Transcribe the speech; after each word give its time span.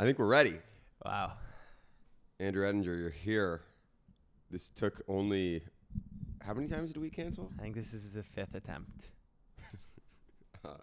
I 0.00 0.04
think 0.04 0.18
we're 0.18 0.24
ready. 0.24 0.56
Wow. 1.04 1.32
Andrew 2.38 2.66
Ettinger, 2.66 2.96
you're 2.98 3.10
here. 3.10 3.60
This 4.50 4.70
took 4.70 5.02
only. 5.08 5.62
How 6.40 6.54
many 6.54 6.68
times 6.68 6.90
did 6.90 7.02
we 7.02 7.10
cancel? 7.10 7.52
I 7.58 7.62
think 7.62 7.74
this 7.74 7.92
is 7.92 8.14
the 8.14 8.22
fifth 8.22 8.54
attempt. 8.54 9.10
Uh, 10.64 10.74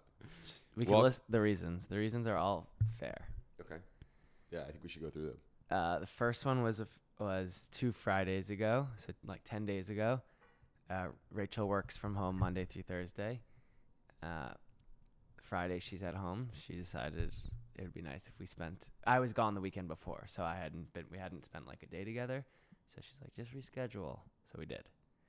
We 0.76 0.84
can 0.84 0.94
Well- 0.94 1.02
list 1.02 1.22
the 1.28 1.40
reasons. 1.40 1.86
The 1.88 1.98
reasons 1.98 2.26
are 2.28 2.36
all 2.36 2.68
fair. 2.98 3.28
okay. 3.60 3.76
Yeah, 4.52 4.60
I 4.62 4.70
think 4.70 4.82
we 4.84 4.88
should 4.88 5.02
go 5.02 5.10
through 5.10 5.26
them. 5.26 5.38
Uh, 5.70 5.98
the 5.98 6.06
first 6.06 6.44
one 6.44 6.62
was 6.62 6.78
a 6.78 6.84
f- 6.84 6.98
was 7.18 7.68
two 7.72 7.90
Fridays 7.92 8.50
ago, 8.50 8.86
so 8.96 9.12
like 9.26 9.42
ten 9.44 9.66
days 9.66 9.90
ago. 9.90 10.20
Uh, 10.88 11.08
Rachel 11.32 11.66
works 11.68 11.96
from 11.96 12.14
home 12.14 12.38
Monday 12.38 12.64
through 12.64 12.82
Thursday. 12.84 13.40
Uh, 14.22 14.50
Friday 15.42 15.78
she's 15.80 16.02
at 16.04 16.14
home. 16.14 16.50
She 16.54 16.72
decided 16.74 17.32
it 17.78 17.82
would 17.82 17.94
be 17.94 18.02
nice 18.02 18.26
if 18.26 18.38
we 18.38 18.46
spent. 18.46 18.88
I 19.06 19.20
was 19.20 19.32
gone 19.32 19.54
the 19.54 19.60
weekend 19.60 19.88
before, 19.88 20.24
so 20.26 20.42
I 20.42 20.56
hadn't 20.56 20.92
been. 20.92 21.04
We 21.10 21.18
hadn't 21.18 21.44
spent 21.44 21.66
like 21.66 21.82
a 21.82 21.86
day 21.86 22.04
together. 22.04 22.44
So 22.86 23.00
she's 23.00 23.18
like, 23.22 23.34
just 23.36 23.54
reschedule. 23.54 24.20
So 24.44 24.56
we 24.58 24.66
did. 24.66 24.84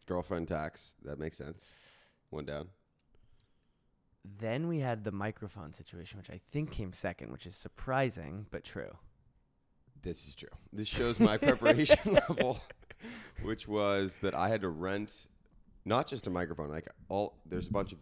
Girlfriend 0.06 0.48
tax. 0.48 0.96
That 1.04 1.20
makes 1.20 1.38
sense. 1.38 1.72
One 2.30 2.46
down. 2.46 2.70
Then 4.24 4.68
we 4.68 4.80
had 4.80 5.04
the 5.04 5.12
microphone 5.12 5.74
situation, 5.74 6.18
which 6.18 6.30
I 6.30 6.40
think 6.52 6.72
came 6.72 6.94
second, 6.94 7.32
which 7.32 7.46
is 7.46 7.56
surprising 7.56 8.46
but 8.52 8.64
true. 8.64 8.98
This 10.02 10.28
is 10.28 10.36
true. 10.36 10.50
This 10.72 10.88
shows 10.88 11.20
my 11.20 11.38
preparation 11.38 12.00
level, 12.30 12.62
which 13.44 13.68
was 13.68 14.20
that 14.22 14.34
I 14.34 14.50
had 14.50 14.62
to 14.62 14.70
rent 14.70 15.28
not 15.86 16.08
just 16.08 16.28
a 16.28 16.30
microphone, 16.30 16.70
like 16.70 16.88
all 17.10 17.36
there's 17.46 17.68
a 17.68 17.72
bunch 17.72 17.92
of 17.94 18.00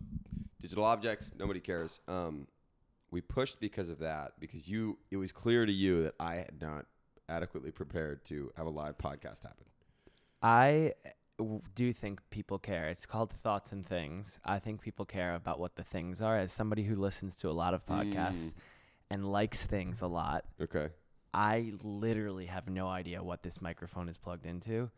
digital 0.62 0.84
objects, 0.84 1.32
nobody 1.38 1.60
cares. 1.60 2.02
Um, 2.08 2.48
we 3.12 3.22
pushed 3.22 3.60
because 3.60 3.90
of 3.90 4.00
that 4.00 4.34
because 4.40 4.68
you 4.68 4.98
it 5.12 5.18
was 5.18 5.32
clear 5.32 5.66
to 5.66 5.72
you 5.72 6.04
that 6.04 6.16
I 6.20 6.36
had 6.36 6.62
not 6.62 6.86
adequately 7.30 7.72
prepared 7.72 8.26
to 8.26 8.52
have 8.58 8.66
a 8.66 8.70
live 8.70 8.98
podcast 8.98 9.44
happen. 9.44 9.66
I 10.42 10.94
do 11.76 11.94
think 11.94 12.22
people 12.30 12.58
care. 12.58 12.88
It's 12.88 13.06
called 13.06 13.32
Thoughts 13.32 13.72
and 13.72 13.86
Things. 13.86 14.40
I 14.44 14.60
think 14.60 14.82
people 14.82 15.06
care 15.06 15.36
about 15.36 15.60
what 15.60 15.76
the 15.76 15.84
things 15.84 16.22
are. 16.22 16.38
As 16.38 16.52
somebody 16.52 16.84
who 16.84 16.96
listens 16.96 17.36
to 17.38 17.50
a 17.50 17.52
lot 17.52 17.74
of 17.74 17.86
podcasts 17.86 18.54
mm. 18.54 18.56
and 19.10 19.32
likes 19.32 19.64
things 19.64 20.02
a 20.02 20.08
lot, 20.08 20.46
Okay. 20.62 20.90
I 21.34 21.74
literally 21.84 22.48
have 22.48 22.68
no 22.68 22.88
idea 22.88 23.22
what 23.22 23.44
this 23.44 23.62
microphone 23.62 24.10
is 24.10 24.18
plugged 24.18 24.46
into. 24.46 24.90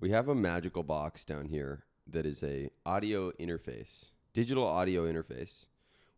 We 0.00 0.10
have 0.10 0.28
a 0.28 0.34
magical 0.34 0.82
box 0.82 1.24
down 1.24 1.46
here 1.46 1.84
that 2.06 2.24
is 2.24 2.42
a 2.42 2.70
audio 2.86 3.32
interface, 3.32 4.12
digital 4.32 4.66
audio 4.66 5.10
interface, 5.10 5.66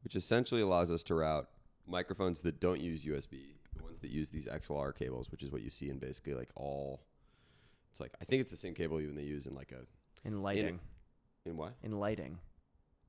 which 0.02 0.16
essentially 0.16 0.60
allows 0.60 0.91
us 0.91 1.02
to 1.04 1.14
route 1.14 1.48
microphones 1.86 2.41
that 2.42 2.60
don't 2.60 2.80
use 2.80 3.04
USB, 3.04 3.54
the 3.77 3.82
ones 3.82 4.00
that 4.00 4.10
use 4.10 4.28
these 4.28 4.46
XLR 4.46 4.94
cables, 4.94 5.30
which 5.30 5.42
is 5.42 5.50
what 5.50 5.62
you 5.62 5.70
see 5.70 5.88
in 5.88 5.98
basically 5.98 6.34
like 6.34 6.50
all. 6.54 7.00
It's 7.91 8.00
like 8.00 8.12
I 8.20 8.24
think 8.24 8.41
it's 8.42 8.50
the 8.50 8.56
same 8.56 8.74
cable 8.74 9.00
even 9.00 9.14
they 9.14 9.22
use 9.22 9.46
in 9.46 9.54
like 9.54 9.72
a 9.72 9.86
In 10.28 10.42
lighting. 10.42 10.80
in 11.46 11.56
what? 11.56 11.74
In 11.82 11.98
lighting. 11.98 12.38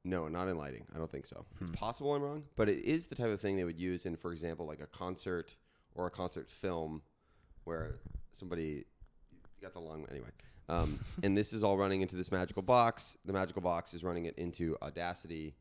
No, 0.06 0.30
not 0.30 0.48
in 0.48 0.58
lighting. 0.58 0.86
I 0.96 0.98
don't 0.98 1.12
think 1.12 1.26
so. 1.26 1.46
It's 1.60 1.70
Hmm. 1.70 1.74
possible 1.76 2.16
I'm 2.16 2.22
wrong, 2.22 2.46
but 2.56 2.70
it 2.70 2.80
is 2.86 3.08
the 3.08 3.16
type 3.16 3.28
of 3.30 3.42
thing 3.42 3.58
they 3.58 3.66
would 3.66 3.78
use 3.80 4.06
in, 4.06 4.16
for 4.16 4.32
example, 4.32 4.66
like 4.66 4.80
a 4.80 4.88
concert 4.88 5.56
or 5.94 6.08
a 6.08 6.10
concert 6.10 6.50
film 6.50 7.02
where 7.66 8.00
somebody 8.32 8.86
got 9.62 9.74
the 9.74 9.80
long 9.82 10.06
anyway. 10.10 10.30
Um, 10.70 11.00
and 11.24 11.38
this 11.38 11.52
is 11.52 11.64
all 11.66 11.78
running 11.78 12.02
into 12.02 12.16
this 12.16 12.32
magical 12.32 12.62
box. 12.62 13.18
The 13.26 13.34
magical 13.34 13.62
box 13.62 13.94
is 13.94 14.02
running 14.04 14.24
it 14.26 14.38
into 14.38 14.78
Audacity, 14.82 15.56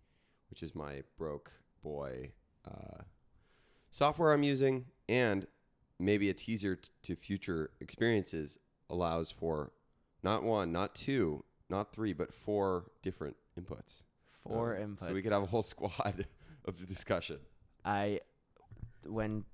which 0.51 0.63
is 0.63 0.75
my 0.75 1.03
broke 1.17 1.53
boy 1.83 2.33
uh, 2.67 3.03
software 3.91 4.33
I'm 4.33 4.43
using, 4.43 4.87
and 5.09 5.47
maybe 5.99 6.29
a 6.31 6.35
teaser 6.35 6.77
t- 6.77 6.91
to 7.03 7.17
future 7.17 7.71
experiences 7.81 8.59
allows 8.91 9.31
for 9.31 9.73
not 10.23 10.43
one, 10.43 10.73
not 10.73 10.95
two, 10.95 11.45
not 11.69 11.93
three, 11.93 12.13
but 12.13 12.33
four 12.33 12.91
different 13.03 13.37
inputs. 13.59 14.03
Four 14.43 14.77
Um, 14.77 14.97
inputs. 14.97 15.07
So 15.07 15.15
we 15.15 15.23
could 15.23 15.33
have 15.33 15.43
a 15.43 15.47
whole 15.47 15.63
squad 15.75 16.27
of 16.65 16.87
discussion. 16.87 17.39
I 17.85 18.21
when 19.05 19.45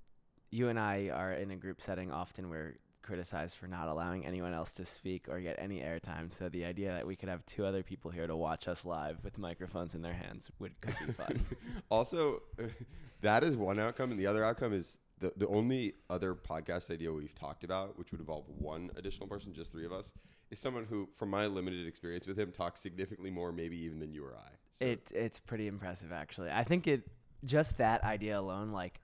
you 0.51 0.69
and 0.69 0.79
I 0.79 1.11
are 1.11 1.33
in 1.33 1.51
a 1.51 1.57
group 1.57 1.81
setting, 1.83 2.11
often 2.13 2.49
we're 2.49 2.77
criticized 3.05 3.57
for 3.57 3.67
not 3.67 3.87
allowing 3.89 4.27
anyone 4.27 4.53
else 4.53 4.75
to 4.75 4.85
speak 4.85 5.29
or 5.29 5.41
get 5.41 5.57
any 5.59 5.81
airtime. 5.81 6.35
So 6.35 6.49
the 6.49 6.65
idea 6.65 6.93
that 6.93 7.07
we 7.07 7.15
could 7.15 7.29
have 7.29 7.45
two 7.47 7.65
other 7.65 7.83
people 7.83 8.11
here 8.11 8.27
to 8.27 8.35
watch 8.35 8.67
us 8.67 8.85
live 8.85 9.23
with 9.23 9.39
microphones 9.39 9.95
in 9.95 10.03
their 10.03 10.15
hands 10.15 10.51
would 10.59 10.81
could 10.81 10.97
be 11.07 11.13
fun. 11.13 11.45
also, 11.91 12.43
that 13.21 13.45
is 13.45 13.57
one 13.57 13.79
outcome, 13.79 14.11
and 14.11 14.19
the 14.19 14.27
other 14.27 14.43
outcome 14.43 14.73
is 14.73 14.99
the 15.21 15.33
the 15.37 15.47
only 15.47 15.95
other 16.11 16.35
podcast 16.35 16.91
idea 16.91 17.13
we've 17.13 17.35
talked 17.35 17.63
about, 17.63 17.99
which 17.99 18.11
would 18.11 18.21
involve 18.21 18.45
one 18.49 18.91
additional 18.97 19.29
person, 19.29 19.53
just 19.53 19.71
three 19.71 19.87
of 19.87 19.93
us, 19.93 20.13
is 20.51 20.59
someone 20.59 20.85
who, 20.85 21.09
from 21.17 21.31
my 21.31 21.47
limited 21.47 21.87
experience 21.87 22.27
with 22.27 22.39
him, 22.39 22.51
talks 22.51 22.81
significantly 22.81 23.31
more, 23.31 23.53
maybe 23.53 23.77
even 23.77 24.01
than 24.01 24.13
you 24.13 24.25
or 24.25 24.35
I. 24.35 24.51
So 24.73 24.87
it 24.87 25.13
it's 25.15 25.39
pretty 25.39 25.69
impressive 25.69 26.13
actually. 26.13 26.51
I 26.51 26.65
think 26.65 26.87
it 26.87 27.03
just 27.45 27.79
that 27.79 28.03
idea 28.03 28.41
alone, 28.41 28.73
like, 28.73 29.01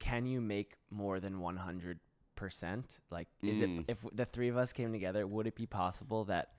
can 0.00 0.26
you 0.26 0.40
make 0.40 0.76
more 0.90 1.20
than 1.20 1.40
one 1.40 1.56
hundred 1.56 2.00
percent? 2.40 3.00
Like, 3.10 3.28
is 3.42 3.60
Mm. 3.60 3.80
it 3.80 3.84
if 3.88 3.98
the 4.12 4.24
three 4.24 4.48
of 4.48 4.56
us 4.56 4.72
came 4.72 4.92
together, 4.92 5.26
would 5.26 5.46
it 5.46 5.54
be 5.54 5.66
possible 5.66 6.24
that 6.24 6.54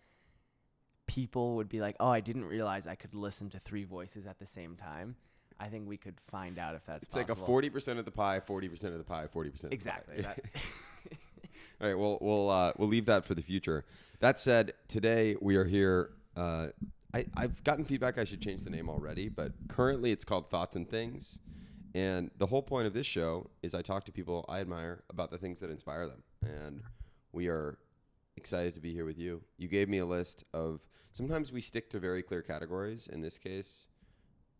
people 1.08 1.56
would 1.56 1.68
be 1.68 1.82
like, 1.82 1.96
"Oh, 2.00 2.08
I 2.10 2.22
didn't 2.22 2.46
realize 2.46 2.88
I 2.88 2.96
could 2.96 3.14
listen 3.14 3.50
to 3.50 3.60
three 3.60 3.84
voices 3.84 4.28
at 4.28 4.38
the 4.40 4.46
same 4.46 4.76
time"? 4.76 5.16
I 5.60 5.68
think 5.70 5.88
we 5.88 5.98
could 5.98 6.16
find 6.28 6.58
out 6.58 6.76
if 6.76 6.86
that's 6.86 7.04
it's 7.04 7.16
like 7.16 7.30
a 7.30 7.36
forty 7.36 7.70
percent 7.70 8.00
of 8.00 8.06
the 8.06 8.12
pie, 8.12 8.40
forty 8.40 8.70
percent 8.70 8.94
of 8.94 9.00
the 9.00 9.04
pie, 9.04 9.28
forty 9.28 9.50
percent. 9.50 9.74
exactly. 9.74 10.24
All 11.82 11.88
right, 11.88 11.98
well, 11.98 12.18
we'll 12.22 12.50
uh, 12.50 12.74
we'll 12.78 12.88
leave 12.90 13.08
that 13.08 13.26
for 13.26 13.34
the 13.34 13.42
future. 13.42 13.84
That 14.20 14.40
said, 14.40 14.74
today 14.88 15.36
we 15.42 15.56
are 15.56 15.66
here. 15.66 16.12
Uh, 16.38 16.68
I, 17.14 17.26
I've 17.36 17.64
gotten 17.64 17.84
feedback 17.84 18.18
I 18.18 18.24
should 18.24 18.40
change 18.40 18.64
the 18.64 18.70
name 18.70 18.88
already, 18.90 19.28
but 19.28 19.52
currently 19.68 20.12
it's 20.12 20.24
called 20.24 20.50
Thoughts 20.50 20.76
and 20.76 20.88
Things. 20.90 21.40
And 21.94 22.32
the 22.38 22.48
whole 22.48 22.62
point 22.62 22.88
of 22.88 22.94
this 22.94 23.08
show 23.08 23.50
is 23.62 23.74
I 23.74 23.82
talk 23.82 24.06
to 24.06 24.12
people 24.12 24.46
I 24.48 24.60
admire 24.60 25.04
about 25.10 25.32
the 25.32 25.38
things 25.38 25.60
that 25.60 25.70
inspire 25.70 26.08
them. 26.08 26.24
And 26.42 26.82
we 27.32 27.48
are 27.48 27.78
excited 28.38 28.76
to 28.76 28.82
be 28.82 28.94
here 28.94 29.06
with 29.06 29.18
you. 29.18 29.42
You 29.58 29.68
gave 29.68 29.90
me 29.90 29.98
a 29.98 30.06
list 30.06 30.44
of 30.54 30.82
sometimes 31.12 31.52
we 31.52 31.62
stick 31.62 31.90
to 31.92 32.00
very 32.00 32.24
clear 32.24 32.42
categories. 32.42 33.08
In 33.08 33.22
this 33.22 33.38
case, 33.38 33.88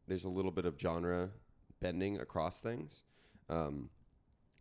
there's 0.08 0.26
a 0.26 0.30
little 0.30 0.52
bit 0.52 0.66
of 0.66 0.80
genre 0.80 1.30
bending 1.80 2.20
across 2.20 2.60
things. 2.60 3.04
Um, 3.50 3.90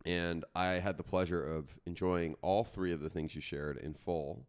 and 0.05 0.45
I 0.55 0.65
had 0.65 0.97
the 0.97 1.03
pleasure 1.03 1.43
of 1.43 1.79
enjoying 1.85 2.35
all 2.41 2.63
three 2.63 2.91
of 2.91 3.01
the 3.01 3.09
things 3.09 3.35
you 3.35 3.41
shared 3.41 3.77
in 3.77 3.93
full. 3.93 4.47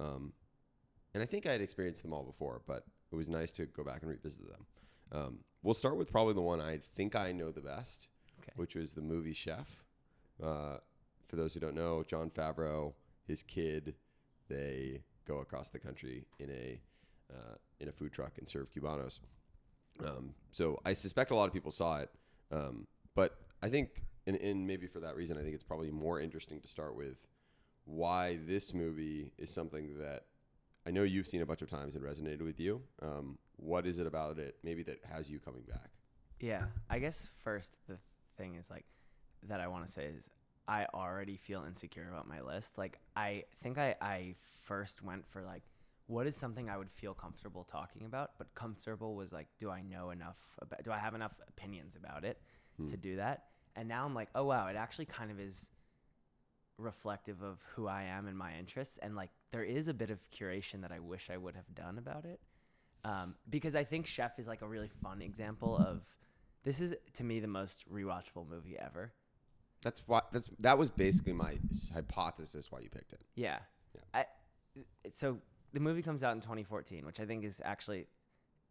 Um, 0.00 0.32
and 1.14 1.22
I 1.22 1.26
think 1.26 1.46
I 1.46 1.52
had 1.52 1.60
experienced 1.60 2.02
them 2.02 2.12
all 2.12 2.24
before, 2.24 2.62
but 2.66 2.84
it 3.12 3.16
was 3.16 3.28
nice 3.28 3.52
to 3.52 3.66
go 3.66 3.84
back 3.84 4.02
and 4.02 4.10
revisit 4.10 4.48
them. 4.48 4.66
Um, 5.12 5.38
we'll 5.62 5.74
start 5.74 5.96
with 5.96 6.10
probably 6.10 6.34
the 6.34 6.40
one 6.42 6.60
I 6.60 6.80
think 6.94 7.14
I 7.16 7.32
know 7.32 7.50
the 7.50 7.60
best, 7.60 8.08
Okay. 8.40 8.52
which 8.56 8.74
was 8.74 8.94
the 8.94 9.02
movie 9.02 9.32
Chef. 9.32 9.82
Uh, 10.42 10.78
for 11.28 11.36
those 11.36 11.54
who 11.54 11.60
don't 11.60 11.74
know, 11.74 12.02
Jon 12.04 12.30
Favreau, 12.30 12.94
his 13.26 13.42
kid, 13.42 13.94
they 14.48 15.02
go 15.26 15.38
across 15.38 15.68
the 15.68 15.78
country 15.78 16.24
in 16.38 16.50
a 16.50 16.80
uh, 17.30 17.56
in 17.80 17.88
a 17.88 17.92
food 17.92 18.12
truck 18.12 18.32
and 18.38 18.48
serve 18.48 18.70
cubanos. 18.72 19.20
Um, 20.02 20.34
so 20.50 20.80
I 20.86 20.94
suspect 20.94 21.30
a 21.30 21.34
lot 21.34 21.46
of 21.48 21.52
people 21.52 21.70
saw 21.70 21.98
it, 21.98 22.10
um, 22.50 22.86
but 23.14 23.36
I 23.62 23.68
think, 23.68 24.02
and, 24.26 24.36
and 24.36 24.66
maybe 24.66 24.86
for 24.86 25.00
that 25.00 25.16
reason, 25.16 25.36
I 25.36 25.42
think 25.42 25.54
it's 25.54 25.64
probably 25.64 25.90
more 25.90 26.20
interesting 26.20 26.60
to 26.60 26.68
start 26.68 26.96
with 26.96 27.16
why 27.84 28.38
this 28.46 28.72
movie 28.72 29.32
is 29.36 29.52
something 29.52 29.98
that 29.98 30.24
I 30.88 30.90
know 30.90 31.02
you've 31.02 31.26
seen 31.26 31.42
a 31.42 31.46
bunch 31.46 31.60
of 31.60 31.68
times 31.68 31.96
and 31.96 32.02
resonated 32.02 32.40
with 32.40 32.58
you. 32.58 32.80
Um, 33.02 33.36
what 33.56 33.86
is 33.86 33.98
it 33.98 34.06
about 34.06 34.38
it, 34.38 34.56
maybe 34.64 34.82
that 34.84 35.00
has 35.04 35.28
you 35.28 35.38
coming 35.38 35.64
back? 35.68 35.90
Yeah, 36.40 36.64
I 36.88 36.98
guess 36.98 37.28
first 37.44 37.76
the 37.86 37.98
thing 38.38 38.54
is 38.54 38.70
like 38.70 38.86
that 39.48 39.60
I 39.60 39.68
want 39.68 39.84
to 39.84 39.92
say 39.92 40.06
is 40.06 40.30
I 40.66 40.86
already 40.94 41.36
feel 41.36 41.64
insecure 41.68 42.08
about 42.08 42.26
my 42.26 42.40
list. 42.40 42.78
Like 42.78 43.00
I 43.14 43.44
think 43.62 43.76
I 43.76 43.96
I 44.00 44.36
first 44.64 45.04
went 45.04 45.28
for 45.28 45.42
like 45.42 45.64
what 46.06 46.26
is 46.26 46.34
something 46.34 46.70
I 46.70 46.78
would 46.78 46.90
feel 46.90 47.12
comfortable 47.12 47.64
talking 47.64 48.06
about, 48.06 48.30
but 48.38 48.54
comfortable 48.54 49.14
was 49.14 49.30
like 49.30 49.48
do 49.58 49.70
I 49.70 49.82
know 49.82 50.08
enough 50.08 50.56
about 50.62 50.84
do 50.84 50.90
I 50.90 50.98
have 50.98 51.14
enough 51.14 51.38
opinions 51.48 51.96
about 51.96 52.24
it 52.24 52.40
to 52.88 52.96
do 52.96 53.16
that? 53.16 53.44
And 53.76 53.88
now 53.88 54.06
I'm 54.06 54.14
like, 54.14 54.28
"Oh 54.34 54.44
wow, 54.44 54.68
it 54.68 54.76
actually 54.76 55.04
kind 55.06 55.30
of 55.30 55.38
is 55.38 55.70
reflective 56.78 57.42
of 57.42 57.62
who 57.74 57.88
I 57.88 58.04
am 58.04 58.26
and 58.26 58.38
my 58.38 58.56
interests 58.56 58.98
and 59.02 59.16
like 59.16 59.30
there 59.50 59.64
is 59.64 59.88
a 59.88 59.94
bit 59.94 60.10
of 60.10 60.18
curation 60.30 60.82
that 60.82 60.92
I 60.92 60.98
wish 60.98 61.30
I 61.30 61.36
would 61.36 61.54
have 61.54 61.74
done 61.74 61.98
about 61.98 62.24
it. 62.24 62.40
Um, 63.04 63.34
because 63.48 63.74
I 63.74 63.84
think 63.84 64.06
Chef 64.06 64.38
is 64.38 64.48
like 64.48 64.62
a 64.62 64.66
really 64.66 64.88
fun 64.88 65.22
example 65.22 65.76
of 65.76 66.02
this 66.64 66.80
is 66.80 66.94
to 67.14 67.24
me 67.24 67.40
the 67.40 67.48
most 67.48 67.90
rewatchable 67.90 68.48
movie 68.48 68.76
ever. 68.78 69.12
That's 69.82 70.02
why 70.06 70.22
that's 70.32 70.50
that 70.58 70.76
was 70.76 70.90
basically 70.90 71.32
my 71.32 71.58
hypothesis 71.94 72.70
why 72.70 72.80
you 72.80 72.90
picked 72.90 73.12
it. 73.12 73.20
Yeah. 73.36 73.60
I, 74.12 74.26
so 75.12 75.38
the 75.72 75.80
movie 75.80 76.02
comes 76.02 76.22
out 76.22 76.34
in 76.34 76.40
2014, 76.40 77.06
which 77.06 77.20
I 77.20 77.24
think 77.24 77.44
is 77.44 77.60
actually, 77.64 78.06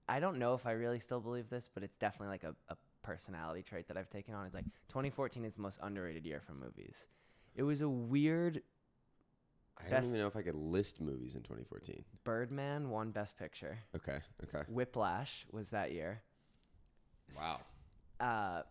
I 0.09 0.19
don't 0.19 0.37
know 0.39 0.53
if 0.53 0.65
I 0.65 0.71
really 0.71 0.99
still 0.99 1.19
believe 1.19 1.49
this, 1.49 1.69
but 1.73 1.83
it's 1.83 1.97
definitely 1.97 2.29
like 2.29 2.43
a, 2.43 2.55
a 2.69 2.77
personality 3.03 3.61
trait 3.61 3.87
that 3.87 3.97
I've 3.97 4.09
taken 4.09 4.33
on 4.33 4.45
is 4.45 4.53
like 4.53 4.65
2014 4.89 5.45
is 5.45 5.55
the 5.55 5.61
most 5.61 5.79
underrated 5.81 6.25
year 6.25 6.41
for 6.41 6.53
movies. 6.53 7.07
It 7.55 7.63
was 7.63 7.81
a 7.81 7.89
weird 7.89 8.61
I 9.79 9.83
don't 9.83 9.91
Best- 9.91 10.09
even 10.09 10.21
know 10.21 10.27
if 10.27 10.35
I 10.35 10.41
could 10.41 10.55
list 10.55 10.99
movies 11.01 11.35
in 11.35 11.43
2014. 11.43 12.03
Birdman 12.23 12.89
won 12.89 13.11
Best 13.11 13.37
Picture. 13.37 13.79
Okay. 13.95 14.19
Okay. 14.43 14.63
Whiplash 14.67 15.45
was 15.51 15.69
that 15.69 15.91
year. 15.91 16.21
Wow. 17.35 17.57
Uh, 18.19 18.61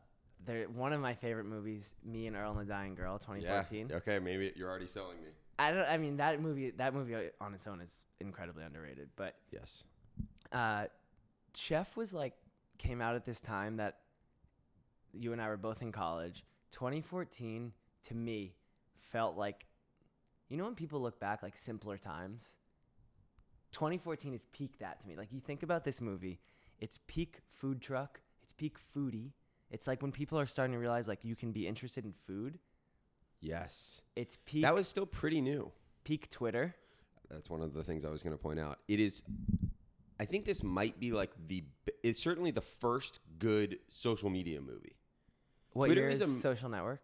there 0.44 0.68
one 0.68 0.92
of 0.92 1.00
my 1.00 1.14
favorite 1.14 1.44
movies, 1.44 1.94
Me 2.04 2.26
and 2.26 2.36
Earl 2.36 2.52
and 2.52 2.60
the 2.60 2.64
Dying 2.64 2.94
Girl, 2.94 3.18
2014. 3.18 3.88
Yeah. 3.90 3.96
Okay. 3.96 4.18
Maybe 4.18 4.52
you're 4.56 4.68
already 4.68 4.86
selling 4.86 5.18
me. 5.22 5.28
I 5.58 5.70
don't. 5.70 5.88
I 5.88 5.96
mean 5.96 6.16
that 6.18 6.40
movie. 6.42 6.70
That 6.72 6.92
movie 6.92 7.14
on 7.40 7.54
its 7.54 7.66
own 7.66 7.80
is 7.80 8.04
incredibly 8.20 8.64
underrated. 8.64 9.08
But 9.16 9.36
Yes. 9.50 9.84
uh, 10.52 10.86
Chef 11.54 11.96
was 11.96 12.12
like 12.12 12.34
came 12.78 13.00
out 13.00 13.14
at 13.14 13.24
this 13.24 13.40
time 13.40 13.76
that 13.78 13.98
you 15.14 15.32
and 15.32 15.40
I 15.40 15.48
were 15.48 15.56
both 15.56 15.80
in 15.80 15.92
college. 15.92 16.44
2014 16.72 17.72
to 18.04 18.14
me 18.14 18.54
felt 19.00 19.36
like 19.38 19.64
you 20.48 20.56
know 20.56 20.64
when 20.64 20.74
people 20.74 21.00
look 21.00 21.18
back 21.20 21.42
like 21.42 21.56
simpler 21.56 21.96
times. 21.96 22.56
2014 23.72 24.32
is 24.32 24.44
peak 24.52 24.78
that 24.78 25.00
to 25.00 25.06
me. 25.06 25.16
Like 25.16 25.32
you 25.32 25.40
think 25.40 25.62
about 25.62 25.84
this 25.84 26.00
movie, 26.00 26.40
it's 26.78 26.98
peak 27.06 27.40
food 27.50 27.80
truck, 27.80 28.20
it's 28.42 28.52
peak 28.52 28.76
foodie. 28.94 29.32
It's 29.70 29.86
like 29.86 30.00
when 30.00 30.12
people 30.12 30.38
are 30.38 30.46
starting 30.46 30.72
to 30.72 30.78
realize 30.78 31.08
like 31.08 31.24
you 31.24 31.34
can 31.34 31.52
be 31.52 31.66
interested 31.66 32.04
in 32.04 32.12
food. 32.12 32.58
Yes. 33.40 34.00
It's 34.14 34.38
peak 34.46 34.62
That 34.62 34.74
was 34.74 34.88
still 34.88 35.06
pretty 35.06 35.40
new. 35.40 35.72
peak 36.04 36.30
Twitter. 36.30 36.74
That's 37.28 37.50
one 37.50 37.60
of 37.60 37.74
the 37.74 37.82
things 37.82 38.04
I 38.04 38.10
was 38.10 38.22
going 38.22 38.36
to 38.36 38.42
point 38.42 38.60
out. 38.60 38.78
It 38.86 39.00
is. 39.00 39.22
I 40.18 40.24
think 40.24 40.44
this 40.46 40.62
might 40.62 40.98
be 41.00 41.12
like 41.12 41.32
the. 41.48 41.64
It's 42.02 42.22
certainly 42.22 42.52
the 42.52 42.60
first 42.60 43.20
good 43.38 43.78
social 43.88 44.30
media 44.30 44.60
movie. 44.60 44.96
What 45.72 45.86
Twitter 45.86 46.02
year 46.02 46.10
is 46.10 46.20
is 46.20 46.36
a 46.36 46.40
social 46.40 46.68
network? 46.68 47.02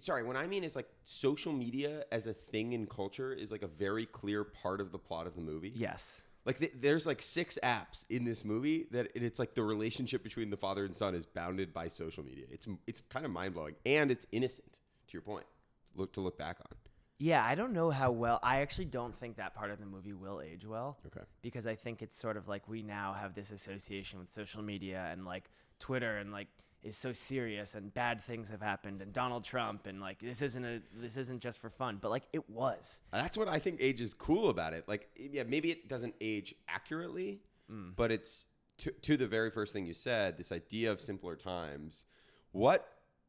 Sorry, 0.00 0.22
what 0.22 0.36
I 0.36 0.46
mean 0.46 0.64
is 0.64 0.76
like 0.76 0.88
social 1.04 1.52
media 1.52 2.04
as 2.12 2.26
a 2.26 2.32
thing 2.32 2.72
in 2.72 2.86
culture 2.86 3.32
is 3.32 3.50
like 3.50 3.62
a 3.62 3.68
very 3.68 4.06
clear 4.06 4.44
part 4.44 4.80
of 4.80 4.92
the 4.92 4.98
plot 4.98 5.26
of 5.26 5.34
the 5.34 5.40
movie. 5.40 5.72
Yes. 5.74 6.22
Like 6.44 6.58
th- 6.58 6.72
there's 6.80 7.06
like 7.06 7.20
six 7.20 7.58
apps 7.62 8.06
in 8.08 8.24
this 8.24 8.44
movie 8.44 8.86
that 8.92 9.08
it's 9.14 9.38
like 9.38 9.54
the 9.54 9.62
relationship 9.62 10.22
between 10.22 10.50
the 10.50 10.56
father 10.56 10.84
and 10.84 10.96
son 10.96 11.14
is 11.14 11.26
bounded 11.26 11.74
by 11.74 11.88
social 11.88 12.24
media. 12.24 12.46
It's 12.50 12.66
it's 12.86 13.02
kind 13.10 13.26
of 13.26 13.32
mind 13.32 13.54
blowing 13.54 13.74
and 13.84 14.10
it's 14.10 14.26
innocent. 14.32 14.78
To 15.08 15.12
your 15.12 15.22
point, 15.22 15.46
look 15.94 16.12
to 16.14 16.20
look 16.20 16.38
back 16.38 16.58
on. 16.60 16.76
Yeah, 17.18 17.44
I 17.44 17.56
don't 17.56 17.72
know 17.72 17.90
how 17.90 18.12
well. 18.12 18.38
I 18.42 18.60
actually 18.60 18.84
don't 18.84 19.14
think 19.14 19.36
that 19.36 19.54
part 19.54 19.72
of 19.72 19.80
the 19.80 19.86
movie 19.86 20.12
will 20.12 20.40
age 20.40 20.64
well. 20.64 20.98
Okay. 21.06 21.26
Because 21.42 21.66
I 21.66 21.74
think 21.74 22.00
it's 22.00 22.16
sort 22.16 22.36
of 22.36 22.46
like 22.46 22.68
we 22.68 22.82
now 22.82 23.12
have 23.12 23.34
this 23.34 23.50
association 23.50 24.20
with 24.20 24.28
social 24.28 24.62
media 24.62 25.08
and 25.10 25.24
like 25.24 25.50
Twitter 25.80 26.18
and 26.18 26.32
like 26.32 26.46
is 26.88 26.96
so 26.96 27.12
serious 27.12 27.74
and 27.74 27.92
bad 27.94 28.20
things 28.20 28.50
have 28.50 28.62
happened 28.62 29.00
and 29.02 29.12
Donald 29.12 29.44
Trump 29.44 29.86
and 29.86 30.00
like 30.00 30.18
this 30.20 30.42
isn't 30.42 30.64
a 30.64 30.80
this 31.00 31.16
isn't 31.16 31.40
just 31.40 31.58
for 31.58 31.70
fun, 31.70 31.98
but 32.00 32.10
like 32.10 32.24
it 32.32 32.48
was. 32.50 33.00
That's 33.12 33.36
what 33.36 33.48
I 33.48 33.58
think 33.58 33.78
age 33.80 34.00
is 34.00 34.14
cool 34.14 34.50
about 34.50 34.72
it. 34.72 34.88
Like, 34.88 35.08
yeah, 35.16 35.44
maybe 35.46 35.70
it 35.70 35.88
doesn't 35.88 36.14
age 36.20 36.54
accurately, 36.68 37.40
mm. 37.70 37.94
but 37.94 38.10
it's 38.10 38.46
to, 38.78 38.90
to 38.90 39.16
the 39.16 39.26
very 39.26 39.50
first 39.50 39.72
thing 39.72 39.86
you 39.86 39.94
said, 39.94 40.38
this 40.38 40.50
idea 40.50 40.90
of 40.90 41.00
simpler 41.00 41.36
times. 41.36 42.04
What 42.52 42.88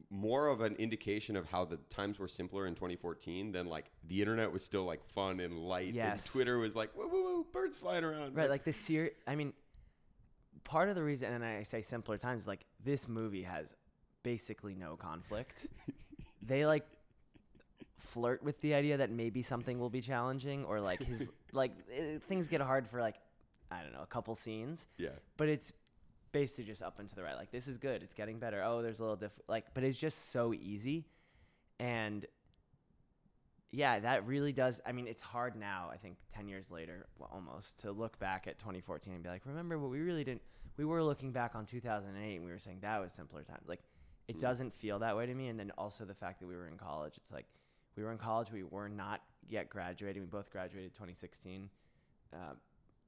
more 0.09 0.47
of 0.47 0.61
an 0.61 0.75
indication 0.75 1.35
of 1.35 1.45
how 1.45 1.65
the 1.65 1.77
times 1.89 2.19
were 2.19 2.27
simpler 2.27 2.65
in 2.65 2.73
2014 2.73 3.51
than 3.51 3.67
like 3.67 3.91
the 4.07 4.21
internet 4.21 4.51
was 4.51 4.63
still 4.63 4.85
like 4.85 5.03
fun 5.05 5.39
and 5.39 5.59
light 5.59 5.93
Yes. 5.93 6.25
and 6.25 6.31
Twitter 6.31 6.57
was 6.57 6.75
like, 6.75 6.91
whoa, 6.93 7.07
whoa, 7.07 7.21
whoa, 7.21 7.45
birds 7.51 7.77
flying 7.77 8.03
around. 8.03 8.35
Right, 8.35 8.49
like 8.49 8.63
the 8.63 8.73
ser 8.73 9.11
I 9.27 9.35
mean 9.35 9.53
part 10.63 10.89
of 10.89 10.95
the 10.95 11.03
reason 11.03 11.33
and 11.33 11.43
I 11.43 11.63
say 11.63 11.81
simpler 11.81 12.17
times 12.17 12.47
like 12.47 12.65
this 12.83 13.07
movie 13.07 13.43
has 13.43 13.73
basically 14.23 14.75
no 14.75 14.95
conflict. 14.95 15.67
they 16.41 16.65
like 16.65 16.85
flirt 17.97 18.43
with 18.43 18.59
the 18.61 18.73
idea 18.73 18.97
that 18.97 19.11
maybe 19.11 19.41
something 19.41 19.79
will 19.79 19.89
be 19.89 20.01
challenging 20.01 20.65
or 20.65 20.79
like 20.79 21.03
his 21.03 21.29
like 21.53 21.71
eh, 21.93 22.17
things 22.27 22.47
get 22.47 22.61
hard 22.61 22.87
for 22.87 23.01
like 23.01 23.15
I 23.71 23.83
don't 23.83 23.93
know, 23.93 24.01
a 24.01 24.07
couple 24.07 24.33
scenes, 24.33 24.87
yeah. 24.97 25.09
but 25.37 25.47
it's 25.47 25.71
basically 26.31 26.63
just 26.63 26.81
up 26.81 26.97
and 26.97 27.07
to 27.07 27.15
the 27.15 27.21
right. 27.21 27.35
Like 27.35 27.51
this 27.51 27.67
is 27.67 27.77
good, 27.77 28.01
it's 28.01 28.13
getting 28.13 28.39
better. 28.39 28.63
Oh, 28.63 28.81
there's 28.81 28.99
a 28.99 29.03
little 29.03 29.17
diff 29.17 29.31
like 29.47 29.73
but 29.73 29.83
it's 29.83 29.99
just 29.99 30.31
so 30.31 30.53
easy. 30.53 31.05
And 31.79 32.25
yeah, 33.71 33.99
that 33.99 34.25
really 34.27 34.51
does. 34.51 34.81
I 34.85 34.91
mean, 34.91 35.07
it's 35.07 35.21
hard 35.21 35.55
now, 35.55 35.89
I 35.91 35.97
think 35.97 36.17
10 36.33 36.47
years 36.47 36.71
later, 36.71 37.05
well, 37.17 37.29
almost, 37.33 37.79
to 37.81 37.91
look 37.91 38.17
back 38.19 38.47
at 38.47 38.57
2014 38.59 39.13
and 39.13 39.23
be 39.23 39.29
like, 39.29 39.45
remember 39.45 39.77
what 39.77 39.91
we 39.91 39.99
really 39.99 40.23
didn't, 40.23 40.41
we 40.77 40.85
were 40.85 41.03
looking 41.03 41.31
back 41.31 41.55
on 41.55 41.65
2008 41.65 42.35
and 42.35 42.45
we 42.45 42.51
were 42.51 42.59
saying 42.59 42.79
that 42.81 42.99
was 43.01 43.11
simpler 43.11 43.43
times. 43.43 43.67
Like, 43.67 43.81
it 44.27 44.37
Mm. 44.37 44.41
doesn't 44.41 44.73
feel 44.75 44.99
that 44.99 45.15
way 45.17 45.25
to 45.25 45.33
me. 45.33 45.47
And 45.49 45.59
then 45.59 45.71
also 45.77 46.05
the 46.05 46.13
fact 46.15 46.39
that 46.39 46.47
we 46.47 46.55
were 46.55 46.67
in 46.67 46.77
college, 46.77 47.17
it's 47.17 47.31
like, 47.31 47.45
we 47.95 48.03
were 48.03 48.11
in 48.11 48.17
college, 48.17 48.51
we 48.51 48.63
were 48.63 48.87
not 48.89 49.21
yet 49.47 49.69
graduating. 49.69 50.21
We 50.21 50.27
both 50.27 50.49
graduated 50.51 50.93
2016. 50.93 51.69
Um, 52.33 52.57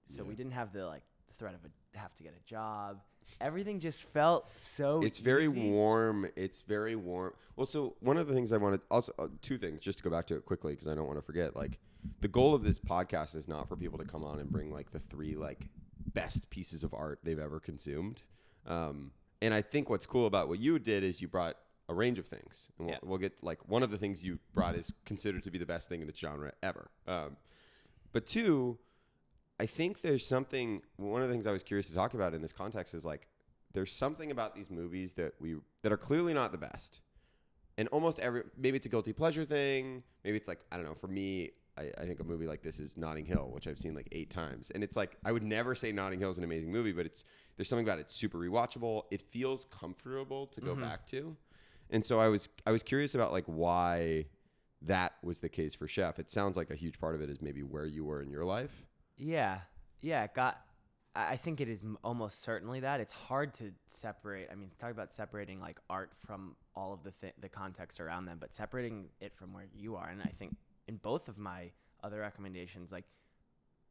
so 0.07 0.23
Yeah. 0.23 0.27
we 0.29 0.35
didn't 0.35 0.51
have 0.53 0.73
the, 0.73 0.85
like, 0.85 1.03
the 1.27 1.33
threat 1.33 1.53
of 1.55 1.61
a, 1.65 1.97
have 1.97 2.13
to 2.15 2.23
get 2.23 2.33
a 2.35 2.43
job. 2.43 3.01
Everything 3.39 3.79
just 3.79 4.03
felt 4.03 4.47
so 4.55 5.01
It's 5.03 5.19
very 5.19 5.45
easy. 5.45 5.69
warm. 5.69 6.27
It's 6.35 6.61
very 6.61 6.95
warm. 6.95 7.33
Well, 7.55 7.65
so 7.65 7.95
one 7.99 8.17
of 8.17 8.27
the 8.27 8.33
things 8.33 8.51
I 8.51 8.57
wanted, 8.57 8.81
also 8.91 9.13
uh, 9.17 9.27
two 9.41 9.57
things, 9.57 9.81
just 9.81 9.97
to 9.99 10.03
go 10.03 10.09
back 10.09 10.27
to 10.27 10.35
it 10.35 10.45
quickly 10.45 10.73
because 10.73 10.87
I 10.87 10.95
don't 10.95 11.07
want 11.07 11.17
to 11.17 11.25
forget. 11.25 11.55
Like, 11.55 11.79
the 12.19 12.27
goal 12.27 12.53
of 12.55 12.63
this 12.63 12.79
podcast 12.79 13.35
is 13.35 13.47
not 13.47 13.67
for 13.67 13.75
people 13.75 13.97
to 13.99 14.05
come 14.05 14.23
on 14.23 14.39
and 14.39 14.49
bring 14.51 14.71
like 14.71 14.91
the 14.91 14.99
three 14.99 15.35
like 15.35 15.67
best 16.13 16.49
pieces 16.49 16.83
of 16.83 16.93
art 16.93 17.19
they've 17.23 17.39
ever 17.39 17.59
consumed. 17.59 18.23
Um, 18.65 19.11
and 19.41 19.53
I 19.53 19.61
think 19.61 19.89
what's 19.89 20.05
cool 20.05 20.27
about 20.27 20.47
what 20.49 20.59
you 20.59 20.77
did 20.79 21.03
is 21.03 21.21
you 21.21 21.27
brought 21.27 21.57
a 21.89 21.93
range 21.93 22.19
of 22.19 22.27
things, 22.27 22.69
and 22.77 22.87
we'll, 22.87 22.95
Yeah. 22.95 22.99
we'll 23.03 23.17
get 23.17 23.33
like 23.43 23.67
one 23.67 23.83
of 23.83 23.91
the 23.91 23.97
things 23.97 24.23
you 24.25 24.39
brought 24.53 24.75
is 24.75 24.93
considered 25.05 25.43
to 25.43 25.51
be 25.51 25.57
the 25.57 25.65
best 25.65 25.89
thing 25.89 26.01
in 26.01 26.09
its 26.09 26.19
genre 26.19 26.53
ever. 26.63 26.89
Um, 27.07 27.37
but 28.13 28.25
two, 28.25 28.77
I 29.61 29.67
think 29.67 30.01
there's 30.01 30.25
something. 30.25 30.81
One 30.97 31.21
of 31.21 31.27
the 31.27 31.33
things 31.35 31.45
I 31.45 31.51
was 31.51 31.61
curious 31.61 31.87
to 31.89 31.93
talk 31.93 32.15
about 32.15 32.33
in 32.33 32.41
this 32.41 32.51
context 32.51 32.95
is 32.95 33.05
like 33.05 33.27
there's 33.75 33.93
something 33.93 34.31
about 34.31 34.55
these 34.55 34.71
movies 34.71 35.13
that 35.13 35.35
we 35.39 35.57
that 35.83 35.91
are 35.91 35.97
clearly 35.97 36.33
not 36.33 36.51
the 36.51 36.57
best, 36.57 37.01
and 37.77 37.87
almost 37.89 38.19
every 38.19 38.41
maybe 38.57 38.77
it's 38.77 38.87
a 38.87 38.89
guilty 38.89 39.13
pleasure 39.13 39.45
thing. 39.45 40.01
Maybe 40.23 40.35
it's 40.35 40.47
like 40.47 40.61
I 40.71 40.77
don't 40.77 40.85
know. 40.85 40.95
For 40.95 41.07
me, 41.07 41.51
I, 41.77 41.91
I 41.95 42.05
think 42.07 42.19
a 42.19 42.23
movie 42.23 42.47
like 42.47 42.63
this 42.63 42.79
is 42.79 42.97
Notting 42.97 43.27
Hill, 43.27 43.51
which 43.53 43.67
I've 43.67 43.77
seen 43.77 43.93
like 43.93 44.07
eight 44.11 44.31
times, 44.31 44.71
and 44.71 44.83
it's 44.83 44.97
like 44.97 45.15
I 45.23 45.31
would 45.31 45.43
never 45.43 45.75
say 45.75 45.91
Notting 45.91 46.19
Hill 46.19 46.31
is 46.31 46.39
an 46.39 46.43
amazing 46.43 46.71
movie, 46.71 46.91
but 46.91 47.05
it's 47.05 47.23
there's 47.55 47.69
something 47.69 47.85
about 47.85 47.99
it 47.99 48.07
it's 48.07 48.15
super 48.15 48.39
rewatchable. 48.39 49.03
It 49.11 49.21
feels 49.21 49.65
comfortable 49.65 50.47
to 50.47 50.59
go 50.59 50.71
mm-hmm. 50.71 50.81
back 50.81 51.05
to, 51.07 51.37
and 51.91 52.03
so 52.03 52.17
I 52.17 52.29
was 52.29 52.49
I 52.65 52.71
was 52.71 52.81
curious 52.81 53.13
about 53.13 53.31
like 53.31 53.45
why 53.45 54.25
that 54.81 55.13
was 55.21 55.41
the 55.41 55.49
case 55.49 55.75
for 55.75 55.87
Chef. 55.87 56.17
It 56.17 56.31
sounds 56.31 56.57
like 56.57 56.71
a 56.71 56.75
huge 56.75 56.99
part 56.99 57.13
of 57.13 57.21
it 57.21 57.29
is 57.29 57.43
maybe 57.43 57.61
where 57.61 57.85
you 57.85 58.03
were 58.03 58.23
in 58.23 58.31
your 58.31 58.43
life. 58.43 58.87
Yeah, 59.21 59.59
yeah. 60.01 60.23
it 60.23 60.33
Got. 60.33 60.59
I 61.13 61.35
think 61.35 61.59
it 61.59 61.67
is 61.67 61.83
almost 62.05 62.41
certainly 62.41 62.79
that. 62.79 63.01
It's 63.01 63.11
hard 63.11 63.53
to 63.55 63.71
separate. 63.85 64.47
I 64.49 64.55
mean, 64.55 64.71
talk 64.79 64.91
about 64.91 65.11
separating 65.11 65.59
like 65.59 65.77
art 65.89 66.13
from 66.25 66.55
all 66.73 66.93
of 66.93 67.03
the 67.03 67.11
th- 67.11 67.33
the 67.39 67.49
context 67.49 67.99
around 67.99 68.25
them, 68.25 68.37
but 68.39 68.53
separating 68.53 69.09
it 69.19 69.35
from 69.35 69.53
where 69.53 69.65
you 69.75 69.97
are. 69.97 70.07
And 70.07 70.21
I 70.21 70.31
think 70.37 70.55
in 70.87 70.95
both 70.95 71.27
of 71.27 71.37
my 71.37 71.71
other 72.01 72.21
recommendations, 72.21 72.93
like 72.93 73.03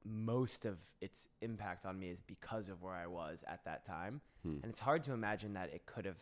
most 0.02 0.64
of 0.64 0.78
its 1.02 1.28
impact 1.42 1.84
on 1.84 1.98
me 1.98 2.08
is 2.08 2.22
because 2.22 2.70
of 2.70 2.82
where 2.82 2.94
I 2.94 3.06
was 3.06 3.44
at 3.46 3.64
that 3.66 3.84
time. 3.84 4.22
Hmm. 4.42 4.56
And 4.62 4.70
it's 4.70 4.80
hard 4.80 5.02
to 5.04 5.12
imagine 5.12 5.52
that 5.54 5.74
it 5.74 5.84
could 5.84 6.06
have 6.06 6.18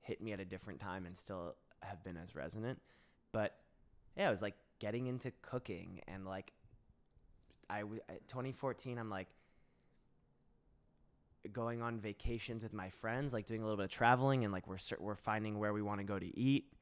hit 0.00 0.20
me 0.20 0.32
at 0.32 0.40
a 0.40 0.44
different 0.44 0.80
time 0.80 1.06
and 1.06 1.16
still 1.16 1.56
have 1.82 2.04
been 2.04 2.16
as 2.16 2.36
resonant. 2.36 2.80
But 3.32 3.56
yeah, 4.16 4.28
it 4.28 4.30
was 4.30 4.42
like 4.42 4.54
getting 4.78 5.08
into 5.08 5.32
cooking 5.42 6.02
and 6.06 6.24
like 6.24 6.52
I 7.74 7.80
w- 7.80 8.00
at 8.08 8.26
2014 8.28 8.98
I'm 8.98 9.10
like 9.10 9.28
going 11.52 11.82
on 11.82 11.98
vacations 12.00 12.62
with 12.62 12.72
my 12.72 12.88
friends, 12.90 13.32
like 13.32 13.46
doing 13.46 13.60
a 13.60 13.64
little 13.64 13.76
bit 13.76 13.84
of 13.84 13.90
traveling 13.90 14.44
and 14.44 14.52
like 14.52 14.66
we're 14.66 14.78
we're 14.98 15.14
finding 15.14 15.58
where 15.58 15.72
we 15.72 15.82
want 15.82 16.00
to 16.00 16.04
go 16.04 16.18
to 16.18 16.38
eat 16.38 16.72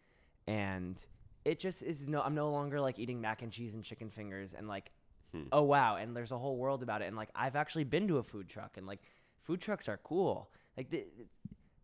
and 0.47 1.05
it 1.45 1.59
just 1.59 1.83
is 1.83 2.07
no 2.09 2.21
I'm 2.21 2.35
no 2.35 2.51
longer 2.51 2.81
like 2.81 2.99
eating 2.99 3.21
mac 3.21 3.43
and 3.43 3.51
cheese 3.51 3.75
and 3.75 3.83
chicken 3.83 4.11
fingers 4.11 4.53
and 4.53 4.69
like 4.69 4.93
hmm. 5.33 5.45
oh 5.51 5.63
wow 5.63 5.97
and 5.97 6.17
there's 6.17 6.33
a 6.33 6.39
whole 6.39 6.57
world 6.57 6.83
about 6.83 7.03
it 7.03 7.07
and 7.07 7.17
like 7.17 7.31
I've 7.35 7.57
actually 7.57 7.85
been 7.85 8.07
to 8.09 8.19
a 8.19 8.23
food 8.23 8.49
truck 8.49 8.77
and 8.77 8.87
like 8.87 9.01
food 9.43 9.61
trucks 9.61 9.89
are 9.89 9.99
cool. 10.05 10.51
Like 10.77 10.91
the, 10.91 11.05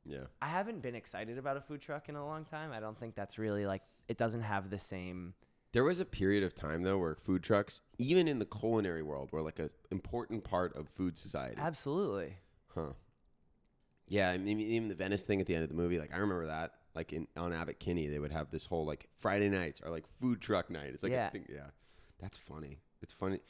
Yeah. 0.04 0.26
I 0.40 0.48
haven't 0.48 0.80
been 0.82 0.94
excited 0.94 1.38
about 1.38 1.56
a 1.56 1.60
food 1.60 1.80
truck 1.80 2.08
in 2.08 2.16
a 2.16 2.24
long 2.24 2.44
time. 2.44 2.72
I 2.72 2.80
don't 2.80 2.98
think 2.98 3.14
that's 3.14 3.38
really 3.38 3.66
like 3.66 3.82
it 4.08 4.16
doesn't 4.16 4.42
have 4.42 4.70
the 4.70 4.78
same 4.78 5.34
There 5.72 5.84
was 5.84 6.00
a 6.00 6.04
period 6.06 6.42
of 6.44 6.54
time 6.54 6.82
though 6.82 6.98
where 6.98 7.14
food 7.14 7.42
trucks, 7.42 7.80
even 7.98 8.26
in 8.26 8.38
the 8.38 8.46
culinary 8.46 9.02
world, 9.02 9.30
were 9.32 9.42
like 9.42 9.58
an 9.58 9.70
important 9.90 10.44
part 10.44 10.74
of 10.76 10.88
food 10.88 11.18
society. 11.18 11.56
Absolutely. 11.60 12.38
Huh. 12.74 12.92
Yeah, 14.06 14.30
I 14.30 14.38
mean, 14.38 14.60
even 14.60 14.88
the 14.88 14.94
Venice 14.94 15.24
thing 15.24 15.40
at 15.40 15.46
the 15.46 15.54
end 15.54 15.64
of 15.64 15.68
the 15.68 15.74
movie, 15.74 15.98
like 15.98 16.14
I 16.14 16.18
remember 16.18 16.46
that. 16.46 16.72
Like 16.94 17.12
in 17.12 17.28
on 17.36 17.52
Abbott 17.52 17.78
Kinney, 17.78 18.08
they 18.08 18.18
would 18.18 18.32
have 18.32 18.50
this 18.50 18.66
whole 18.66 18.84
like 18.86 19.08
Friday 19.18 19.48
nights 19.50 19.80
are 19.82 19.90
like 19.90 20.04
food 20.20 20.40
truck 20.40 20.70
night. 20.70 20.90
It's 20.94 21.02
like 21.02 21.12
Yeah. 21.12 21.28
thing. 21.30 21.44
Yeah, 21.48 21.66
that's 22.18 22.38
funny. 22.38 22.78
It's 23.02 23.12
funny. 23.12 23.40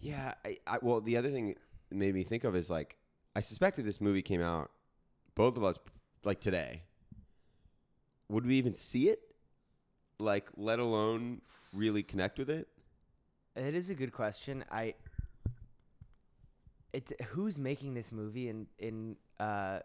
Yeah. 0.00 0.32
I, 0.44 0.56
I 0.66 0.78
well, 0.80 1.00
the 1.00 1.16
other 1.16 1.30
thing 1.30 1.50
it 1.50 1.58
made 1.90 2.14
me 2.14 2.24
think 2.24 2.42
of 2.44 2.56
is 2.56 2.70
like 2.70 2.96
I 3.36 3.40
suspect 3.40 3.78
if 3.78 3.84
this 3.84 4.00
movie 4.00 4.22
came 4.22 4.40
out, 4.40 4.70
both 5.34 5.56
of 5.58 5.62
us 5.62 5.78
like 6.24 6.40
today, 6.40 6.82
would 8.28 8.46
we 8.46 8.56
even 8.56 8.74
see 8.76 9.08
it? 9.10 9.20
Like, 10.18 10.48
let 10.56 10.78
alone 10.78 11.42
really 11.74 12.02
connect 12.02 12.38
with 12.38 12.48
it? 12.48 12.68
It 13.54 13.74
is 13.74 13.90
a 13.90 13.94
good 13.94 14.12
question. 14.12 14.64
I 14.70 14.94
it 16.92 17.12
who's 17.28 17.58
making 17.58 17.94
this 17.94 18.12
movie 18.12 18.48
in 18.48 18.66
in 18.78 19.16
uh 19.40 19.80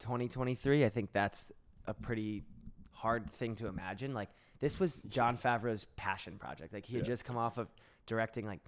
2023? 0.00 0.84
I 0.84 0.88
think 0.88 1.12
that's 1.12 1.52
a 1.86 1.94
pretty 1.94 2.42
hard 2.92 3.30
thing 3.32 3.54
to 3.56 3.66
imagine. 3.66 4.14
Like 4.14 4.30
this 4.60 4.78
was 4.78 5.00
Jon 5.08 5.36
Favreau's 5.36 5.86
passion 5.96 6.38
project. 6.38 6.72
Like 6.72 6.86
he 6.86 6.96
had 6.96 7.04
Yeah. 7.06 7.12
just 7.12 7.24
come 7.24 7.36
off 7.36 7.58
of 7.58 7.68
directing 8.06 8.46
like 8.46 8.60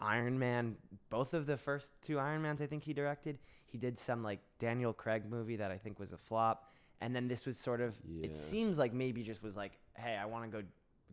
Iron 0.00 0.38
Man, 0.38 0.76
both 1.10 1.34
of 1.34 1.46
the 1.46 1.56
first 1.56 1.90
two 2.02 2.18
Iron 2.18 2.42
Mans 2.42 2.60
I 2.60 2.66
think 2.66 2.84
he 2.84 2.92
directed. 2.92 3.38
He 3.66 3.78
did 3.78 3.98
some 3.98 4.22
like 4.22 4.40
Daniel 4.60 4.92
Craig 4.92 5.24
movie 5.28 5.56
that 5.56 5.70
I 5.72 5.78
think 5.78 5.98
was 5.98 6.12
a 6.12 6.18
flop. 6.18 6.72
And 7.04 7.14
then 7.14 7.28
this 7.28 7.44
was 7.44 7.58
sort 7.58 7.82
of 7.82 7.94
Yeah. 8.08 8.24
it 8.24 8.34
seems 8.34 8.78
like 8.78 8.94
maybe 8.94 9.22
just 9.22 9.42
was 9.42 9.56
like, 9.58 9.78
hey, 9.94 10.16
I 10.16 10.24
want 10.24 10.50
to 10.50 10.62
go 10.62 10.66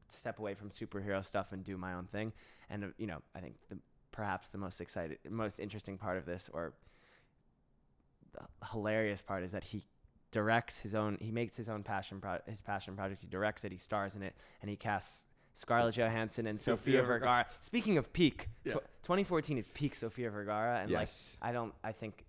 step 0.07 0.39
away 0.39 0.53
from 0.55 0.69
superhero 0.69 1.24
stuff 1.24 1.51
and 1.51 1.65
do 1.65 1.77
my 1.77 1.93
own 1.95 2.05
thing. 2.05 2.31
And 2.69 2.86
uh, 2.86 2.88
you 2.98 3.07
know, 3.07 3.21
I 3.36 3.41
think 3.41 3.55
the 3.69 3.77
perhaps 4.12 4.48
the 4.48 4.57
most 4.57 4.79
excited, 4.79 5.17
most 5.29 5.60
interesting 5.60 5.98
part 5.98 6.17
of 6.17 6.25
this, 6.25 6.50
or 6.53 6.74
the 8.33 8.67
hilarious 8.71 9.21
part, 9.21 9.43
is 9.43 9.51
that 9.51 9.65
he 9.65 9.83
directs 10.31 10.79
his 10.79 10.95
own. 10.95 11.17
He 11.19 11.29
makes 11.31 11.57
his 11.57 11.67
own 11.67 11.83
passion 11.83 12.21
pro- 12.21 12.39
his 12.48 12.62
passion 12.62 12.95
project. 12.95 13.19
He 13.21 13.27
directs 13.27 13.65
it. 13.65 13.74
He 13.74 13.77
stars 13.77 14.15
in 14.15 14.24
it, 14.24 14.33
and 14.62 14.69
he 14.69 14.77
casts 14.77 15.25
Scarlett 15.53 15.95
Johansson 15.95 16.48
and 16.48 16.57
Sofia, 16.57 17.00
Sofia 17.00 17.03
Vergara. 17.03 17.45
Speaking 17.60 17.98
of 17.98 18.13
peak, 18.13 18.48
Yeah. 18.63 18.75
tw- 18.75 19.03
2014 19.03 19.57
is 19.57 19.67
peak 19.67 19.93
Sofia 19.95 20.29
Vergara, 20.29 20.79
and 20.79 20.89
Yes. 20.89 21.38
like 21.41 21.50
I 21.50 21.51
don't, 21.51 21.74
I 21.83 21.91
think 21.91 22.25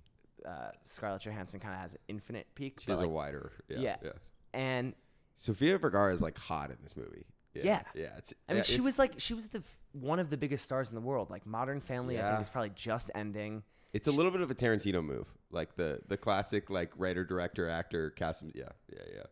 uh, 0.47 0.71
Scarlett 0.83 1.23
Johansson 1.23 1.61
kind 1.61 1.75
of 1.75 1.81
has 1.81 1.95
an 1.95 2.01
infinite 2.09 2.47
peak. 2.55 2.81
She 2.81 2.87
but, 2.87 2.95
has 2.95 3.03
a 3.03 3.09
wider. 3.09 3.53
Yeah. 3.69 3.79
yeah. 3.79 3.97
yeah. 4.03 4.11
and 4.53 4.95
Sofia 5.37 5.79
Vergara 5.79 6.13
is 6.13 6.23
like 6.23 6.39
hot 6.39 6.71
in 6.71 6.77
this 6.83 6.97
movie. 6.97 7.27
Yeah. 7.55 7.63
Yeah. 7.65 7.83
Yeah. 7.95 8.09
It's, 8.19 8.35
I 8.49 8.53
mean, 8.53 8.59
yeah, 8.59 8.63
she 8.63 8.81
was 8.81 8.99
like 8.99 9.15
she 9.19 9.35
was 9.35 9.49
the 9.49 9.59
f- 9.59 9.79
one 10.01 10.19
of 10.19 10.31
the 10.31 10.37
biggest 10.37 10.65
stars 10.65 10.89
in 10.89 10.95
the 10.95 11.01
world. 11.01 11.31
Like 11.31 11.47
Modern 11.47 11.81
Family, 11.81 12.19
I 12.19 12.29
think 12.31 12.41
is 12.41 12.49
probably 12.49 12.73
just 12.75 13.11
ending. 13.15 13.63
It's 13.93 14.09
a 14.09 14.13
little 14.13 14.31
bit 14.31 14.41
of 14.41 14.51
a 14.51 14.55
Tarantino 14.55 15.05
move, 15.05 15.27
like 15.51 15.77
the 15.77 16.01
the 16.09 16.17
classic 16.17 16.71
like 16.71 16.93
writer, 16.97 17.25
director, 17.25 17.69
actor 17.69 18.11
cast. 18.11 18.43
Yeah, 18.55 18.65
yeah, 18.91 19.03
yeah. 19.15 19.23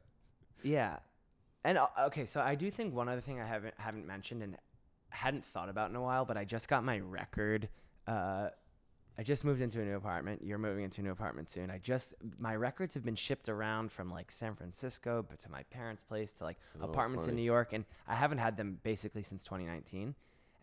Yeah, 0.63 0.97
and 1.65 1.79
uh, 1.79 1.87
okay, 2.07 2.27
so 2.27 2.43
I 2.43 2.55
do 2.55 2.71
think 2.71 2.95
one 2.95 3.09
other 3.09 3.23
thing 3.23 3.41
I 3.41 3.47
haven't 3.47 3.75
haven't 3.79 4.07
mentioned 4.07 4.43
and 4.43 4.57
hadn't 5.09 5.45
thought 5.45 5.71
about 5.71 5.89
in 5.89 5.97
a 5.97 6.03
while, 6.03 6.27
but 6.27 6.37
I 6.37 6.45
just 6.45 6.69
got 6.69 6.85
my 6.85 6.99
record. 6.99 7.69
Uh, 8.07 8.49
I 9.21 9.23
just 9.23 9.45
moved 9.45 9.61
into 9.61 9.83
a 9.83 9.85
new 9.85 9.97
apartment. 9.97 10.41
You're 10.43 10.57
moving 10.57 10.83
into 10.83 11.03
a 11.03 11.05
new 11.05 11.11
apartment 11.11 11.51
soon. 11.51 11.71
I 11.71 11.77
just 11.77 12.15
my 12.39 12.57
records 12.57 12.95
have 12.95 13.05
been 13.05 13.17
shipped 13.17 13.51
around 13.51 13.93
from 13.93 14.11
like 14.11 14.33
San 14.33 14.55
Francisco, 14.55 15.23
but 15.29 15.39
to 15.41 15.51
my 15.51 15.63
parents' 15.65 16.03
place 16.03 16.33
to 16.35 16.45
like 16.45 16.57
Oh, 16.81 16.87
apartments 16.87 17.29
in. 17.29 17.37
New 17.37 17.43
York, 17.43 17.75
and 17.75 17.85
I 18.09 18.15
haven't 18.15 18.39
had 18.39 18.57
them 18.57 18.79
basically 18.83 19.21
since 19.23 19.45
2019. 19.45 20.15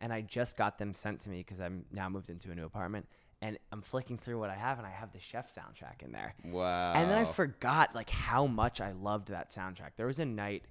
And 0.02 0.12
I 0.12 0.22
just 0.22 0.58
got 0.58 0.80
them 0.80 0.96
sent 0.96 1.20
to 1.22 1.30
me 1.30 1.38
because 1.38 1.62
I'm 1.62 1.86
now 1.92 2.10
moved 2.10 2.32
into 2.32 2.50
a 2.50 2.56
new 2.56 2.66
apartment. 2.66 3.08
And 3.44 3.60
I'm 3.72 3.84
flicking 3.84 4.18
through 4.18 4.40
what 4.40 4.50
I 4.50 4.56
have, 4.56 4.80
and 4.80 4.88
I 4.88 4.92
have 4.92 5.14
the 5.14 5.20
Chef 5.20 5.54
soundtrack 5.54 6.02
in 6.04 6.12
there. 6.12 6.34
Wow. 6.44 6.94
And 6.94 7.12
then 7.12 7.20
I 7.20 7.26
forgot 7.26 7.94
like 7.94 8.10
how 8.10 8.48
much 8.48 8.82
I 8.82 8.92
loved 8.92 9.28
that 9.28 9.52
soundtrack. 9.52 9.92
There 9.98 10.08
was 10.08 10.18
a 10.18 10.26
night 10.26 10.64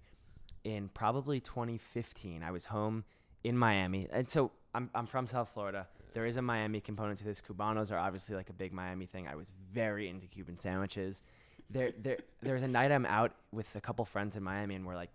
in 0.64 0.88
probably 0.88 1.38
2015. 1.38 2.42
I 2.42 2.50
was 2.50 2.64
home 2.66 3.04
in 3.46 3.56
Miami, 3.56 4.08
and 4.12 4.28
so 4.28 4.50
I'm 4.74 4.90
I'm 4.94 5.06
from 5.06 5.26
South 5.26 5.48
Florida. 5.50 5.86
There 6.14 6.26
is 6.26 6.36
a 6.36 6.42
Miami 6.42 6.80
component 6.80 7.18
to 7.18 7.24
this. 7.24 7.40
Cubanos 7.46 7.92
are 7.92 7.98
obviously 7.98 8.34
like 8.36 8.50
a 8.50 8.52
big 8.54 8.72
Miami 8.72 9.06
thing. 9.06 9.28
I 9.28 9.34
was 9.36 9.52
very 9.72 10.08
into 10.08 10.26
Cuban 10.26 10.58
sandwiches. 10.58 11.22
There 11.70 11.92
there 11.98 12.18
there's 12.42 12.62
a 12.62 12.68
night 12.68 12.90
I'm 12.92 13.06
out 13.06 13.32
with 13.52 13.74
a 13.76 13.80
couple 13.80 14.04
friends 14.04 14.36
in 14.36 14.42
Miami, 14.42 14.74
and 14.74 14.84
we're 14.86 14.94
like 14.96 15.10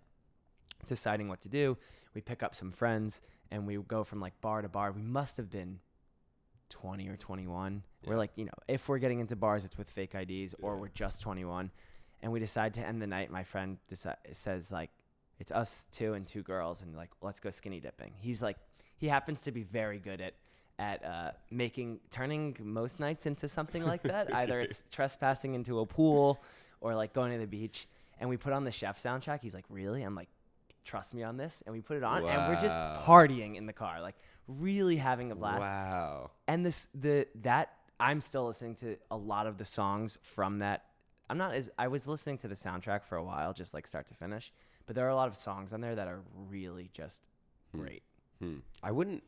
deciding 0.86 1.28
what 1.28 1.40
to 1.42 1.48
do. 1.48 1.76
We 2.14 2.20
pick 2.20 2.42
up 2.42 2.54
some 2.54 2.72
friends 2.72 3.22
and 3.50 3.66
we 3.66 3.76
go 3.76 4.04
from 4.04 4.20
like 4.20 4.38
bar 4.40 4.62
to 4.62 4.68
bar. 4.68 4.92
We 4.92 5.02
must 5.02 5.36
have 5.38 5.48
been 5.50 5.80
20 6.70 7.08
or 7.08 7.16
21. 7.16 7.82
We're 8.06 8.16
like, 8.16 8.32
you 8.36 8.44
know, 8.44 8.52
if 8.68 8.88
we're 8.88 8.98
getting 8.98 9.20
into 9.20 9.36
bars, 9.36 9.64
it's 9.64 9.78
with 9.78 9.88
fake 9.90 10.14
IDs 10.14 10.54
or 10.62 10.74
Yeah. 10.74 10.80
we're 10.80 10.88
just 10.88 11.22
21. 11.22 11.70
And 12.22 12.32
we 12.32 12.38
decide 12.40 12.74
to 12.74 12.86
end 12.86 13.00
the 13.00 13.06
night. 13.06 13.30
My 13.30 13.44
friend 13.44 13.78
deci- 13.88 14.16
says, 14.32 14.70
like, 14.70 14.90
it's 15.42 15.50
us 15.50 15.88
two 15.90 16.14
and 16.14 16.24
two 16.24 16.42
girls, 16.42 16.82
and 16.82 16.94
like, 16.94 17.10
let's 17.20 17.40
go 17.40 17.50
skinny 17.50 17.80
dipping. 17.80 18.12
He's 18.20 18.40
like, 18.40 18.56
he 18.96 19.08
happens 19.08 19.42
to 19.42 19.50
be 19.50 19.64
very 19.64 19.98
good 19.98 20.20
at 20.20 20.34
at 20.78 21.04
uh, 21.04 21.30
making 21.50 21.98
turning 22.10 22.56
most 22.60 23.00
nights 23.00 23.26
into 23.26 23.48
something 23.48 23.82
like 23.84 24.04
that. 24.04 24.32
Either 24.40 24.60
it's 24.60 24.84
trespassing 24.92 25.54
into 25.54 25.80
a 25.80 25.86
pool 25.86 26.40
or 26.80 26.94
like 26.94 27.12
going 27.12 27.32
to 27.32 27.38
the 27.38 27.46
beach. 27.46 27.88
And 28.20 28.30
we 28.30 28.36
put 28.36 28.52
on 28.52 28.62
the 28.62 28.70
chef 28.70 29.02
soundtrack. 29.02 29.40
He's 29.42 29.54
like, 29.54 29.64
really? 29.68 30.02
I'm 30.04 30.14
like, 30.14 30.28
trust 30.84 31.12
me 31.12 31.24
on 31.24 31.36
this. 31.36 31.62
And 31.66 31.74
we 31.74 31.80
put 31.82 31.96
it 31.96 32.04
on, 32.04 32.24
and 32.24 32.48
we're 32.48 32.60
just 32.60 32.74
partying 33.04 33.56
in 33.56 33.66
the 33.66 33.72
car, 33.72 34.00
like 34.00 34.14
really 34.46 34.96
having 34.96 35.32
a 35.32 35.34
blast 35.34 35.60
Wow. 35.62 36.30
and 36.46 36.64
this 36.64 36.86
the 36.94 37.26
that 37.42 37.72
I'm 37.98 38.20
still 38.20 38.46
listening 38.46 38.76
to 38.76 38.96
a 39.10 39.16
lot 39.16 39.48
of 39.48 39.58
the 39.58 39.64
songs 39.64 40.18
from 40.22 40.60
that. 40.60 40.84
I'm 41.28 41.38
not 41.38 41.52
as 41.54 41.68
I 41.78 41.88
was 41.88 42.06
listening 42.06 42.38
to 42.38 42.48
the 42.48 42.54
soundtrack 42.54 43.02
for 43.04 43.16
a 43.16 43.24
while, 43.24 43.52
just 43.52 43.74
like 43.74 43.86
start 43.88 44.06
to 44.08 44.14
finish. 44.14 44.52
But 44.86 44.96
there 44.96 45.06
are 45.06 45.10
a 45.10 45.14
lot 45.16 45.28
of 45.28 45.36
songs 45.36 45.72
on 45.72 45.80
there 45.80 45.94
that 45.94 46.08
are 46.08 46.20
really 46.50 46.90
just 46.92 47.22
great. 47.74 48.02
Hmm. 48.40 48.58
I 48.82 48.90
wouldn't. 48.92 49.22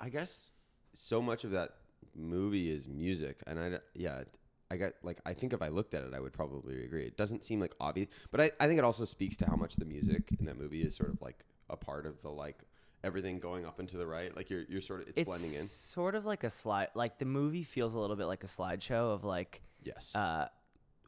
I 0.00 0.08
guess 0.08 0.50
so 0.94 1.20
much 1.20 1.44
of 1.44 1.50
that 1.52 1.70
movie 2.14 2.70
is 2.70 2.86
music, 2.88 3.42
and 3.46 3.58
I 3.58 3.78
yeah, 3.94 4.22
I 4.70 4.76
got 4.76 4.92
like 5.02 5.18
I 5.26 5.32
think 5.34 5.52
if 5.52 5.60
I 5.62 5.68
looked 5.68 5.94
at 5.94 6.04
it, 6.04 6.14
I 6.14 6.20
would 6.20 6.32
probably 6.32 6.84
agree. 6.84 7.06
It 7.06 7.16
doesn't 7.16 7.44
seem 7.44 7.60
like 7.60 7.74
obvious, 7.80 8.08
but 8.30 8.40
I, 8.40 8.50
I 8.60 8.66
think 8.66 8.78
it 8.78 8.84
also 8.84 9.04
speaks 9.04 9.36
to 9.38 9.46
how 9.46 9.56
much 9.56 9.76
the 9.76 9.84
music 9.84 10.30
in 10.38 10.46
that 10.46 10.58
movie 10.58 10.82
is 10.82 10.94
sort 10.94 11.10
of 11.10 11.20
like 11.20 11.44
a 11.68 11.76
part 11.76 12.06
of 12.06 12.22
the 12.22 12.30
like 12.30 12.60
everything 13.04 13.38
going 13.38 13.64
up 13.66 13.78
and 13.80 13.88
to 13.88 13.96
the 13.96 14.06
right. 14.06 14.34
Like 14.36 14.50
you're 14.50 14.62
you're 14.68 14.80
sort 14.80 15.02
of 15.02 15.08
it's, 15.08 15.18
It's 15.18 15.26
blending 15.28 15.50
in. 15.58 15.64
sort 15.64 16.14
of 16.14 16.24
like 16.24 16.44
a 16.44 16.50
slide. 16.50 16.88
Like 16.94 17.18
the 17.18 17.24
movie 17.26 17.64
feels 17.64 17.94
a 17.94 17.98
little 17.98 18.16
bit 18.16 18.26
like 18.26 18.44
a 18.44 18.48
slideshow 18.48 19.12
of 19.14 19.24
like 19.24 19.62
Yes. 19.82 20.14
uh, 20.14 20.48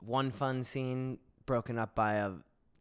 one 0.01 0.31
fun 0.31 0.63
scene 0.63 1.19
broken 1.47 1.79
up 1.79 1.95
by 1.95 2.15
a 2.15 2.31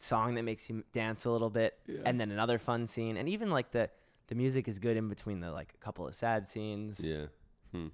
song 0.02 0.36
that 0.36 0.44
makes 0.44 0.70
you 0.70 0.84
dance 0.92 1.26
a 1.26 1.32
little 1.32 1.50
bit, 1.50 1.78
Yeah. 1.88 2.00
and 2.06 2.20
then 2.20 2.32
another 2.32 2.58
fun 2.60 2.88
scene, 2.88 3.18
and 3.18 3.28
even 3.30 3.50
like 3.50 3.72
the 3.72 3.90
the 4.28 4.36
music 4.36 4.68
is 4.68 4.78
good 4.80 4.96
in 4.96 5.10
between 5.10 5.40
the 5.40 5.52
like 5.52 5.74
a 5.74 5.78
couple 5.78 6.08
of 6.08 6.14
sad 6.16 6.46
scenes. 6.48 7.00
yeah. 7.04 7.26
Hmm. 7.72 7.88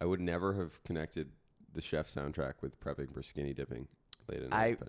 I 0.00 0.04
would 0.04 0.20
never 0.20 0.54
have 0.54 0.82
connected 0.84 1.30
the 1.72 1.80
chef 1.80 2.08
soundtrack 2.08 2.54
with 2.60 2.78
prepping 2.80 3.12
for 3.12 3.22
skinny 3.22 3.54
dipping 3.54 3.86
late 4.28 4.42
at 4.42 4.52
I- 4.52 4.68
night. 4.70 4.78
But 4.80 4.88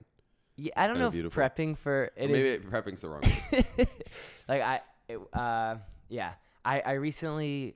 Yeah, 0.56 0.72
I 0.76 0.88
don't 0.88 0.98
know 1.00 1.08
if 1.08 1.14
beautiful. 1.14 1.42
prepping 1.42 1.78
for 1.78 2.06
or 2.06 2.12
it 2.16 2.30
is 2.30 2.32
maybe 2.32 2.50
it- 2.50 2.70
prepping's 2.70 3.02
the 3.02 3.10
wrong 3.10 3.22
word. 3.22 3.66
like 4.48 4.62
I, 4.62 4.82
it, 5.08 5.20
uh, 5.34 5.76
yeah, 6.10 6.34
I, 6.64 6.80
I 6.82 6.92
recently, 6.94 7.76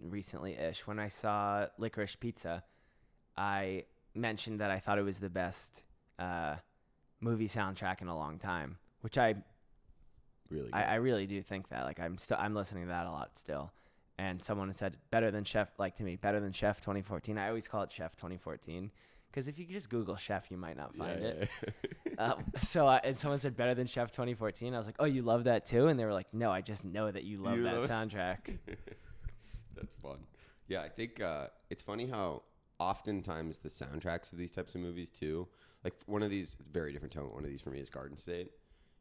recently 0.00 0.54
ish, 0.56 0.86
when 0.86 0.98
I 0.98 1.08
saw 1.08 1.66
Licorice 1.78 2.16
Pizza, 2.18 2.64
I 3.36 3.84
mentioned 4.14 4.60
that 4.60 4.70
I 4.70 4.78
thought 4.80 4.98
it 4.98 5.02
was 5.04 5.20
the 5.20 5.30
best 5.30 5.84
uh, 6.18 6.56
movie 7.22 7.48
soundtrack 7.48 8.02
in 8.02 8.08
a 8.08 8.16
long 8.16 8.38
time, 8.38 8.76
which 9.00 9.16
I, 9.16 9.36
Really. 10.52 10.72
I, 10.72 10.82
I 10.82 10.94
really 10.96 11.26
do 11.26 11.42
think 11.42 11.68
that. 11.70 11.84
Like 11.84 11.98
I'm 11.98 12.18
still, 12.18 12.36
I'm 12.38 12.54
listening 12.54 12.84
to 12.84 12.88
that 12.88 13.06
a 13.06 13.10
lot 13.10 13.38
still. 13.38 13.72
And 14.18 14.40
someone 14.42 14.72
said 14.72 14.98
better 15.10 15.30
than 15.30 15.44
Chef, 15.44 15.68
like 15.78 15.96
to 15.96 16.04
me, 16.04 16.16
better 16.16 16.38
than 16.38 16.52
Chef 16.52 16.80
2014. 16.80 17.38
I 17.38 17.48
always 17.48 17.66
call 17.66 17.82
it 17.82 17.90
Chef 17.90 18.14
2014 18.16 18.90
because 19.30 19.48
if 19.48 19.58
you 19.58 19.64
just 19.64 19.88
Google 19.88 20.16
Chef, 20.16 20.50
you 20.50 20.58
might 20.58 20.76
not 20.76 20.94
find 20.94 21.22
yeah, 21.22 21.28
it. 21.28 21.48
yeah. 22.06 22.24
Um, 22.24 22.44
so 22.62 22.86
uh, 22.86 23.00
and 23.02 23.18
someone 23.18 23.38
said 23.38 23.56
better 23.56 23.74
than 23.74 23.86
Chef 23.86 24.12
2014. 24.12 24.74
I 24.74 24.78
was 24.78 24.86
like, 24.86 24.96
oh, 24.98 25.06
you 25.06 25.22
love 25.22 25.44
that 25.44 25.64
too, 25.64 25.88
and 25.88 25.98
they 25.98 26.04
were 26.04 26.12
like, 26.12 26.32
no, 26.32 26.50
I 26.50 26.60
just 26.60 26.84
know 26.84 27.10
that 27.10 27.24
you 27.24 27.38
love 27.38 27.56
You 27.56 27.62
that 27.62 27.76
love 27.76 27.88
soundtrack. 27.88 28.58
That's 29.74 29.94
fun. 29.94 30.18
Yeah, 30.68 30.82
I 30.82 30.88
think 30.90 31.20
uh, 31.20 31.46
it's 31.70 31.82
funny 31.82 32.06
how 32.06 32.42
oftentimes 32.78 33.58
the 33.58 33.70
soundtracks 33.70 34.32
of 34.32 34.38
these 34.38 34.50
types 34.50 34.74
of 34.74 34.82
movies 34.82 35.10
too, 35.10 35.48
like 35.84 35.94
one 36.06 36.22
of 36.22 36.30
these, 36.30 36.56
it's 36.58 36.68
very 36.70 36.92
different 36.92 37.12
tone. 37.12 37.30
One 37.32 37.44
of 37.44 37.50
these 37.50 37.60
for 37.60 37.70
me 37.70 37.80
is 37.80 37.90
Garden 37.90 38.16
State. 38.16 38.52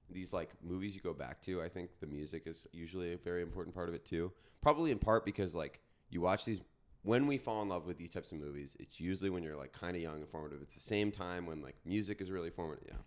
These 0.10 0.34
like 0.34 0.50
movies 0.64 0.96
you 0.96 1.02
go 1.02 1.14
back 1.14 1.42
to, 1.44 1.62
I 1.62 1.70
think 1.70 1.90
the 2.00 2.08
music 2.08 2.44
is 2.46 2.68
usually 2.72 3.14
a 3.14 3.18
very 3.18 3.42
important 3.42 3.76
part 3.76 3.88
of 3.88 3.96
it 3.96 4.06
too. 4.06 4.32
Probably 4.62 4.92
in 4.92 5.00
part 5.00 5.26
because 5.26 5.56
like 5.56 5.80
you 6.10 6.22
watch 6.22 6.46
these 6.46 6.62
when 7.04 7.26
we 7.26 7.38
fall 7.38 7.62
in 7.62 7.70
love 7.70 7.86
with 7.88 7.98
these 7.98 8.12
types 8.12 8.32
of 8.32 8.38
movies, 8.38 8.78
it's 8.80 9.00
usually 9.00 9.30
when 9.30 9.42
you're 9.42 9.56
like 9.56 9.72
kind 9.74 9.96
of 9.96 10.02
young 10.02 10.16
and 10.16 10.30
formative. 10.30 10.62
It's 10.62 10.74
the 10.76 10.80
same 10.80 11.12
time 11.12 11.46
when 11.46 11.62
like 11.62 11.76
music 11.86 12.22
is 12.22 12.30
really 12.30 12.52
formative. 12.52 12.86
Yeah. 12.88 12.98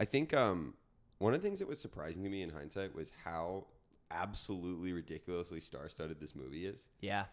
I 0.00 0.04
think 0.04 0.34
um, 0.34 0.74
one 1.18 1.32
of 1.32 1.40
the 1.40 1.46
things 1.46 1.60
that 1.60 1.68
was 1.68 1.80
surprising 1.80 2.24
to 2.24 2.28
me 2.28 2.42
in 2.42 2.50
hindsight 2.50 2.94
was 2.94 3.12
how 3.24 3.66
absolutely 4.10 4.92
ridiculously 4.92 5.60
star-studded 5.60 6.20
this 6.20 6.34
movie 6.34 6.66
is. 6.66 6.88
yeah, 7.00 7.24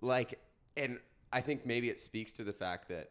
Like, 0.00 0.38
and 0.76 0.98
I 1.32 1.40
think 1.40 1.66
maybe 1.66 1.90
it 1.90 2.00
speaks 2.00 2.32
to 2.34 2.44
the 2.44 2.52
fact 2.52 2.88
that 2.88 3.10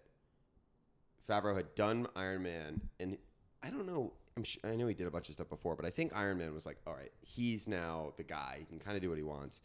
Favreau 1.32 1.56
had 1.56 1.74
done 1.76 2.08
Iron 2.16 2.44
Man, 2.44 2.82
and 3.00 3.18
I 3.64 3.70
don't 3.70 3.88
know. 3.88 4.14
I'm 4.38 4.44
sure, 4.44 4.62
I 4.70 4.76
know 4.76 4.88
he 4.88 4.94
did 4.94 5.08
a 5.08 5.12
bunch 5.12 5.28
of 5.30 5.34
stuff 5.36 5.50
before, 5.50 5.76
but 5.76 5.86
I 5.86 5.90
think 5.90 6.12
Iron 6.16 6.38
Man 6.38 6.54
was 6.54 6.66
like, 6.66 6.78
all 6.86 6.94
right, 6.94 7.12
he's 7.22 7.68
now 7.68 8.14
the 8.18 8.24
guy. 8.24 8.58
He 8.60 8.66
can 8.66 8.80
kind 8.80 8.96
of 8.96 9.02
do 9.02 9.10
what 9.10 9.18
he 9.18 9.24
wants. 9.24 9.62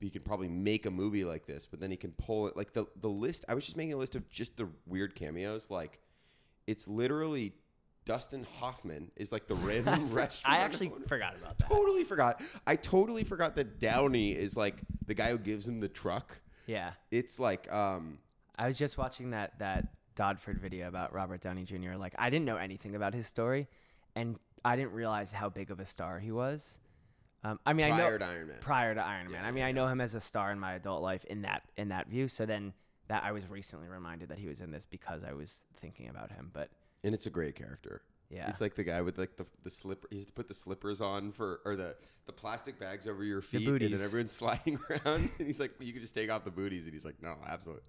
He 0.00 0.10
can 0.10 0.22
probably 0.22 0.48
make 0.48 0.84
a 0.86 0.90
movie 0.90 1.24
like 1.24 1.46
this, 1.46 1.66
but 1.66 1.80
then 1.80 1.90
he 1.90 1.96
can 1.96 2.12
pull 2.12 2.46
it. 2.48 2.56
Like 2.56 2.72
the 2.74 2.86
the 3.00 3.08
list, 3.08 3.44
I 3.48 3.54
was 3.54 3.64
just 3.64 3.76
making 3.76 3.94
a 3.94 3.96
list 3.96 4.16
of 4.16 4.28
just 4.28 4.56
the 4.56 4.68
weird 4.86 5.14
cameos. 5.14 5.70
Like 5.70 5.98
it's 6.66 6.86
literally 6.86 7.54
Dustin 8.04 8.46
Hoffman 8.58 9.10
is 9.16 9.32
like 9.32 9.46
the 9.46 9.54
random 9.56 10.12
restaurant. 10.12 10.54
I 10.54 10.60
actually 10.62 10.90
owner. 10.94 11.06
forgot 11.06 11.36
about 11.36 11.58
that. 11.58 11.68
totally 11.70 12.04
forgot. 12.04 12.42
I 12.66 12.76
totally 12.76 13.24
forgot 13.24 13.56
that 13.56 13.78
Downey 13.80 14.32
is 14.32 14.56
like 14.56 14.76
the 15.06 15.14
guy 15.14 15.30
who 15.30 15.38
gives 15.38 15.66
him 15.68 15.80
the 15.80 15.88
truck. 15.88 16.40
Yeah. 16.66 16.92
It's 17.10 17.38
like 17.38 17.72
um 17.72 18.18
I 18.58 18.66
was 18.66 18.76
just 18.78 18.96
watching 18.98 19.30
that 19.30 19.58
that 19.60 19.88
Dodford 20.16 20.58
video 20.58 20.88
about 20.88 21.12
Robert 21.12 21.40
Downey 21.40 21.64
Jr. 21.64 21.94
Like 21.96 22.14
I 22.18 22.30
didn't 22.30 22.46
know 22.46 22.56
anything 22.56 22.96
about 22.96 23.14
his 23.14 23.26
story, 23.26 23.68
and 24.14 24.36
I 24.64 24.74
didn't 24.76 24.92
realize 24.92 25.32
how 25.32 25.48
big 25.48 25.70
of 25.70 25.78
a 25.78 25.86
star 25.86 26.18
he 26.18 26.32
was. 26.32 26.78
Um, 27.44 27.60
I 27.64 27.74
mean, 27.74 27.86
I 27.86 27.90
prior 27.90 28.12
know 28.12 28.18
to 28.18 28.24
Iron 28.26 28.48
Man. 28.48 28.56
prior 28.60 28.94
to 28.94 29.00
Iron 29.00 29.30
Man. 29.30 29.42
Yeah, 29.42 29.48
I 29.48 29.50
mean, 29.52 29.60
yeah, 29.60 29.66
I 29.66 29.72
know 29.72 29.86
him 29.86 30.00
as 30.00 30.14
a 30.14 30.20
star 30.20 30.50
in 30.50 30.58
my 30.58 30.72
adult 30.74 31.02
life 31.02 31.24
in 31.26 31.42
that 31.42 31.62
in 31.76 31.88
that 31.88 32.08
view. 32.08 32.26
So 32.26 32.46
then 32.46 32.72
that 33.08 33.22
I 33.22 33.32
was 33.32 33.48
recently 33.48 33.86
reminded 33.88 34.30
that 34.30 34.38
he 34.38 34.48
was 34.48 34.60
in 34.60 34.72
this 34.72 34.86
because 34.86 35.22
I 35.22 35.32
was 35.32 35.64
thinking 35.80 36.08
about 36.08 36.32
him. 36.32 36.50
But 36.52 36.70
and 37.04 37.14
it's 37.14 37.26
a 37.26 37.30
great 37.30 37.54
character. 37.54 38.02
Yeah, 38.30 38.46
He's 38.46 38.60
like 38.60 38.74
the 38.74 38.84
guy 38.84 39.00
with 39.02 39.18
like 39.18 39.36
the 39.36 39.46
the 39.62 39.70
slipper. 39.70 40.08
He 40.10 40.16
has 40.18 40.26
to 40.26 40.32
put 40.32 40.48
the 40.48 40.54
slippers 40.54 41.00
on 41.00 41.32
for 41.32 41.60
or 41.64 41.76
the 41.76 41.94
the 42.26 42.32
plastic 42.32 42.78
bags 42.80 43.06
over 43.06 43.22
your 43.22 43.40
feet, 43.40 43.68
and 43.68 43.80
then 43.80 43.92
everyone's 44.02 44.32
sliding 44.42 44.78
around. 44.90 45.30
and 45.38 45.46
he's 45.46 45.60
like, 45.60 45.72
you 45.78 45.92
can 45.92 46.02
just 46.02 46.14
take 46.14 46.28
off 46.30 46.44
the 46.44 46.50
booties, 46.50 46.84
and 46.84 46.92
he's 46.92 47.04
like, 47.04 47.22
no, 47.22 47.34
absolutely. 47.48 47.84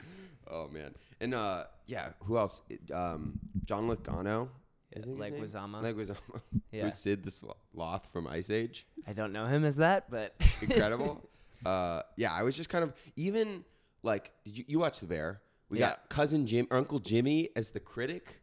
Oh 0.49 0.67
man, 0.67 0.93
and 1.19 1.33
uh, 1.33 1.63
yeah, 1.87 2.09
who 2.23 2.37
else? 2.37 2.61
Um, 2.93 3.39
John 3.65 3.87
Lithgow. 3.87 4.47
Isn't 4.93 5.09
his 5.11 5.19
name? 5.19 5.33
Leguizamo. 5.33 5.81
Leguizamo. 5.81 6.41
Yeah. 6.71 6.83
Who's 6.85 6.95
Sid 6.95 7.23
the 7.25 7.31
Sloth 7.31 8.07
from 8.13 8.25
Ice 8.27 8.49
Age? 8.49 8.87
I 9.05 9.13
don't 9.13 9.33
know 9.33 9.45
him 9.45 9.65
as 9.65 9.75
that, 9.77 10.09
but 10.09 10.33
Incredible. 10.61 11.29
uh, 11.65 12.03
yeah, 12.15 12.31
I 12.33 12.43
was 12.43 12.55
just 12.55 12.69
kind 12.69 12.83
of 12.83 12.93
even 13.17 13.65
like, 14.03 14.31
did 14.45 14.57
you 14.57 14.63
you 14.67 14.79
watch 14.79 14.99
The 15.01 15.07
Bear? 15.07 15.41
We 15.69 15.79
Yeah. 15.79 15.87
got 15.89 16.09
cousin 16.09 16.47
Jim, 16.47 16.67
or 16.71 16.77
Uncle 16.77 16.99
Jimmy 16.99 17.49
as 17.55 17.71
the 17.71 17.79
critic. 17.81 18.41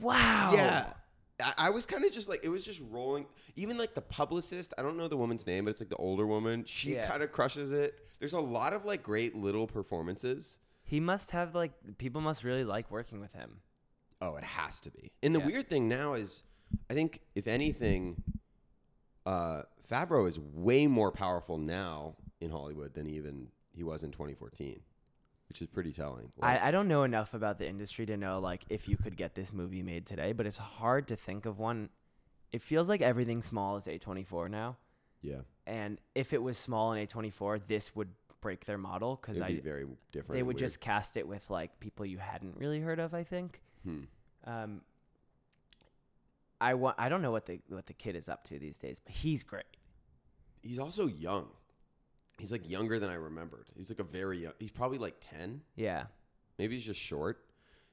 Wow. 0.00 0.50
Yeah. 0.54 0.86
I, 1.40 1.54
I 1.66 1.70
was 1.70 1.84
kind 1.86 2.04
of 2.04 2.12
just 2.12 2.28
like 2.28 2.40
it 2.44 2.48
was 2.48 2.64
just 2.64 2.80
rolling. 2.90 3.26
Even 3.56 3.76
like 3.78 3.94
the 3.94 4.00
publicist, 4.00 4.72
I 4.78 4.82
don't 4.82 4.96
know 4.96 5.08
the 5.08 5.16
woman's 5.16 5.46
name, 5.46 5.64
but 5.64 5.72
it's 5.72 5.80
like 5.80 5.90
the 5.90 5.96
older 5.96 6.26
woman. 6.26 6.64
She 6.66 6.94
Yeah. 6.94 7.06
kind 7.06 7.22
of 7.22 7.32
crushes 7.32 7.72
it. 7.72 7.98
There's 8.18 8.32
a 8.32 8.40
lot 8.40 8.72
of 8.72 8.84
like 8.84 9.02
great 9.02 9.34
little 9.36 9.66
performances. 9.66 10.58
He 10.84 11.00
must 11.00 11.32
have 11.32 11.54
like 11.54 11.72
people 11.98 12.20
must 12.20 12.44
really 12.44 12.64
like 12.64 12.90
working 12.90 13.20
with 13.20 13.32
him. 13.32 13.60
Oh, 14.22 14.36
it 14.36 14.44
has 14.44 14.80
to 14.80 14.90
be. 14.90 15.12
And 15.22 15.34
the 15.34 15.40
Yeah. 15.40 15.46
weird 15.46 15.68
thing 15.68 15.88
now 15.88 16.14
is, 16.14 16.42
I 16.88 16.94
think 16.94 17.20
if 17.34 17.46
anything, 17.46 18.22
uh, 19.26 19.62
Favreau 19.88 20.26
is 20.26 20.38
way 20.38 20.86
more 20.86 21.12
powerful 21.12 21.58
now 21.58 22.16
in 22.40 22.50
Hollywood 22.50 22.94
than 22.94 23.06
even 23.06 23.48
he 23.74 23.82
was 23.82 24.02
in 24.02 24.10
2014, 24.10 24.80
which 25.48 25.60
is 25.60 25.66
pretty 25.68 25.92
telling. 25.92 26.32
Like, 26.38 26.62
I, 26.62 26.68
I 26.68 26.70
don't 26.70 26.88
know 26.88 27.02
enough 27.02 27.34
about 27.34 27.58
the 27.58 27.68
industry 27.68 28.06
to 28.06 28.16
know 28.16 28.38
like 28.40 28.64
if 28.68 28.88
you 28.88 28.96
could 28.96 29.16
get 29.16 29.34
this 29.34 29.52
movie 29.52 29.82
made 29.82 30.06
today, 30.06 30.32
but 30.32 30.46
it's 30.46 30.58
hard 30.58 31.08
to 31.08 31.16
think 31.16 31.46
of 31.46 31.58
one. 31.58 31.90
It 32.52 32.62
feels 32.62 32.88
like 32.88 33.02
everything 33.02 33.42
small 33.42 33.76
is 33.76 33.86
A24 33.86 34.50
now, 34.50 34.76
yeah, 35.20 35.40
and 35.66 35.98
if 36.14 36.32
it 36.32 36.42
was 36.42 36.56
small 36.58 36.92
in 36.92 37.06
A24, 37.06 37.66
this 37.66 37.94
would 37.94 38.08
break 38.40 38.64
their 38.64 38.78
model 38.78 39.18
because 39.20 39.40
I 39.40 39.48
be 39.48 39.60
very 39.60 39.84
different. 40.12 40.38
they 40.38 40.42
would 40.42 40.58
just 40.58 40.80
cast 40.80 41.16
it 41.16 41.26
with 41.26 41.50
like 41.50 41.80
people 41.80 42.06
you 42.06 42.18
hadn't 42.18 42.56
really 42.56 42.80
heard 42.80 43.00
of. 43.00 43.14
I 43.14 43.24
think. 43.24 43.60
Hmm. 43.84 44.02
Um, 44.44 44.80
I 46.60 46.74
want. 46.74 46.96
I 46.98 47.08
don't 47.08 47.22
know 47.22 47.32
what 47.32 47.46
the 47.46 47.60
what 47.68 47.86
the 47.86 47.92
kid 47.92 48.16
is 48.16 48.28
up 48.28 48.44
to 48.44 48.58
these 48.58 48.78
days, 48.78 49.00
but 49.00 49.14
he's 49.14 49.42
great. 49.42 49.64
He's 50.62 50.78
also 50.78 51.06
young. 51.06 51.48
He's 52.38 52.52
like 52.52 52.68
younger 52.68 52.98
than 52.98 53.08
I 53.10 53.14
remembered. 53.14 53.66
He's 53.76 53.88
like 53.90 53.98
a 53.98 54.04
very 54.04 54.42
young. 54.42 54.52
He's 54.58 54.70
probably 54.70 54.98
like 54.98 55.16
10. 55.20 55.62
Yeah. 55.74 56.04
Maybe 56.58 56.74
he's 56.74 56.84
just 56.84 57.00
short. 57.00 57.38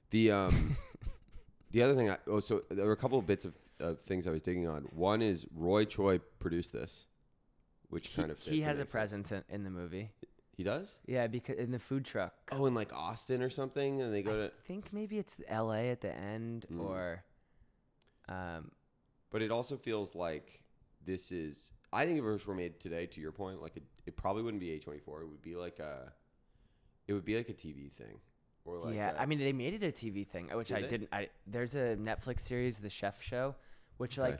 The 0.09 0.31
um, 0.31 0.75
the 1.71 1.81
other 1.81 1.95
thing. 1.95 2.09
I, 2.09 2.17
oh, 2.27 2.39
so 2.39 2.63
there 2.69 2.85
were 2.85 2.91
a 2.91 2.97
couple 2.97 3.17
of 3.17 3.25
bits 3.25 3.45
of, 3.45 3.53
of 3.79 3.99
things 4.01 4.27
I 4.27 4.31
was 4.31 4.41
digging 4.41 4.67
on. 4.67 4.83
One 4.93 5.21
is 5.21 5.45
Roy 5.55 5.85
Choi 5.85 6.19
produced 6.39 6.73
this, 6.73 7.05
which 7.89 8.09
He, 8.09 8.15
kind 8.15 8.31
of 8.31 8.37
fits 8.37 8.49
he 8.49 8.61
has 8.61 8.77
a 8.79 8.85
presence 8.85 9.31
in, 9.31 9.43
in 9.49 9.63
the 9.63 9.69
movie. 9.69 10.11
He 10.55 10.63
does. 10.63 10.97
Yeah, 11.07 11.25
because 11.27 11.57
in 11.57 11.71
the 11.71 11.79
food 11.79 12.05
truck. 12.05 12.33
Oh, 12.51 12.65
in 12.67 12.75
like 12.75 12.93
Austin 12.93 13.41
or 13.41 13.49
something, 13.49 14.01
and 14.01 14.13
they 14.13 14.21
go 14.21 14.35
to 14.35 14.43
I 14.43 14.47
to. 14.47 14.53
think 14.67 14.93
maybe 14.93 15.17
it's 15.17 15.41
L.A. 15.47 15.89
at 15.89 16.01
the 16.01 16.13
end, 16.15 16.65
Mm. 16.71 16.79
or, 16.81 17.23
um, 18.29 18.71
But 19.31 19.41
it 19.41 19.49
also 19.51 19.77
feels 19.77 20.13
like 20.15 20.61
this 21.05 21.31
is. 21.31 21.71
I 21.93 22.05
think 22.05 22.19
if 22.19 22.25
it 22.25 22.47
were 22.47 22.55
made 22.55 22.79
today, 22.79 23.05
to 23.07 23.21
your 23.21 23.31
point, 23.31 23.61
like 23.61 23.77
it, 23.77 23.83
it 24.05 24.15
probably 24.17 24.43
wouldn't 24.43 24.61
be 24.61 24.71
A 24.71 24.79
twenty 24.79 24.99
four. 24.99 25.21
It 25.21 25.27
would 25.27 25.41
be 25.41 25.55
like 25.55 25.79
a. 25.79 26.11
It 27.07 27.13
would 27.13 27.25
be 27.25 27.35
like 27.37 27.49
a 27.49 27.53
TV 27.53 27.91
thing, 27.91 28.19
or 28.65 28.77
like 28.79 28.95
yeah. 28.95 29.11
a- 29.15 29.21
I 29.21 29.25
mean, 29.25 29.39
they 29.39 29.51
made 29.53 29.73
it 29.73 29.83
a 29.83 29.91
TV 29.91 30.25
thing, 30.25 30.49
which 30.53 30.69
Did 30.69 30.77
I 30.77 30.81
they? 30.81 30.87
didn't. 30.87 31.09
I 31.11 31.29
there's 31.45 31.75
a 31.75 31.95
Netflix 31.97 32.41
series, 32.41 32.79
The 32.79 32.89
Chef 32.89 33.21
Show, 33.21 33.55
which 33.97 34.17
Okay. 34.17 34.31
like, 34.31 34.39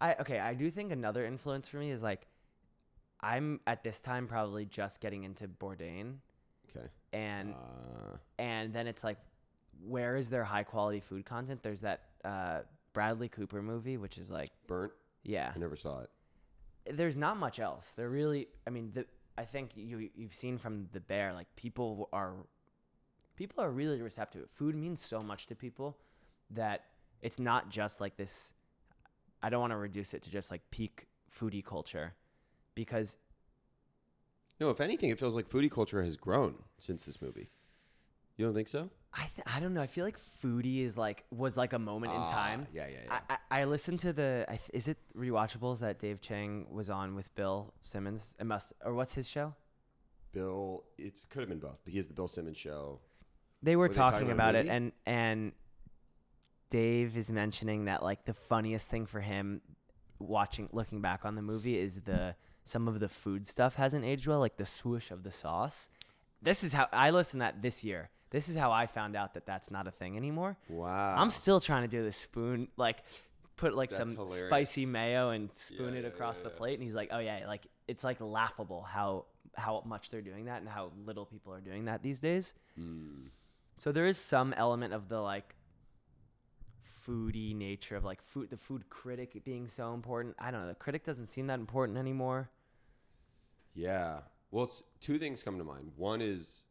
I 0.00 0.14
okay. 0.20 0.38
I 0.38 0.54
do 0.54 0.70
think 0.70 0.92
another 0.92 1.24
influence 1.26 1.68
for 1.68 1.78
me 1.78 1.90
is 1.90 2.02
like, 2.02 2.26
I'm 3.20 3.60
at 3.66 3.82
this 3.82 4.00
time 4.00 4.26
probably 4.28 4.64
just 4.64 5.00
getting 5.00 5.24
into 5.24 5.48
Bourdain, 5.48 6.16
okay. 6.76 6.86
and 7.12 7.52
Uh, 7.54 8.16
and 8.38 8.72
then 8.72 8.86
it's 8.86 9.02
like, 9.02 9.18
where 9.84 10.16
is 10.16 10.30
there 10.30 10.44
high 10.44 10.64
quality 10.64 11.00
food 11.00 11.24
content? 11.24 11.62
There's 11.62 11.80
that 11.80 12.02
uh, 12.24 12.60
Bradley 12.92 13.28
Cooper 13.28 13.60
movie, 13.62 13.96
which 13.96 14.18
is 14.18 14.30
like, 14.30 14.50
burnt. 14.66 14.92
yeah, 15.24 15.52
I 15.54 15.58
never 15.58 15.76
saw 15.76 16.00
it. 16.00 16.10
There's 16.90 17.16
not 17.16 17.36
much 17.36 17.58
else. 17.58 17.94
There 17.94 18.08
really, 18.08 18.48
I 18.66 18.70
mean, 18.70 18.92
the 18.94 19.06
I 19.36 19.44
think 19.44 19.70
you 19.74 20.10
you've 20.14 20.34
seen 20.34 20.58
from 20.58 20.88
the 20.92 21.00
bear, 21.00 21.32
like 21.32 21.48
people 21.56 22.08
are 22.12 22.34
people 23.36 23.62
are 23.62 23.70
really 23.70 24.00
receptive. 24.00 24.50
Food 24.50 24.74
means 24.74 25.02
so 25.02 25.22
much 25.22 25.46
to 25.46 25.54
people 25.54 25.96
that 26.50 26.84
it's 27.22 27.38
not 27.38 27.70
just 27.70 28.00
like 28.00 28.16
this. 28.16 28.54
I 29.42 29.50
don't 29.50 29.60
want 29.60 29.72
to 29.72 29.76
reduce 29.76 30.14
it 30.14 30.22
to 30.22 30.30
just 30.30 30.50
like 30.50 30.62
peak 30.70 31.06
foodie 31.32 31.64
culture, 31.64 32.14
because 32.74 33.18
No, 34.60 34.70
if 34.70 34.80
anything, 34.80 35.10
it 35.10 35.18
feels 35.18 35.34
like 35.34 35.48
foodie 35.48 35.70
culture 35.70 36.02
has 36.02 36.16
grown 36.16 36.54
since 36.78 37.04
this 37.04 37.20
movie. 37.20 37.48
You 38.36 38.46
don't 38.46 38.54
think 38.54 38.68
so? 38.68 38.90
I 39.16 39.26
th- 39.34 39.46
I 39.46 39.60
don't 39.60 39.74
know. 39.74 39.80
I 39.82 39.86
feel 39.86 40.04
like 40.04 40.18
foodie 40.42 40.82
is 40.84 40.98
like 40.98 41.24
was 41.30 41.56
like 41.56 41.72
a 41.72 41.78
moment 41.78 42.12
in 42.12 42.20
Ah, 42.20 42.26
time. 42.30 42.66
Yeah, 42.72 42.86
yeah, 42.88 42.98
yeah. 43.06 43.20
I, 43.30 43.36
I, 43.50 43.60
I 43.60 43.64
listened 43.64 44.00
to 44.00 44.12
the 44.12 44.44
I 44.48 44.56
th- 44.56 44.70
is 44.72 44.88
it 44.88 44.98
rewatchables 45.16 45.78
that 45.80 46.00
Dave 46.00 46.20
Chang 46.20 46.66
was 46.70 46.90
on 46.90 47.14
with 47.14 47.32
Bill 47.36 47.72
Simmons. 47.82 48.34
It 48.40 48.46
must 48.46 48.72
or 48.84 48.92
what's 48.94 49.14
his 49.14 49.28
show? 49.28 49.54
Bill, 50.32 50.82
it 50.98 51.14
could 51.30 51.40
have 51.40 51.48
been 51.48 51.60
both. 51.60 51.78
But 51.84 51.92
he 51.92 51.98
has 51.98 52.08
the 52.08 52.14
Bill 52.14 52.26
Simmons 52.26 52.56
show. 52.56 52.98
they 53.62 53.76
were 53.76 53.82
Were 53.84 53.88
they 53.88 53.94
talking 53.94 54.18
talking 54.20 54.32
about 54.32 54.56
a 54.56 54.58
about 54.60 54.66
it 54.66 54.66
movie? 54.66 54.70
and 54.76 54.92
and 55.06 55.52
Dave 56.70 57.16
is 57.16 57.30
mentioning 57.30 57.84
that 57.84 58.02
like 58.02 58.24
the 58.24 58.34
funniest 58.34 58.90
thing 58.90 59.06
for 59.06 59.20
him 59.20 59.60
watching 60.18 60.68
looking 60.72 61.00
back 61.00 61.24
on 61.24 61.34
the 61.36 61.42
movie 61.42 61.78
is 61.78 62.00
the 62.02 62.34
some 62.64 62.88
of 62.88 62.98
the 62.98 63.08
food 63.08 63.46
stuff 63.46 63.74
hasn't 63.76 64.04
aged 64.04 64.26
well 64.26 64.40
like 64.40 64.56
the 64.56 64.66
swoosh 64.66 65.10
of 65.10 65.22
the 65.22 65.30
sauce. 65.30 65.88
This 66.42 66.64
is 66.64 66.72
how 66.72 66.88
I 66.92 67.10
listened 67.10 67.40
to 67.40 67.44
that 67.44 67.62
this 67.62 67.84
year. 67.84 68.10
This 68.34 68.48
is 68.48 68.56
how 68.56 68.72
I 68.72 68.86
found 68.86 69.14
out 69.14 69.34
that 69.34 69.46
that's 69.46 69.70
not 69.70 69.86
a 69.86 69.92
thing 69.92 70.16
anymore. 70.16 70.56
Wow. 70.68 71.14
I'm 71.16 71.30
still 71.30 71.60
trying 71.60 71.82
to 71.82 71.88
do 71.88 72.02
the 72.02 72.10
spoon 72.10 72.66
like 72.76 72.98
put 73.54 73.76
like 73.76 73.90
That's 73.90 74.00
some 74.00 74.10
hilarious. 74.16 74.40
spicy 74.40 74.86
mayo 74.86 75.30
and 75.30 75.54
spoon 75.54 75.92
Yeah, 75.94 76.00
it 76.00 76.04
across 76.04 76.38
yeah, 76.38 76.42
the 76.42 76.50
yeah. 76.50 76.56
plate 76.58 76.74
and 76.74 76.82
he's 76.82 76.96
like, 76.96 77.10
"Oh 77.12 77.20
yeah, 77.20 77.44
like 77.46 77.68
it's 77.86 78.02
like 78.02 78.20
laughable 78.20 78.82
how 78.82 79.26
how 79.54 79.84
much 79.86 80.10
they're 80.10 80.20
doing 80.20 80.46
that 80.46 80.60
and 80.62 80.68
how 80.68 80.90
little 81.06 81.24
people 81.24 81.54
are 81.54 81.60
doing 81.60 81.84
that 81.84 82.02
these 82.02 82.20
days." 82.20 82.54
Hmm. 82.74 83.26
So 83.76 83.92
there 83.92 84.08
is 84.08 84.18
some 84.18 84.52
element 84.54 84.92
of 84.94 85.08
the 85.08 85.20
like 85.20 85.54
foodie 87.06 87.54
nature 87.54 87.94
of 87.94 88.02
like 88.04 88.20
food 88.20 88.50
the 88.50 88.56
food 88.56 88.90
critic 88.90 89.44
being 89.44 89.68
so 89.68 89.94
important. 89.94 90.34
I 90.40 90.50
don't 90.50 90.62
know. 90.62 90.68
The 90.68 90.74
critic 90.74 91.04
doesn't 91.04 91.28
seem 91.28 91.46
that 91.46 91.60
important 91.60 91.98
anymore. 91.98 92.50
Yeah. 93.74 94.22
Well, 94.50 94.64
it's 94.64 94.82
two 95.00 95.18
things 95.18 95.40
come 95.40 95.56
to 95.58 95.64
mind. 95.64 95.92
One 95.96 96.20
is 96.20 96.64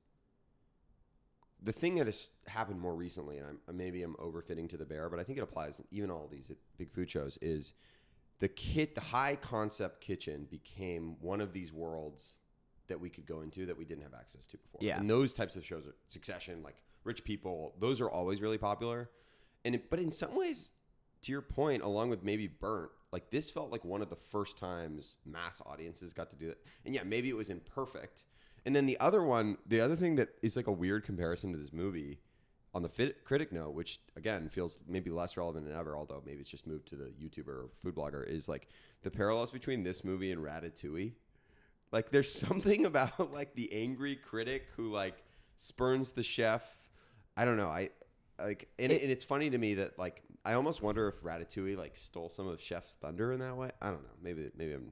the 1.63 1.71
thing 1.71 1.95
that 1.95 2.08
has 2.08 2.32
happened 2.47 2.80
more 2.80 2.93
recently, 2.93 3.38
and 3.38 3.47
I'm, 3.47 3.60
uh, 3.67 3.71
maybe 3.71 4.04
I'm 4.04 4.15
overfitting 4.15 4.69
to 4.69 4.78
the 4.78 4.86
bear, 4.86 5.10
but 5.10 5.19
I 5.19 5.23
think 5.23 5.38
it 5.38 5.41
applies 5.41 5.82
even 5.91 6.12
all 6.12 6.28
these 6.30 6.52
uh, 6.52 6.56
big 6.78 6.91
food 6.91 7.10
shows. 7.10 7.38
Is 7.41 7.73
the 8.39 8.47
kit 8.47 8.95
the 8.95 9.02
high 9.02 9.38
concept 9.38 10.02
kitchen 10.02 10.47
became 10.49 11.15
one 11.21 11.41
of 11.41 11.54
these 11.54 11.71
worlds 11.71 12.38
that 12.88 12.99
we 12.99 13.10
could 13.10 13.26
go 13.26 13.41
into 13.41 13.65
that 13.65 13.78
we 13.78 13.86
didn't 13.86 14.04
have 14.04 14.13
access 14.13 14.45
to 14.47 14.58
before. 14.58 14.80
Yeah. 14.82 14.99
And 14.99 15.10
those 15.10 15.34
types 15.34 15.56
of 15.56 15.65
shows, 15.65 15.88
are 15.88 15.95
Succession, 16.10 16.62
like 16.63 16.76
Rich 17.04 17.23
People, 17.23 17.73
those 17.80 18.02
are 18.02 18.10
always 18.10 18.41
really 18.41 18.58
popular. 18.58 19.10
And 19.63 19.76
it, 19.76 19.89
but 19.89 19.99
in 19.99 20.12
some 20.12 20.36
ways, 20.36 20.71
to 21.21 21.32
your 21.32 21.41
point, 21.41 21.84
along 21.84 22.10
with 22.10 22.23
maybe 22.23 22.47
Burnt, 22.47 22.91
like 23.12 23.30
this 23.30 23.49
felt 23.49 23.71
like 23.71 23.86
one 23.86 24.02
of 24.02 24.10
the 24.10 24.15
first 24.15 24.58
times 24.58 25.15
mass 25.26 25.62
audiences 25.65 26.13
got 26.13 26.30
to 26.32 26.36
do 26.36 26.47
that. 26.47 26.58
And 26.86 26.93
yeah, 26.93 27.04
maybe 27.04 27.30
it 27.30 27.38
was 27.38 27.49
imperfect. 27.49 28.23
And 28.65 28.76
then 28.76 28.86
the 28.86 28.99
other 28.99 29.23
one, 29.23 29.58
the 29.67 29.82
other 29.82 29.95
thing 29.95 30.15
that 30.15 30.30
is 30.41 30.56
like 30.56 30.67
a 30.67 30.71
weird 30.71 31.04
comparison 31.04 31.52
to 31.52 31.58
this 31.58 31.73
movie 31.73 32.19
on 32.73 32.82
the 32.82 32.89
fit, 32.89 33.23
critic 33.23 33.52
note, 33.52 33.71
which 33.76 33.99
again 34.15 34.49
feels 34.49 34.80
maybe 34.88 35.10
less 35.12 35.36
relevant 35.38 35.67
than 35.67 35.76
ever, 35.78 35.95
although 35.95 36.23
maybe 36.26 36.41
it's 36.41 36.49
just 36.49 36.65
moved 36.65 36.88
to 36.88 36.95
the 36.95 37.12
YouTuber 37.21 37.47
or 37.47 37.69
food 37.84 37.93
blogger, 37.95 38.26
is 38.28 38.47
like 38.47 38.67
the 39.04 39.12
parallels 39.12 39.52
between 39.52 39.84
this 39.84 40.04
movie 40.04 40.32
and 40.32 40.41
Ratatouille. 40.43 41.13
Like 41.91 42.10
there's 42.10 42.32
something 42.47 42.86
about 42.86 43.34
like 43.34 43.54
the 43.56 43.71
angry 43.73 44.15
critic 44.15 44.67
who 44.76 44.91
like 44.91 45.21
spurns 45.58 46.12
the 46.13 46.23
chef. 46.23 46.63
I 47.36 47.45
don't 47.45 47.58
know. 47.58 47.69
I 47.69 47.89
like, 48.39 48.69
and, 48.80 48.91
It- 48.91 49.02
and 49.04 49.12
it's 49.12 49.23
funny 49.23 49.49
to 49.49 49.58
me 49.58 49.76
that 49.76 49.99
like 49.99 50.23
I 50.45 50.54
almost 50.54 50.82
wonder 50.82 51.08
if 51.08 51.21
Ratatouille 51.21 51.78
like 51.78 51.95
stole 51.95 52.30
some 52.30 52.47
of 52.47 52.60
Chef's 52.62 52.95
thunder 52.95 53.32
in 53.34 53.39
that 53.39 53.56
way. 53.56 53.71
I 53.82 53.89
don't 53.89 54.04
know. 54.04 54.10
Maybe 54.21 54.49
maybe 54.58 54.73
I'm 54.73 54.91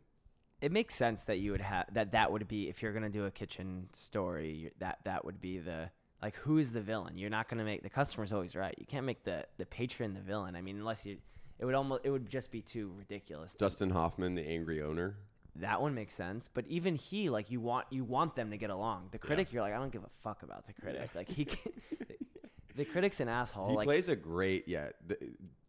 it 0.61 0.71
makes 0.71 0.93
sense 0.95 1.23
that 1.25 1.39
you 1.39 1.51
would 1.51 1.61
have 1.61 1.85
that 1.93 2.11
that 2.11 2.31
would 2.31 2.47
be 2.47 2.69
if 2.69 2.81
you're 2.81 2.93
gonna 2.93 3.09
do 3.09 3.25
a 3.25 3.31
kitchen 3.31 3.87
story 3.93 4.71
that 4.79 4.99
that 5.05 5.25
would 5.25 5.41
be 5.41 5.57
the 5.59 5.89
like 6.21 6.35
who's 6.37 6.71
the 6.71 6.81
villain 6.81 7.17
you're 7.17 7.29
not 7.29 7.49
gonna 7.49 7.63
make 7.63 7.81
the 7.83 7.89
customer's 7.89 8.31
always 8.31 8.55
right 8.55 8.75
you 8.77 8.85
can't 8.85 9.05
make 9.05 9.23
the 9.23 9.45
the 9.57 9.65
patron 9.65 10.13
the 10.13 10.19
villain 10.21 10.55
i 10.55 10.61
mean 10.61 10.77
unless 10.77 11.05
you 11.05 11.17
it 11.59 11.65
would 11.65 11.75
almost 11.75 12.01
it 12.03 12.09
would 12.11 12.29
just 12.29 12.51
be 12.51 12.61
too 12.61 12.93
ridiculous 12.97 13.51
to- 13.53 13.57
Dustin 13.59 13.89
Hoffman, 13.91 14.35
the 14.35 14.47
angry 14.47 14.81
owner. 14.81 15.15
that 15.55 15.81
one 15.81 15.93
makes 15.95 16.15
sense 16.15 16.49
but 16.53 16.65
even 16.67 16.95
he 16.95 17.29
like 17.29 17.49
you 17.51 17.59
want 17.59 17.85
you 17.89 18.03
want 18.03 18.35
them 18.35 18.51
to 18.51 18.57
get 18.57 18.69
along 18.69 19.09
the 19.11 19.17
critic 19.19 19.51
you're 19.51 19.61
like 19.63 19.73
i 19.73 19.77
don't 19.77 19.91
give 19.91 20.03
a 20.03 20.09
fuck 20.23 20.43
about 20.43 20.65
the 20.67 20.73
critic 20.73 21.09
like 21.15 21.27
he 21.29 21.45
can, 21.45 21.71
the 22.75 22.85
critic's 22.85 23.19
an 23.19 23.27
asshole 23.27 23.69
he 23.69 23.75
like 23.75 23.85
plays 23.85 24.07
a 24.09 24.15
great 24.15 24.67
yeah 24.67 24.89
the, 25.07 25.17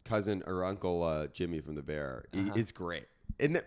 cousin 0.05 0.42
or 0.46 0.64
uncle 0.64 1.02
uh, 1.05 1.28
Jimmy 1.28 1.61
from 1.61 1.76
the 1.76 1.83
Bear. 1.83 2.24
He- 2.33 2.40
Uh-huh. 2.40 2.52
it's 2.57 2.72
great. 2.72 3.07
And 3.42 3.62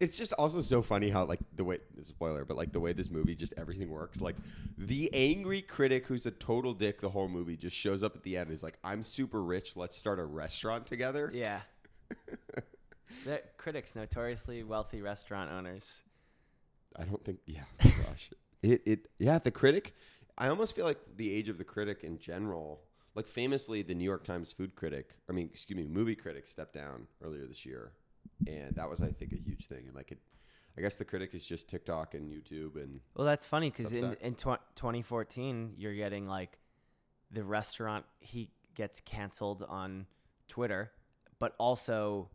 it's 0.00 0.18
just 0.18 0.32
also 0.34 0.60
so 0.60 0.82
funny 0.82 1.08
how 1.08 1.24
like 1.24 1.40
the 1.54 1.64
way 1.64 1.78
this 1.96 2.08
spoiler, 2.08 2.44
but 2.44 2.56
like 2.56 2.72
the 2.72 2.80
way 2.80 2.92
this 2.92 3.10
movie 3.10 3.34
just 3.34 3.54
everything 3.56 3.88
works. 3.90 4.20
Like 4.20 4.36
the 4.76 5.08
angry 5.14 5.62
critic 5.62 6.06
who's 6.06 6.26
a 6.26 6.30
total 6.32 6.74
dick 6.74 7.00
the 7.00 7.10
whole 7.10 7.28
movie 7.28 7.56
just 7.56 7.76
shows 7.76 8.02
up 8.02 8.16
at 8.16 8.22
the 8.22 8.36
end. 8.36 8.48
and 8.48 8.54
is 8.54 8.62
like, 8.62 8.78
I'm 8.84 9.02
super 9.02 9.42
rich. 9.42 9.76
Let's 9.76 9.96
start 9.96 10.18
a 10.18 10.24
restaurant 10.24 10.86
together. 10.86 11.30
yeah 11.32 11.60
the 13.24 13.40
critics 13.56 13.94
notoriously 13.94 14.64
wealthy 14.64 15.00
restaurant 15.00 15.50
owners 15.52 16.02
I 16.96 17.04
don't 17.04 17.24
think. 17.24 17.38
Yeah, 17.46 17.62
gosh, 17.82 18.30
it 18.62 18.82
it 18.84 19.08
yeah. 19.18 19.38
The 19.38 19.50
critic. 19.50 19.94
I 20.38 20.48
almost 20.48 20.74
feel 20.74 20.84
like 20.84 20.98
the 21.16 21.32
age 21.32 21.48
of 21.48 21.58
the 21.58 21.64
critic 21.64 22.02
in 22.02 22.18
general. 22.18 22.80
Like 23.14 23.26
famously, 23.26 23.82
the 23.82 23.94
New 23.94 24.04
York 24.04 24.24
Times 24.24 24.52
food 24.52 24.74
critic. 24.76 25.10
I 25.28 25.32
mean, 25.32 25.50
excuse 25.52 25.76
me, 25.76 25.86
movie 25.86 26.14
critic 26.14 26.46
stepped 26.46 26.74
down 26.74 27.08
earlier 27.22 27.46
this 27.46 27.66
year, 27.66 27.92
and 28.46 28.74
that 28.76 28.88
was, 28.88 29.00
I 29.00 29.08
think, 29.08 29.32
a 29.32 29.36
huge 29.36 29.66
thing. 29.66 29.84
And 29.86 29.94
like 29.94 30.12
it, 30.12 30.18
I 30.76 30.80
guess 30.80 30.96
the 30.96 31.04
critic 31.04 31.34
is 31.34 31.44
just 31.44 31.68
TikTok 31.68 32.14
and 32.14 32.30
YouTube 32.30 32.76
and 32.76 33.00
Well, 33.14 33.26
that's 33.26 33.46
funny 33.46 33.70
because 33.70 33.92
in, 33.92 34.16
in 34.20 34.34
tw- 34.34 34.60
2014, 34.76 35.74
you're 35.76 35.94
getting 35.94 36.26
like 36.26 36.58
the 37.30 37.44
restaurant 37.44 38.04
he 38.20 38.50
gets 38.74 39.00
canceled 39.00 39.64
on 39.68 40.06
Twitter, 40.48 40.90
but 41.38 41.54
also 41.58 42.30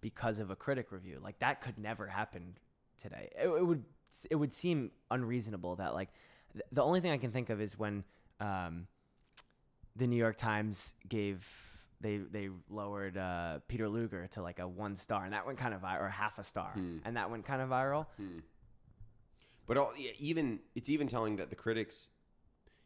because 0.00 0.38
of 0.38 0.50
a 0.50 0.56
critic 0.56 0.92
review. 0.92 1.20
Like 1.22 1.38
that 1.40 1.60
could 1.60 1.78
never 1.78 2.06
happen 2.06 2.56
today. 3.00 3.30
It, 3.36 3.48
it 3.48 3.66
would 3.66 3.84
it 4.30 4.36
would 4.36 4.52
seem 4.52 4.90
unreasonable 5.10 5.76
that 5.76 5.94
like 5.94 6.10
th- 6.52 6.64
the 6.70 6.82
only 6.82 7.00
thing 7.00 7.12
I 7.12 7.18
can 7.18 7.32
think 7.32 7.50
of 7.50 7.60
is 7.60 7.78
when 7.78 8.04
um, 8.40 8.86
the 9.96 10.06
New 10.06 10.16
York 10.16 10.36
Times 10.36 10.94
gave 11.08 11.48
they 12.02 12.18
they 12.18 12.50
lowered 12.68 13.16
uh, 13.16 13.60
Peter 13.68 13.88
Luger 13.88 14.26
to 14.32 14.42
like 14.42 14.58
a 14.58 14.66
one 14.68 14.96
star, 14.96 15.24
and 15.24 15.32
that 15.32 15.46
went 15.46 15.58
kind 15.58 15.72
of 15.72 15.80
viral, 15.80 16.02
or 16.02 16.08
half 16.08 16.38
a 16.38 16.44
star, 16.44 16.72
Hmm. 16.74 16.98
and 17.04 17.16
that 17.16 17.30
went 17.30 17.46
kind 17.46 17.62
of 17.62 17.70
viral. 17.70 18.06
But 19.66 19.76
all, 19.76 19.92
yeah, 19.96 20.10
even 20.18 20.60
it's 20.74 20.88
even 20.90 21.06
telling 21.06 21.36
that 21.36 21.50
the 21.50 21.56
critics, 21.56 22.08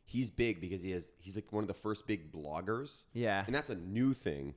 he's 0.04 0.30
big 0.30 0.60
because 0.60 0.82
he 0.82 0.90
has 0.92 1.10
he's 1.18 1.34
like 1.34 1.52
one 1.52 1.64
of 1.64 1.68
the 1.68 1.74
first 1.74 2.06
big 2.06 2.30
bloggers, 2.30 3.04
Yeah. 3.12 3.44
and 3.46 3.54
that's 3.54 3.70
a 3.70 3.74
new 3.74 4.12
thing. 4.12 4.54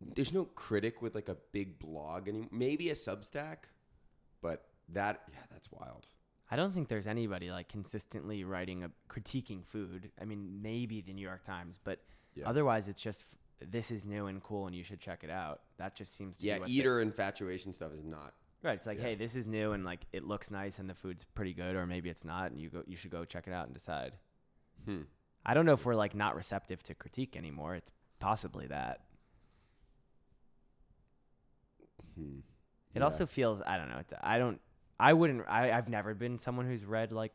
There's 0.00 0.32
no 0.32 0.44
critic 0.44 1.00
with 1.00 1.14
like 1.14 1.28
a 1.28 1.36
big 1.52 1.78
blog 1.78 2.28
anymore. 2.28 2.48
Maybe 2.52 2.90
a 2.90 2.94
Substack, 2.94 3.58
but 4.42 4.66
that 4.90 5.22
yeah, 5.32 5.38
that's 5.50 5.70
wild. 5.70 6.08
I 6.50 6.56
don't 6.56 6.72
think 6.72 6.88
there's 6.88 7.06
anybody 7.06 7.50
like 7.50 7.68
consistently 7.68 8.44
writing 8.44 8.84
a 8.84 8.90
critiquing 9.08 9.64
food. 9.64 10.10
I 10.20 10.24
mean, 10.24 10.60
maybe 10.62 11.00
the 11.00 11.12
New 11.12 11.22
York 11.22 11.44
Times, 11.44 11.78
but 11.82 12.00
Yeah. 12.34 12.48
otherwise 12.48 12.86
it's 12.88 13.00
just 13.00 13.24
this 13.60 13.90
is 13.90 14.04
new 14.04 14.26
and 14.26 14.42
cool 14.42 14.66
and 14.66 14.74
you 14.76 14.84
should 14.84 15.00
check 15.00 15.24
it 15.24 15.30
out. 15.30 15.60
That 15.78 15.94
just 15.94 16.14
seems 16.16 16.36
to 16.38 16.44
Yeah, 16.46 16.58
be 16.58 16.72
eater 16.76 17.00
infatuation 17.00 17.72
stuff 17.72 17.92
is 17.94 18.04
not. 18.04 18.34
right. 18.62 18.74
It's 18.74 18.86
like, 18.86 18.98
yeah. 18.98 19.04
hey, 19.04 19.14
this 19.14 19.34
is 19.36 19.46
new 19.46 19.72
and 19.72 19.84
like 19.84 20.00
it 20.12 20.24
looks 20.24 20.50
nice 20.50 20.78
and 20.78 20.88
the 20.90 20.94
food's 20.94 21.24
pretty 21.34 21.54
good, 21.54 21.74
or 21.76 21.86
maybe 21.86 22.10
it's 22.10 22.24
not, 22.24 22.50
and 22.50 22.60
you 22.60 22.68
go 22.68 22.82
you 22.86 22.96
should 22.96 23.10
go 23.10 23.24
check 23.24 23.46
it 23.46 23.52
out 23.52 23.66
and 23.66 23.74
decide. 23.74 24.12
Hmm. 24.84 25.02
I 25.44 25.54
don't 25.54 25.64
know 25.66 25.72
if 25.74 25.86
we're 25.86 25.94
like 25.94 26.14
not 26.14 26.34
receptive 26.36 26.82
to 26.84 26.94
critique 26.94 27.36
anymore. 27.36 27.74
It's 27.76 27.92
possibly 28.18 28.66
that. 28.66 29.00
Hmm. 32.14 32.38
It 32.94 32.98
Yeah. 33.00 33.04
also 33.04 33.26
feels 33.26 33.60
I 33.66 33.76
don't 33.76 33.88
know. 33.88 34.02
I 34.22 34.38
don't. 34.38 34.60
I 34.98 35.12
wouldn't. 35.12 35.44
I, 35.48 35.70
I've 35.72 35.88
never 35.88 36.14
been 36.14 36.38
someone 36.38 36.66
who's 36.66 36.84
read 36.84 37.12
like 37.12 37.32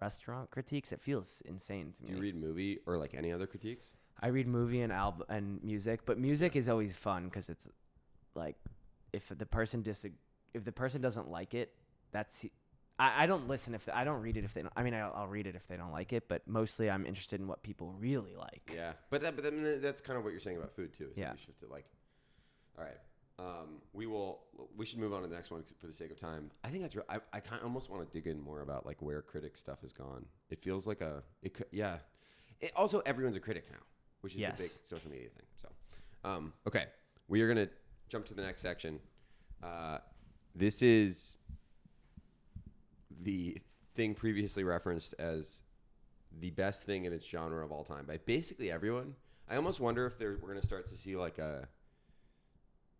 restaurant 0.00 0.50
critiques. 0.50 0.92
It 0.92 1.00
feels 1.00 1.42
insane 1.46 1.92
to 1.92 2.02
Do 2.02 2.08
me. 2.08 2.14
you 2.16 2.20
read 2.22 2.36
movie 2.36 2.78
or 2.86 2.98
like 2.98 3.14
any 3.14 3.32
other 3.32 3.46
critiques? 3.46 3.94
I 4.22 4.28
read 4.28 4.46
movie 4.46 4.80
and 4.80 4.92
album 4.92 5.26
and 5.28 5.62
music, 5.62 6.00
but 6.06 6.18
music 6.18 6.56
is 6.56 6.68
always 6.68 6.96
fun 6.96 7.24
because 7.26 7.48
it's 7.48 7.68
like 8.34 8.56
if 9.12 9.30
the 9.36 9.46
person 9.46 9.82
dis 9.82 10.04
if 10.54 10.64
the 10.64 10.72
person 10.72 11.00
doesn't 11.00 11.30
like 11.30 11.54
it, 11.54 11.72
that's 12.12 12.44
I, 12.98 13.22
I 13.24 13.26
don't 13.26 13.48
listen 13.48 13.74
if 13.74 13.88
I 13.92 14.04
don't 14.04 14.20
read 14.20 14.36
it 14.36 14.44
if 14.44 14.52
they 14.54 14.62
don't. 14.62 14.72
I 14.76 14.82
mean 14.82 14.94
I'll, 14.94 15.12
I'll 15.14 15.26
read 15.26 15.46
it 15.46 15.54
if 15.56 15.66
they 15.68 15.76
don't 15.76 15.92
like 15.92 16.12
it, 16.12 16.28
but 16.28 16.46
mostly 16.46 16.90
I'm 16.90 17.06
interested 17.06 17.40
in 17.40 17.46
what 17.48 17.62
people 17.62 17.94
really 17.98 18.34
like. 18.36 18.70
Yeah, 18.74 18.92
but 19.10 19.22
that, 19.22 19.36
but 19.36 19.44
then 19.44 19.80
that's 19.80 20.00
kind 20.00 20.18
of 20.18 20.24
what 20.24 20.30
you're 20.30 20.40
saying 20.40 20.58
about 20.58 20.72
food 20.74 20.92
too. 20.92 21.08
Is 21.10 21.16
Yeah. 21.16 21.26
that 21.26 21.36
we 21.36 21.40
shift 21.40 21.62
it 21.62 21.70
like, 21.70 21.86
all 22.78 22.84
right, 22.84 22.98
um, 23.38 23.80
we 23.94 24.06
will. 24.06 24.40
We 24.76 24.84
should 24.84 24.98
move 24.98 25.14
on 25.14 25.22
to 25.22 25.28
the 25.28 25.34
next 25.34 25.50
one 25.50 25.62
for 25.78 25.86
the 25.86 25.92
sake 25.94 26.10
of 26.10 26.18
time. 26.18 26.50
I 26.62 26.68
think 26.68 26.82
that's. 26.82 26.94
Re- 26.94 27.02
I 27.08 27.20
I 27.32 27.40
kind 27.40 27.58
of 27.60 27.64
almost 27.64 27.88
want 27.88 28.06
to 28.06 28.12
dig 28.18 28.26
in 28.30 28.38
more 28.38 28.60
about 28.60 28.84
like 28.84 29.00
where 29.00 29.22
critic 29.22 29.56
stuff 29.56 29.80
has 29.80 29.94
gone. 29.94 30.26
It 30.50 30.62
feels 30.62 30.86
like 30.86 31.00
a. 31.00 31.22
It 31.42 31.54
could, 31.54 31.66
yeah. 31.70 31.98
It, 32.60 32.72
also, 32.76 33.00
everyone's 33.06 33.36
a 33.36 33.40
critic 33.40 33.64
now, 33.70 33.78
which 34.20 34.34
is 34.34 34.40
the 34.40 34.46
big 34.46 34.70
social 34.84 35.10
media 35.10 35.28
thing. 35.28 35.46
So, 35.56 35.68
um, 36.24 36.52
okay, 36.66 36.86
we 37.28 37.42
are 37.42 37.48
gonna 37.48 37.68
jump 38.08 38.26
to 38.26 38.34
the 38.34 38.42
next 38.42 38.60
section. 38.60 39.00
Uh, 39.62 39.98
this 40.54 40.82
is 40.82 41.38
the 43.22 43.58
thing 43.92 44.14
previously 44.14 44.64
referenced 44.64 45.14
as 45.18 45.62
the 46.38 46.50
best 46.50 46.84
thing 46.84 47.04
in 47.04 47.12
its 47.12 47.26
genre 47.26 47.64
of 47.64 47.72
all 47.72 47.84
time 47.84 48.06
by 48.06 48.18
basically 48.18 48.70
everyone. 48.70 49.14
I 49.48 49.56
almost 49.56 49.80
wonder 49.80 50.06
if 50.06 50.16
there, 50.16 50.38
we're 50.40 50.48
going 50.48 50.60
to 50.60 50.66
start 50.66 50.86
to 50.86 50.96
see 50.96 51.16
like 51.16 51.38
a. 51.38 51.68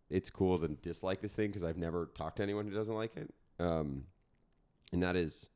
It's 0.09 0.29
cool 0.29 0.59
to 0.59 0.67
dislike 0.67 1.21
this 1.21 1.33
thing 1.33 1.47
because 1.47 1.63
I've 1.63 1.77
never 1.77 2.07
talked 2.13 2.37
to 2.37 2.43
anyone 2.43 2.67
who 2.67 2.73
doesn't 2.73 2.93
like 2.93 3.15
it. 3.15 3.33
Um, 3.59 4.03
and 4.91 5.01
that 5.01 5.15
is 5.15 5.49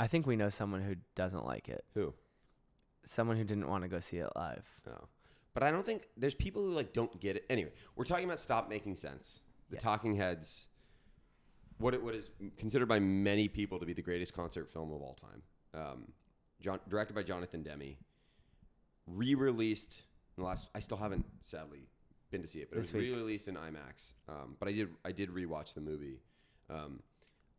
I 0.00 0.06
think 0.06 0.26
we 0.26 0.34
know 0.34 0.48
someone 0.48 0.80
who 0.80 0.96
doesn't 1.14 1.44
like 1.44 1.68
it. 1.68 1.84
who? 1.94 2.14
Someone 3.04 3.36
who 3.36 3.44
didn't 3.44 3.68
want 3.68 3.82
to 3.82 3.88
go 3.88 3.98
see 4.00 4.18
it 4.18 4.28
live. 4.36 4.66
Oh. 4.88 5.08
But 5.54 5.62
I 5.62 5.70
don't 5.70 5.84
think 5.84 6.06
there's 6.16 6.34
people 6.34 6.62
who 6.62 6.70
like 6.72 6.92
don't 6.92 7.18
get 7.20 7.36
it. 7.36 7.44
Anyway, 7.50 7.72
we're 7.96 8.04
talking 8.04 8.24
about 8.24 8.38
Stop 8.40 8.68
Making 8.68 8.94
Sense. 8.96 9.40
The 9.70 9.76
Yes. 9.76 9.82
Talking 9.82 10.16
Heads. 10.16 10.68
What 11.78 11.94
it 11.94 12.02
what 12.02 12.14
is 12.14 12.28
considered 12.58 12.86
by 12.86 12.98
many 13.00 13.48
people 13.48 13.78
to 13.80 13.86
be 13.86 13.92
the 13.94 14.02
greatest 14.02 14.34
concert 14.34 14.70
film 14.70 14.92
of 14.92 15.00
all 15.00 15.14
time. 15.14 15.42
Um, 15.72 16.12
John, 16.60 16.78
directed 16.88 17.14
by 17.14 17.22
Jonathan 17.22 17.62
Demme. 17.62 17.96
Re-released 19.06 20.02
in 20.36 20.42
the 20.42 20.46
last. 20.48 20.68
I 20.74 20.80
still 20.80 20.98
haven't 20.98 21.24
sadly 21.40 21.88
been 22.30 22.42
to 22.42 22.48
see 22.48 22.60
it, 22.60 22.68
but 22.70 22.76
This 22.76 22.90
it 22.90 22.96
was 22.96 23.02
week. 23.02 23.12
re-released 23.12 23.48
in 23.48 23.56
IMAX. 23.56 24.12
Um, 24.28 24.56
but 24.60 24.68
I 24.68 24.72
did 24.72 24.88
I 25.04 25.12
did 25.12 25.30
rewatch 25.30 25.74
the 25.74 25.80
movie. 25.80 26.20
Um, 26.68 27.00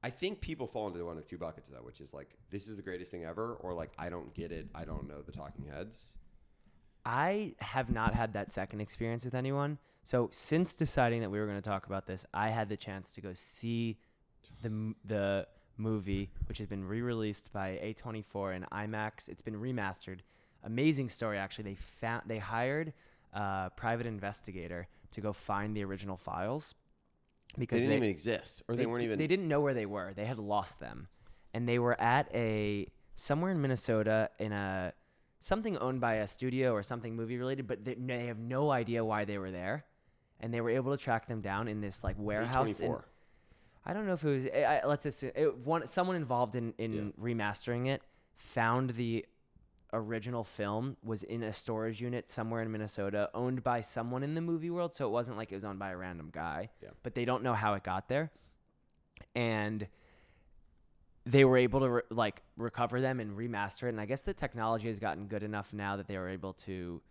I 0.04 0.10
think 0.10 0.42
people 0.42 0.68
fall 0.68 0.88
into 0.88 1.06
one 1.06 1.18
of 1.18 1.28
two 1.28 1.38
buckets 1.38 1.70
though, 1.70 1.84
which 1.84 2.02
is 2.02 2.14
like 2.14 2.30
this 2.50 2.68
is 2.68 2.76
the 2.76 2.82
greatest 2.82 3.12
thing 3.12 3.24
ever, 3.24 3.56
or 3.62 3.74
like 3.74 3.92
I 4.00 4.10
don't 4.10 4.34
get 4.34 4.52
it. 4.52 4.68
I 4.74 4.84
don't 4.84 5.08
know 5.08 5.22
the 5.22 5.32
Talking 5.32 5.66
Heads. 5.66 6.14
I 7.06 7.54
have 7.60 7.90
not 7.90 8.14
had 8.14 8.34
that 8.34 8.52
second 8.52 8.82
experience 8.82 9.26
with 9.26 9.34
anyone. 9.34 9.78
So 10.04 10.30
since 10.32 10.76
deciding 10.76 11.22
that 11.22 11.30
we 11.30 11.40
were 11.40 11.46
going 11.46 11.62
to 11.62 11.68
talk 11.68 11.86
about 11.86 12.08
this, 12.08 12.26
I 12.34 12.50
had 12.50 12.70
the 12.70 12.78
chance 12.78 13.14
to 13.14 13.22
go 13.22 13.34
see 13.34 13.98
the 14.62 14.96
the 15.06 15.48
movie, 15.78 16.32
which 16.48 16.58
has 16.60 16.68
been 16.68 16.84
re-released 16.84 17.52
by 17.52 17.80
A24 17.84 18.56
in 18.56 18.66
IMAX. 18.72 19.30
It's 19.30 19.42
been 19.42 19.56
remastered. 19.56 20.20
Amazing 20.64 21.10
story, 21.10 21.38
actually. 21.38 21.64
They 21.64 21.76
found 21.76 22.24
they 22.28 22.38
hired 22.38 22.94
a 23.34 23.72
private 23.76 24.06
investigator 24.06 24.88
to 25.12 25.22
go 25.22 25.34
find 25.34 25.76
the 25.76 25.84
original 25.84 26.18
files 26.18 26.76
Because 27.58 27.80
they 27.80 27.86
didn't 27.88 27.98
even 27.98 28.10
exist, 28.10 28.64
or 28.68 28.76
they, 28.76 28.86
weren't 28.86 29.02
d- 29.02 29.08
even. 29.08 29.20
They 29.20 29.28
didn't 29.28 29.48
know 29.48 29.60
where 29.62 29.74
they 29.74 29.86
were. 29.86 30.14
They 30.16 30.26
had 30.26 30.40
lost 30.40 30.80
them, 30.80 31.08
and 31.54 31.68
they 31.68 31.80
were 31.80 32.00
at 32.00 32.34
a 32.34 32.88
somewhere 33.16 33.52
in 33.52 33.62
Minnesota 33.62 34.30
in 34.40 34.52
a 34.54 34.94
something 35.40 35.78
owned 35.78 36.00
by 36.02 36.16
a 36.16 36.28
studio 36.28 36.72
or 36.74 36.82
something 36.84 37.16
movie 37.16 37.38
related. 37.38 37.68
But 37.68 37.84
they, 37.84 37.96
they 37.96 38.28
have 38.28 38.40
no 38.40 38.72
idea 38.72 39.04
why 39.04 39.26
they 39.26 39.38
were 39.38 39.52
there, 39.52 39.86
and 40.40 40.54
they 40.54 40.62
were 40.62 40.70
able 40.70 40.96
to 40.96 41.04
track 41.04 41.28
them 41.28 41.42
down 41.42 41.68
in 41.68 41.82
this 41.82 42.04
like 42.04 42.16
warehouse. 42.18 42.80
in- 42.80 42.96
I 43.86 43.94
don't 43.94 44.06
know 44.06 44.14
if 44.14 44.24
it 44.24 44.30
was. 44.30 44.46
I, 44.48 44.80
I- 44.84 44.86
let's 44.88 45.06
assume 45.06 45.32
it, 45.36 45.58
one 45.58 45.88
someone 45.88 46.16
involved 46.16 46.56
in 46.56 46.74
in 46.78 46.94
Yeah. 46.94 47.02
remastering 47.24 47.88
it 47.88 48.02
found 48.38 48.92
the 48.92 49.26
original 49.94 50.44
film 50.44 50.98
was 51.04 51.24
in 51.24 51.44
a 51.44 51.54
storage 51.54 52.02
unit 52.02 52.30
somewhere 52.30 52.62
in 52.62 52.72
Minnesota, 52.72 53.30
owned 53.34 53.64
by 53.64 53.82
someone 53.82 54.24
in 54.24 54.36
the 54.36 54.42
movie 54.42 54.70
world. 54.70 54.94
So 54.94 55.06
it 55.08 55.12
wasn't 55.12 55.38
like 55.38 55.52
it 55.52 55.56
was 55.56 55.66
owned 55.66 55.80
by 55.80 55.90
a 55.90 55.98
random 55.98 56.30
guy. 56.32 56.70
Yeah. 56.82 56.90
But 57.04 57.16
they 57.16 57.26
don't 57.26 57.44
know 57.44 57.54
how 57.54 57.74
it 57.74 57.84
got 57.84 58.08
there, 58.08 58.32
and 59.36 59.88
they 61.26 61.46
were 61.46 61.58
able 61.58 61.80
to 61.82 61.90
re- 61.90 62.02
like 62.10 62.42
recover 62.58 63.02
them 63.02 63.20
and 63.20 63.38
remaster 63.38 63.84
it. 63.84 63.90
And 63.90 64.02
I 64.02 64.06
guess 64.06 64.24
the 64.24 64.34
technology 64.34 64.88
has 64.88 65.00
gotten 65.00 65.28
good 65.28 65.44
enough 65.44 65.74
now 65.74 65.96
that 65.98 66.08
they 66.08 66.18
were 66.18 66.30
able 66.30 66.54
to. 66.54 67.02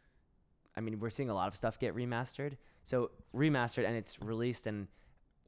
I 0.77 0.81
mean, 0.81 0.99
we're 1.01 1.11
seeing 1.11 1.31
a 1.31 1.35
lot 1.35 1.49
of 1.49 1.57
stuff 1.57 1.79
get 1.79 1.95
remastered. 1.95 2.57
So 2.83 3.11
remastered 3.35 3.87
and 3.87 3.97
it's 3.97 4.21
released 4.21 4.67
and 4.67 4.89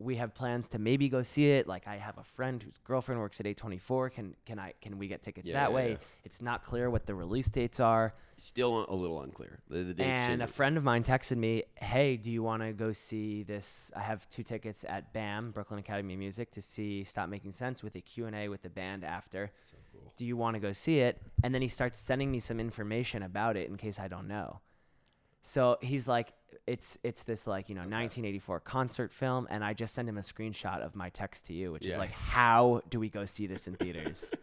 we 0.02 0.16
have 0.16 0.34
plans 0.34 0.68
to 0.68 0.78
maybe 0.78 1.08
go 1.08 1.22
see 1.22 1.50
it. 1.50 1.66
Like 1.66 1.86
I 1.86 1.96
have 1.96 2.18
a 2.18 2.24
friend 2.24 2.62
whose 2.62 2.76
girlfriend 2.84 3.20
works 3.20 3.40
at 3.40 3.46
A24. 3.46 4.12
Can 4.12 4.34
can 4.44 4.58
I 4.58 4.74
can 4.80 4.98
we 4.98 5.08
get 5.08 5.22
tickets 5.22 5.48
Yeah, 5.48 5.54
that 5.60 5.70
yeah, 5.70 5.74
way? 5.74 5.90
yeah. 5.92 5.96
It's 6.24 6.42
not 6.42 6.64
clear 6.64 6.90
what 6.90 7.06
the 7.06 7.14
release 7.14 7.48
dates 7.48 7.80
are. 7.80 8.14
Still 8.38 8.86
a 8.88 8.94
little 8.94 9.20
unclear. 9.22 9.60
The, 9.68 9.84
the 9.84 9.94
dates 9.94 10.18
And 10.18 10.42
a 10.42 10.46
friend 10.48 10.76
of 10.76 10.82
mine 10.82 11.04
texted 11.04 11.36
me, 11.36 11.64
"Hey, 11.76 12.16
do 12.16 12.30
you 12.32 12.42
want 12.42 12.62
to 12.62 12.72
go 12.72 12.90
see 12.92 13.42
this? 13.44 13.92
I 13.94 14.00
have 14.00 14.28
two 14.28 14.42
tickets 14.42 14.84
at 14.88 15.12
BAM, 15.12 15.52
Brooklyn 15.52 15.78
Academy 15.78 16.14
of 16.14 16.18
Music, 16.18 16.50
to 16.52 16.62
see 16.62 17.04
Stop 17.04 17.28
Making 17.28 17.52
Sense 17.52 17.82
with 17.82 17.94
a 17.94 18.00
Q&A 18.00 18.48
with 18.48 18.62
the 18.62 18.70
band 18.70 19.04
after. 19.04 19.50
So 19.70 19.76
cool. 19.92 20.12
Do 20.16 20.24
you 20.24 20.36
want 20.36 20.54
to 20.54 20.60
go 20.60 20.72
see 20.72 21.00
it?" 21.00 21.22
And 21.44 21.54
then 21.54 21.62
he 21.62 21.68
starts 21.68 21.98
sending 21.98 22.32
me 22.32 22.40
some 22.40 22.58
information 22.58 23.22
about 23.22 23.56
it 23.56 23.68
in 23.68 23.76
case 23.76 24.00
I 24.00 24.08
don't 24.08 24.26
know. 24.26 24.60
So 25.42 25.78
he's 25.82 26.06
like, 26.08 26.32
"It's 26.66 26.98
it's 27.02 27.24
this 27.24 27.46
like 27.46 27.68
you 27.68 27.74
know 27.74 27.80
1984 27.82 28.60
concert 28.60 29.12
film," 29.12 29.46
and 29.50 29.64
I 29.64 29.74
just 29.74 29.94
send 29.94 30.08
him 30.08 30.16
a 30.18 30.22
screenshot 30.22 30.80
of 30.80 30.94
my 30.94 31.08
text 31.10 31.46
to 31.46 31.52
you, 31.52 31.72
which 31.72 31.84
is 31.86 31.92
Yeah. 31.92 31.98
like, 31.98 32.12
"How 32.12 32.82
do 32.90 32.98
we 33.00 33.08
go 33.08 33.24
see 33.24 33.46
this 33.46 33.66
in 33.68 33.74
theaters?" 33.76 34.32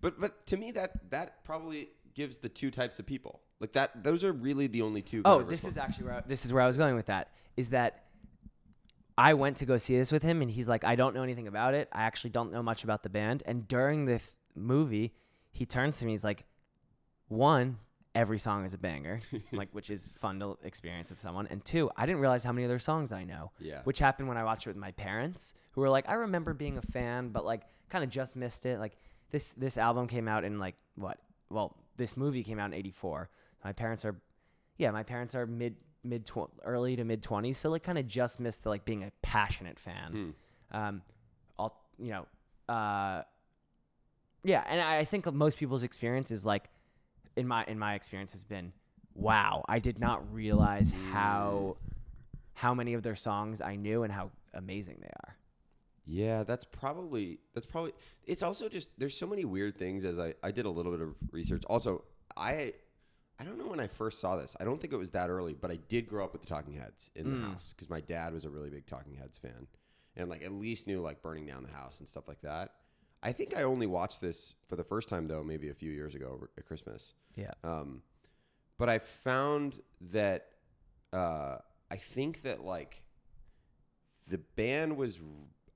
But 0.00 0.20
but 0.20 0.46
to 0.46 0.56
me 0.56 0.72
that 0.72 1.10
that 1.10 1.44
probably 1.44 1.90
gives 2.14 2.38
the 2.38 2.48
two 2.48 2.70
types 2.72 2.98
of 2.98 3.06
people. 3.06 3.40
Like 3.60 3.72
that 3.72 4.02
those 4.02 4.24
are 4.24 4.32
really 4.32 4.66
the 4.66 4.82
only 4.82 5.00
two. 5.00 5.22
Oh, 5.24 5.42
this 5.42 5.64
is 5.64 5.78
actually 5.78 6.06
where 6.06 6.14
I, 6.14 6.20
this 6.26 6.44
is 6.44 6.52
where 6.52 6.62
I 6.62 6.66
was 6.66 6.76
going 6.76 6.96
with 6.96 7.06
that. 7.06 7.28
Is 7.56 7.68
that 7.68 8.06
I 9.16 9.34
went 9.34 9.58
to 9.58 9.64
go 9.66 9.76
see 9.78 9.96
this 9.96 10.10
with 10.10 10.24
him, 10.24 10.42
and 10.42 10.50
he's 10.50 10.68
like, 10.68 10.82
I 10.82 10.96
don't 10.96 11.14
know 11.14 11.22
anything 11.22 11.46
about 11.46 11.74
it. 11.74 11.88
I 11.92 12.02
actually 12.02 12.30
don't 12.30 12.50
know 12.50 12.62
much 12.64 12.82
about 12.82 13.04
the 13.04 13.10
band. 13.10 13.44
And 13.46 13.68
during 13.68 14.06
the 14.06 14.18
th- 14.18 14.30
movie, 14.56 15.14
he 15.52 15.66
turns 15.66 15.98
to 16.00 16.06
me. 16.06 16.12
He's 16.12 16.24
like, 16.24 16.44
one, 17.28 17.78
every 18.14 18.38
song 18.38 18.64
is 18.64 18.74
a 18.74 18.78
banger, 18.78 19.20
like 19.52 19.68
which 19.72 19.90
is 19.90 20.12
fun 20.14 20.40
to 20.40 20.58
experience 20.62 21.10
with 21.10 21.20
someone. 21.20 21.46
And 21.50 21.64
two, 21.64 21.90
I 21.96 22.06
didn't 22.06 22.20
realize 22.20 22.44
how 22.44 22.52
many 22.52 22.64
other 22.64 22.78
songs 22.78 23.12
I 23.12 23.24
know. 23.24 23.52
Yeah. 23.58 23.80
Which 23.84 23.98
happened 23.98 24.28
when 24.28 24.36
I 24.36 24.44
watched 24.44 24.66
it 24.66 24.70
with 24.70 24.76
my 24.76 24.92
parents, 24.92 25.54
who 25.72 25.80
were 25.80 25.90
like, 25.90 26.08
I 26.08 26.14
remember 26.14 26.54
being 26.54 26.78
a 26.78 26.82
fan, 26.82 27.28
but 27.28 27.44
like 27.44 27.62
kind 27.88 28.04
of 28.04 28.10
just 28.10 28.36
missed 28.36 28.66
it. 28.66 28.78
Like 28.78 28.96
this 29.30 29.52
this 29.54 29.78
album 29.78 30.06
came 30.06 30.28
out 30.28 30.44
in 30.44 30.58
like 30.58 30.76
what? 30.96 31.18
Well, 31.50 31.76
this 31.96 32.16
movie 32.16 32.42
came 32.42 32.58
out 32.58 32.66
in 32.66 32.74
'84. 32.74 33.28
My 33.64 33.72
parents 33.72 34.04
are, 34.04 34.16
yeah, 34.78 34.90
my 34.90 35.02
parents 35.02 35.34
are 35.34 35.46
mid 35.46 35.76
mid 36.04 36.26
tw- 36.26 36.50
early 36.64 36.96
to 36.96 37.04
mid 37.04 37.22
twenties, 37.22 37.58
so 37.58 37.70
like 37.70 37.82
kind 37.82 37.98
of 37.98 38.06
just 38.06 38.40
missed 38.40 38.64
the 38.64 38.68
like 38.68 38.84
being 38.84 39.04
a 39.04 39.12
passionate 39.22 39.78
fan. 39.78 40.34
Hmm. 40.70 40.76
Um, 40.76 41.02
all 41.58 41.88
you 41.98 42.10
know, 42.10 42.26
uh, 42.74 43.22
yeah, 44.44 44.64
and 44.66 44.80
I 44.80 44.98
I 44.98 45.04
think 45.04 45.30
most 45.32 45.58
people's 45.58 45.82
experience 45.82 46.30
is 46.30 46.44
like, 46.44 46.68
in 47.36 47.46
my 47.48 47.64
in 47.64 47.78
my 47.78 47.94
experience 47.94 48.32
has 48.32 48.44
been, 48.44 48.72
wow, 49.14 49.64
I 49.68 49.78
did 49.78 49.98
not 49.98 50.32
realize 50.32 50.92
how 50.92 51.76
how 52.54 52.74
many 52.74 52.94
of 52.94 53.02
their 53.02 53.16
songs 53.16 53.60
I 53.60 53.76
knew 53.76 54.02
and 54.02 54.12
how 54.12 54.30
amazing 54.54 54.98
they 55.00 55.08
are. 55.24 55.36
Yeah, 56.04 56.42
that's 56.42 56.64
probably 56.64 57.38
that's 57.54 57.66
probably 57.66 57.92
it's 58.24 58.42
also 58.42 58.68
just 58.68 58.88
there's 58.98 59.16
so 59.16 59.26
many 59.26 59.44
weird 59.44 59.76
things 59.78 60.04
as 60.04 60.18
I 60.18 60.34
I 60.42 60.50
did 60.50 60.66
a 60.66 60.70
little 60.70 60.92
bit 60.92 61.00
of 61.00 61.14
research. 61.30 61.62
Also, 61.68 62.04
I 62.36 62.74
I 63.38 63.44
don't 63.44 63.58
know 63.58 63.66
when 63.68 63.80
I 63.80 63.86
first 63.88 64.20
saw 64.20 64.36
this. 64.36 64.54
I 64.60 64.64
don't 64.64 64.80
think 64.80 64.92
it 64.92 64.96
was 64.96 65.12
that 65.12 65.30
early, 65.30 65.54
but 65.54 65.70
I 65.70 65.76
did 65.88 66.06
grow 66.08 66.24
up 66.24 66.32
with 66.32 66.42
the 66.42 66.48
Talking 66.48 66.74
Heads 66.74 67.10
in 67.14 67.30
the 67.30 67.36
Mm. 67.36 67.52
house 67.52 67.72
cuz 67.76 67.88
my 67.88 68.00
dad 68.00 68.32
was 68.34 68.44
a 68.44 68.50
really 68.50 68.70
big 68.70 68.86
Talking 68.86 69.14
Heads 69.16 69.38
fan 69.38 69.66
and 70.16 70.28
like 70.28 70.42
at 70.42 70.52
least 70.52 70.86
knew 70.86 71.00
like 71.00 71.22
burning 71.22 71.46
down 71.46 71.62
the 71.62 71.72
house 71.72 72.00
and 72.00 72.08
stuff 72.08 72.28
like 72.28 72.40
that. 72.42 72.74
I 73.22 73.32
think 73.32 73.56
I 73.56 73.62
only 73.62 73.86
watched 73.86 74.20
this 74.20 74.56
for 74.68 74.76
the 74.76 74.84
first 74.84 75.08
time 75.08 75.28
though 75.28 75.44
maybe 75.44 75.68
a 75.68 75.74
few 75.74 75.92
years 75.92 76.14
ago 76.14 76.48
at 76.58 76.66
Christmas. 76.66 77.14
Yeah. 77.36 77.52
Um, 77.62 78.02
but 78.78 78.88
I 78.88 78.98
found 78.98 79.80
that 80.10 80.48
uh, 81.12 81.58
I 81.90 81.96
think 81.96 82.42
that 82.42 82.64
like 82.64 83.02
the 84.26 84.38
band 84.38 84.96
was 84.96 85.20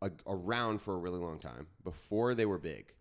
a, 0.02 0.10
around 0.26 0.82
for 0.82 0.94
a 0.94 0.98
really 0.98 1.18
long 1.18 1.38
time 1.38 1.66
before 1.84 2.34
they 2.34 2.46
were 2.46 2.58
big. 2.58 2.92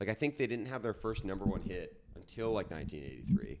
Like 0.00 0.08
I 0.08 0.14
think 0.14 0.36
they 0.36 0.46
didn't 0.46 0.66
have 0.66 0.82
their 0.82 0.94
first 0.94 1.24
number 1.24 1.44
one 1.44 1.62
hit 1.62 2.00
until 2.16 2.52
like 2.52 2.70
1983. 2.70 3.60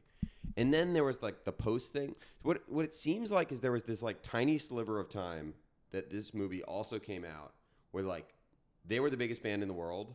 And 0.56 0.72
then 0.72 0.92
there 0.92 1.04
was 1.04 1.22
like 1.22 1.44
the 1.44 1.52
post 1.52 1.92
thing. 1.92 2.14
What 2.42 2.62
what 2.68 2.84
it 2.84 2.94
seems 2.94 3.30
like 3.30 3.52
is 3.52 3.60
there 3.60 3.72
was 3.72 3.84
this 3.84 4.02
like 4.02 4.22
tiny 4.22 4.58
sliver 4.58 4.98
of 4.98 5.08
time 5.08 5.54
that 5.92 6.10
this 6.10 6.34
movie 6.34 6.62
also 6.64 6.98
came 6.98 7.24
out 7.24 7.52
where 7.92 8.02
like 8.02 8.34
they 8.86 9.00
were 9.00 9.10
the 9.10 9.16
biggest 9.16 9.42
band 9.42 9.62
in 9.62 9.68
the 9.68 9.74
world. 9.74 10.14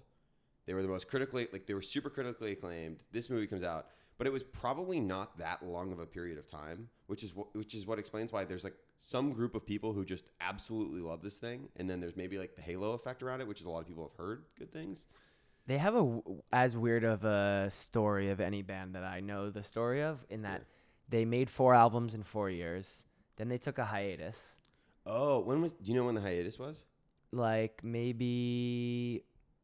They 0.65 0.73
were 0.73 0.81
the 0.81 0.87
most 0.87 1.07
critically 1.07 1.47
like 1.51 1.65
they 1.65 1.73
were 1.73 1.81
super 1.81 2.09
critically 2.09 2.51
acclaimed. 2.53 3.03
This 3.11 3.29
movie 3.29 3.47
comes 3.47 3.63
out, 3.63 3.87
but 4.17 4.27
it 4.27 4.33
was 4.33 4.43
probably 4.43 4.99
not 4.99 5.37
that 5.39 5.65
long 5.65 5.91
of 5.91 5.99
a 5.99 6.05
period 6.05 6.37
of 6.37 6.47
time, 6.47 6.89
which 7.07 7.23
is 7.23 7.35
what 7.35 7.53
which 7.55 7.73
is 7.73 7.85
what 7.87 7.99
explains 7.99 8.31
why 8.31 8.45
there's 8.45 8.63
like 8.63 8.75
some 8.97 9.31
group 9.33 9.55
of 9.55 9.65
people 9.65 9.93
who 9.93 10.05
just 10.05 10.25
absolutely 10.39 11.01
love 11.01 11.21
this 11.23 11.37
thing, 11.37 11.67
and 11.77 11.89
then 11.89 11.99
there's 11.99 12.15
maybe 12.15 12.37
like 12.37 12.55
the 12.55 12.61
halo 12.61 12.91
effect 12.91 13.23
around 13.23 13.41
it, 13.41 13.47
which 13.47 13.59
is 13.59 13.65
a 13.65 13.69
lot 13.69 13.79
of 13.79 13.87
people 13.87 14.03
have 14.15 14.23
heard 14.25 14.43
good 14.57 14.71
things. 14.71 15.07
They 15.67 15.77
have 15.79 15.95
a 15.95 16.21
as 16.53 16.77
weird 16.77 17.03
of 17.03 17.23
a 17.23 17.69
story 17.69 18.29
of 18.29 18.39
any 18.39 18.61
band 18.61 18.93
that 18.95 19.03
I 19.03 19.19
know 19.19 19.49
the 19.49 19.63
story 19.63 20.01
of 20.03 20.23
in 20.29 20.43
that 20.43 20.59
Yeah. 20.61 20.65
they 21.09 21.25
made 21.25 21.49
four 21.49 21.73
albums 21.73 22.13
in 22.13 22.23
four 22.23 22.49
years. 22.49 23.05
Then 23.37 23.49
they 23.49 23.57
took 23.57 23.79
a 23.79 23.85
hiatus, 23.85 24.57
Oh, 25.05 25.39
when 25.39 25.61
was? 25.61 25.73
Do 25.73 25.91
you 25.91 25.97
know 25.97 26.05
when 26.05 26.15
the 26.15 26.21
hiatus 26.21 26.59
was? 26.59 26.85
Like 27.31 27.81
maybe 27.83 29.23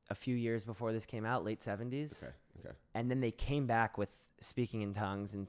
a 0.09 0.15
few 0.15 0.35
years 0.35 0.63
before 0.65 0.93
this 0.93 1.05
came 1.05 1.25
out, 1.25 1.43
late 1.43 1.61
seventies. 1.61 2.23
Okay, 2.23 2.69
okay, 2.69 2.75
And 2.95 3.09
then 3.11 3.19
they 3.19 3.31
came 3.31 3.67
back 3.67 3.97
with 3.97 4.25
Speaking 4.39 4.81
in 4.81 4.93
Tongues 4.93 5.33
in 5.33 5.47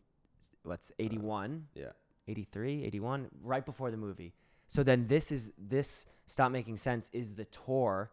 what's 0.63 0.91
81, 0.99 1.67
yeah. 1.75 1.91
83, 2.27 2.85
81, 2.85 3.29
right 3.43 3.65
before 3.65 3.91
the 3.91 3.97
movie. 3.97 4.33
So 4.67 4.83
then 4.83 5.07
this 5.07 5.31
is 5.33 5.53
this 5.59 6.07
Stop 6.27 6.53
Making 6.53 6.77
Sense 6.77 7.11
is 7.13 7.35
the 7.35 7.45
tour 7.47 8.11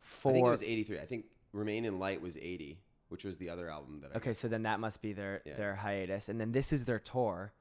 for 0.00 0.30
I 0.30 0.34
think 0.34 0.46
it 0.46 0.50
was 0.50 0.62
'83. 0.62 0.98
I 0.98 1.06
think 1.06 1.26
Remain 1.52 1.84
in 1.84 1.98
Light 2.00 2.20
was 2.20 2.36
'80, 2.36 2.80
which 3.08 3.24
was 3.24 3.36
the 3.38 3.48
other 3.50 3.68
album 3.70 4.00
that 4.00 4.10
I 4.12 4.16
Okay, 4.16 4.34
so 4.34 4.48
then 4.48 4.62
that 4.64 4.80
must 4.80 5.00
be 5.02 5.12
their 5.12 5.42
Yeah. 5.44 5.56
their 5.56 5.76
hiatus, 5.76 6.28
and 6.28 6.40
then 6.40 6.50
this 6.52 6.72
is 6.72 6.86
their 6.86 6.98
tour 6.98 7.52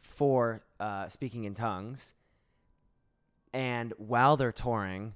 for 0.00 0.62
uh, 0.80 1.08
speaking 1.08 1.44
in 1.44 1.54
tongues. 1.54 2.14
And 3.54 3.94
while 3.96 4.36
they're 4.36 4.52
touring, 4.52 5.14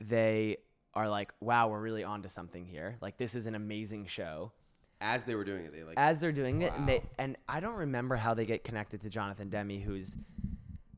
they 0.00 0.58
are 0.94 1.08
like, 1.08 1.32
"Wow, 1.40 1.68
we're 1.68 1.80
really 1.80 2.04
onto 2.04 2.28
something 2.28 2.64
here! 2.66 2.96
Like 3.00 3.18
this 3.18 3.34
is 3.34 3.46
an 3.46 3.54
amazing 3.54 4.06
show." 4.06 4.52
as 5.00 5.22
they 5.22 5.36
were 5.36 5.44
doing 5.44 5.64
it, 5.64 5.72
they 5.72 5.84
like 5.84 5.94
As 5.96 6.18
they're 6.18 6.32
doing 6.32 6.62
it, 6.62 6.72
and 6.76 6.88
they 6.88 7.02
and 7.18 7.36
I 7.48 7.60
don't 7.60 7.76
remember 7.76 8.16
how 8.16 8.34
they 8.34 8.44
get 8.46 8.64
connected 8.64 9.00
to 9.02 9.08
Jonathan 9.08 9.48
Demme, 9.48 9.80
who's 9.80 10.16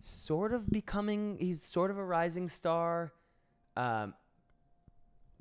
sort 0.00 0.54
of 0.54 0.70
becoming 0.70 1.36
he's 1.38 1.62
sort 1.62 1.90
of 1.90 1.98
a 1.98 2.04
rising 2.04 2.48
star. 2.48 3.12
Um, 3.76 4.14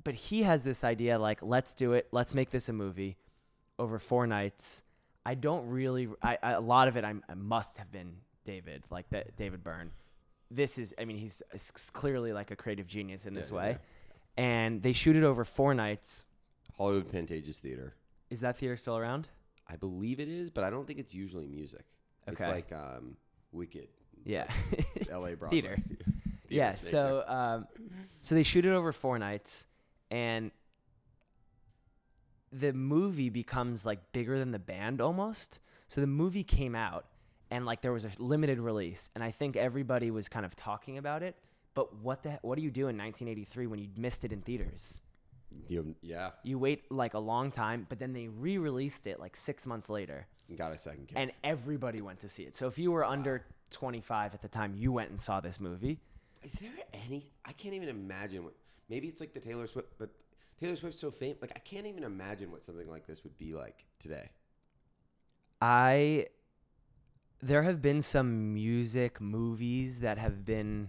but 0.04 0.14
he 0.14 0.42
has 0.42 0.64
this 0.64 0.84
idea 0.84 1.18
like 1.18 1.42
let's 1.42 1.74
do 1.74 1.92
it 1.92 2.08
let's 2.12 2.34
make 2.34 2.50
this 2.50 2.68
a 2.68 2.72
movie 2.72 3.16
over 3.78 3.98
four 3.98 4.26
nights 4.26 4.82
i 5.26 5.34
don't 5.34 5.66
really 5.68 6.08
I, 6.22 6.38
I 6.42 6.52
a 6.52 6.60
lot 6.60 6.88
of 6.88 6.96
it 6.96 7.04
I'm, 7.04 7.22
i 7.28 7.34
must 7.34 7.76
have 7.76 7.90
been 7.92 8.14
david 8.44 8.84
like 8.90 9.08
that 9.10 9.36
david 9.36 9.62
byrne 9.62 9.90
this 10.50 10.78
is 10.78 10.94
i 10.98 11.04
mean 11.04 11.16
he's 11.16 11.42
clearly 11.92 12.32
like 12.32 12.50
a 12.50 12.56
creative 12.56 12.86
genius 12.86 13.26
in 13.26 13.34
this 13.34 13.50
yeah, 13.50 13.56
way 13.56 13.78
yeah. 14.38 14.44
and 14.44 14.82
they 14.82 14.92
shoot 14.92 15.16
it 15.16 15.24
over 15.24 15.44
four 15.44 15.74
nights 15.74 16.26
Hollywood 16.76 17.12
Pantages 17.12 17.58
Theater. 17.58 17.94
is 18.30 18.40
that 18.40 18.56
theater 18.58 18.76
still 18.76 18.96
around 18.96 19.28
I 19.70 19.76
believe 19.76 20.18
it 20.18 20.28
is, 20.28 20.50
but 20.50 20.64
I 20.64 20.70
don't 20.70 20.84
think 20.84 20.98
it's 20.98 21.14
usually 21.14 21.46
music. 21.46 21.84
Okay. 22.28 22.44
It's 22.44 22.46
like 22.46 22.72
um, 22.72 23.16
Wicked, 23.52 23.88
yeah 24.24 24.46
L.A. 25.10 25.34
Broadway. 25.36 25.60
Theater. 25.60 25.82
yeah 26.48 26.74
so 26.74 27.24
um, 27.26 27.66
so 28.20 28.34
they 28.34 28.42
shoot 28.42 28.66
it 28.66 28.72
over 28.72 28.92
four 28.92 29.18
nights 29.18 29.66
and 30.10 30.50
the 32.52 32.72
movie 32.72 33.30
becomes 33.30 33.86
like 33.86 34.12
bigger 34.12 34.38
than 34.38 34.50
the 34.50 34.58
band 34.58 35.00
almost 35.00 35.60
so 35.86 36.00
the 36.00 36.06
movie 36.06 36.42
came 36.42 36.74
out 36.74 37.06
and 37.50 37.66
like 37.66 37.80
there 37.80 37.92
was 37.92 38.04
a 38.04 38.10
limited 38.18 38.58
release 38.58 39.10
and 39.14 39.22
i 39.24 39.30
think 39.30 39.56
everybody 39.56 40.10
was 40.10 40.28
kind 40.28 40.44
of 40.46 40.54
talking 40.56 40.98
about 40.98 41.22
it 41.22 41.36
but 41.74 41.96
what 41.96 42.22
the 42.22 42.38
what 42.42 42.56
do 42.56 42.62
you 42.62 42.70
do 42.70 42.88
in 42.88 42.96
1983 42.96 43.66
when 43.66 43.78
you 43.78 43.88
missed 43.96 44.24
it 44.24 44.32
in 44.32 44.40
theaters 44.42 45.00
You, 45.68 45.94
yeah, 46.02 46.30
you 46.44 46.58
wait 46.58 46.90
like 46.90 47.14
a 47.14 47.18
long 47.18 47.50
time 47.50 47.86
but 47.88 47.98
then 47.98 48.12
they 48.12 48.28
re-released 48.28 49.06
it 49.06 49.18
like 49.20 49.36
six 49.36 49.66
months 49.66 49.90
later 49.90 50.26
you 50.48 50.56
got 50.56 50.72
a 50.72 50.78
second 50.78 51.08
kick. 51.08 51.16
and 51.18 51.32
everybody 51.44 52.00
went 52.00 52.18
to 52.20 52.28
see 52.28 52.42
it 52.44 52.54
so 52.56 52.66
if 52.66 52.78
you 52.78 52.90
were 52.92 53.04
under 53.04 53.44
25 53.70 54.34
at 54.34 54.42
the 54.42 54.48
time 54.48 54.74
you 54.74 54.92
went 54.92 55.10
and 55.10 55.20
saw 55.20 55.40
this 55.40 55.60
movie 55.60 56.00
Is 56.42 56.52
there 56.60 56.70
any? 57.06 57.30
I 57.44 57.52
can't 57.52 57.74
even 57.74 57.88
imagine 57.88 58.44
what. 58.44 58.54
Maybe 58.88 59.06
it's 59.08 59.20
like 59.20 59.34
the 59.34 59.40
Taylor 59.40 59.66
Swift, 59.66 59.88
but 59.98 60.08
Taylor 60.58 60.74
Swift's 60.74 60.98
so 60.98 61.10
famous. 61.10 61.36
Like 61.42 61.52
I 61.54 61.58
can't 61.60 61.86
even 61.86 62.02
imagine 62.02 62.50
what 62.50 62.64
something 62.64 62.88
like 62.90 63.06
this 63.06 63.22
would 63.24 63.36
be 63.38 63.52
like 63.54 63.84
today. 63.98 64.30
I 65.60 66.26
there 67.42 67.62
have 67.62 67.80
been 67.80 68.02
some 68.02 68.52
music 68.54 69.20
movies 69.20 70.00
that 70.00 70.18
have 70.18 70.44
been 70.44 70.88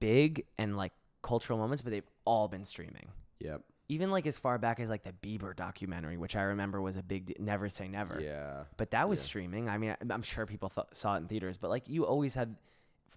big 0.00 0.44
and 0.58 0.76
like 0.76 0.92
cultural 1.22 1.58
moments, 1.58 1.82
but 1.82 1.92
they've 1.92 2.08
all 2.24 2.48
been 2.48 2.64
streaming. 2.64 3.08
Yep. 3.40 3.62
even 3.90 4.10
like 4.10 4.26
as 4.26 4.38
far 4.38 4.56
back 4.56 4.80
as 4.80 4.88
like 4.88 5.02
the 5.02 5.12
Bieber 5.12 5.54
documentary, 5.54 6.16
which 6.16 6.34
I 6.36 6.42
remember 6.42 6.80
was 6.80 6.96
a 6.96 7.02
big 7.02 7.26
d- 7.26 7.36
Never 7.38 7.68
Say 7.68 7.86
Never. 7.86 8.18
Yeah. 8.18 8.64
But 8.78 8.92
that 8.92 9.08
was 9.10 9.20
Yeah. 9.20 9.24
streaming. 9.26 9.68
I 9.68 9.76
mean, 9.76 9.94
I'm 10.08 10.22
sure 10.22 10.46
people 10.46 10.70
th- 10.70 10.86
saw 10.92 11.14
it 11.16 11.18
in 11.18 11.28
theaters, 11.28 11.58
but 11.58 11.68
like 11.68 11.86
you 11.86 12.06
always 12.06 12.34
had, 12.34 12.56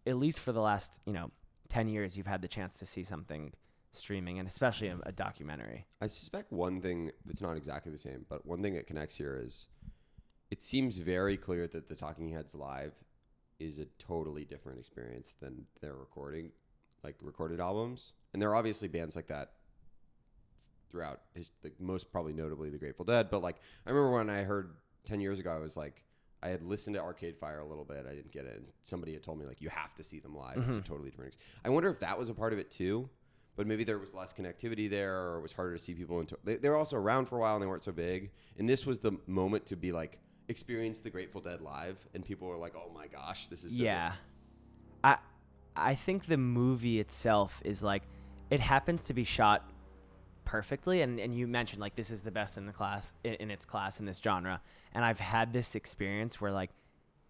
at 0.05 0.17
least 0.17 0.41
for 0.41 0.51
the 0.51 0.59
last 0.59 0.99
you 1.05 1.13
know 1.13 1.31
ten 1.69 1.87
years, 1.87 2.17
you've 2.17 2.27
had 2.27 2.41
the 2.41 2.49
chance 2.49 2.77
to 2.79 2.85
see 2.85 3.03
something 3.05 3.53
streaming, 3.93 4.39
and 4.39 4.47
especially 4.47 4.89
a, 4.89 4.97
a 5.05 5.13
documentary. 5.13 5.85
I 6.01 6.07
suspect 6.07 6.51
one 6.51 6.81
thing 6.81 7.11
that's 7.25 7.41
not 7.41 7.55
exactly 7.55 7.91
the 7.93 7.97
same, 7.97 8.25
but 8.27 8.45
one 8.45 8.61
thing 8.61 8.73
that 8.73 8.87
connects 8.87 9.15
here 9.15 9.39
is 9.41 9.69
it 10.49 10.63
seems 10.63 10.97
very 10.97 11.37
clear 11.37 11.67
that 11.67 11.89
the 11.89 11.95
Talking 11.95 12.29
Heads 12.29 12.55
live 12.55 12.93
is 13.59 13.79
a 13.79 13.85
totally 13.99 14.45
different 14.45 14.79
experience 14.79 15.33
than 15.41 15.65
their 15.81 15.95
recording, 15.95 16.51
like 17.03 17.15
recorded 17.21 17.59
albums. 17.59 18.13
And 18.33 18.41
there 18.41 18.49
are 18.49 18.55
obviously 18.55 18.87
bands 18.87 19.15
like 19.15 19.27
that 19.27 19.51
throughout 20.89 21.21
his, 21.33 21.51
like 21.63 21.73
most 21.79 22.11
probably 22.11 22.33
notably 22.33 22.69
the 22.69 22.77
Grateful 22.77 23.05
Dead. 23.05 23.29
But 23.29 23.41
like 23.41 23.57
I 23.85 23.89
remember 23.89 24.15
when 24.15 24.29
I 24.29 24.43
heard 24.43 24.75
ten 25.05 25.19
years 25.19 25.39
ago, 25.39 25.51
I 25.51 25.59
was 25.59 25.75
like, 25.75 26.03
I 26.43 26.49
had 26.49 26.63
listened 26.63 26.95
to 26.95 27.01
Arcade 27.01 27.37
Fire 27.37 27.59
a 27.59 27.65
little 27.65 27.85
bit. 27.85 28.05
I 28.09 28.13
didn't 28.13 28.31
get 28.31 28.45
it. 28.45 28.57
And 28.57 28.67
somebody 28.83 29.13
had 29.13 29.23
told 29.23 29.39
me 29.39 29.45
like 29.45 29.61
you 29.61 29.69
have 29.69 29.95
to 29.95 30.03
see 30.03 30.19
them 30.19 30.35
live. 30.35 30.57
It's 30.57 30.75
a 30.75 30.79
mm-hmm. 30.79 30.81
totally 30.81 31.09
different. 31.09 31.33
Ex-. 31.33 31.43
I 31.65 31.69
wonder 31.69 31.89
if 31.89 31.99
that 31.99 32.17
was 32.17 32.29
a 32.29 32.33
part 32.33 32.53
of 32.53 32.59
it 32.59 32.71
too. 32.71 33.09
But 33.55 33.65
maybe 33.65 33.83
there 33.83 33.97
was 33.97 34.13
less 34.13 34.33
connectivity 34.33 34.87
there, 34.87 35.19
or 35.19 35.39
it 35.39 35.41
was 35.41 35.51
harder 35.51 35.75
to 35.75 35.81
see 35.81 35.95
people. 35.95 36.19
Into, 36.19 36.37
they, 36.43 36.57
they 36.57 36.69
were 36.69 36.75
also 36.75 36.95
around 36.95 37.25
for 37.25 37.37
a 37.37 37.41
while, 37.41 37.55
and 37.55 37.63
they 37.63 37.67
weren't 37.67 37.83
so 37.83 37.91
big. 37.91 38.29
And 38.59 38.69
this 38.69 38.85
was 38.85 38.99
the 38.99 39.13
moment 39.25 39.65
to 39.65 39.75
be 39.75 39.91
like 39.91 40.19
experience 40.49 40.99
the 40.99 41.09
Grateful 41.09 41.41
Dead 41.41 41.61
live, 41.61 41.97
and 42.13 42.23
people 42.23 42.47
were 42.47 42.57
like, 42.57 42.73
"Oh 42.75 42.91
my 42.93 43.07
gosh, 43.07 43.47
this 43.47 43.63
is 43.63 43.71
so 43.71 43.77
good." 43.77 43.83
yeah, 43.83 44.13
I 45.03 45.17
I 45.75 45.95
think 45.95 46.25
the 46.25 46.37
movie 46.37 46.99
itself 46.99 47.61
is 47.63 47.83
like 47.83 48.03
it 48.49 48.59
happens 48.59 49.03
to 49.03 49.13
be 49.13 49.23
shot 49.23 49.69
perfectly 50.45 51.01
and, 51.01 51.19
and 51.19 51.35
you 51.35 51.45
mentioned 51.45 51.81
like 51.81 51.95
this 51.95 52.09
is 52.09 52.21
the 52.21 52.31
best 52.31 52.57
in 52.57 52.65
the 52.65 52.71
class 52.71 53.13
in, 53.25 53.33
in 53.33 53.51
its 53.51 53.65
class 53.65 53.99
in 53.99 54.05
this 54.05 54.17
genre. 54.19 54.61
And 54.93 55.03
i've 55.03 55.19
had 55.19 55.51
this 55.51 55.75
experience 55.75 56.39
where 56.39 56.51
like 56.51 56.71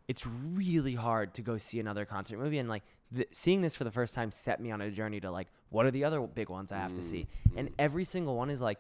it's 0.08 0.26
really 0.26 0.94
hard 0.94 1.34
to 1.34 1.42
go 1.42 1.58
see 1.58 1.80
another 1.80 2.06
concert 2.06 2.38
movie 2.38 2.60
and 2.60 2.70
like 2.70 2.84
th- 3.14 3.28
seeing 3.32 3.62
this 3.62 3.76
for 3.76 3.84
the 3.84 3.92
first 3.92 4.14
time 4.14 4.32
set 4.32 4.62
me 4.62 4.72
on 4.72 4.82
a 4.82 4.92
journey 4.92 5.20
to 5.20 5.32
like 5.32 5.48
what 5.70 5.86
are 5.86 5.92
the 5.92 6.04
other 6.04 6.22
big 6.22 6.50
ones 6.50 6.72
i 6.72 6.78
have 6.78 6.94
to 6.94 7.02
see? 7.02 7.28
Mm-hmm. 7.50 7.58
And 7.58 7.70
every 7.80 8.06
single 8.06 8.36
one 8.36 8.52
is 8.52 8.62
like 8.62 8.78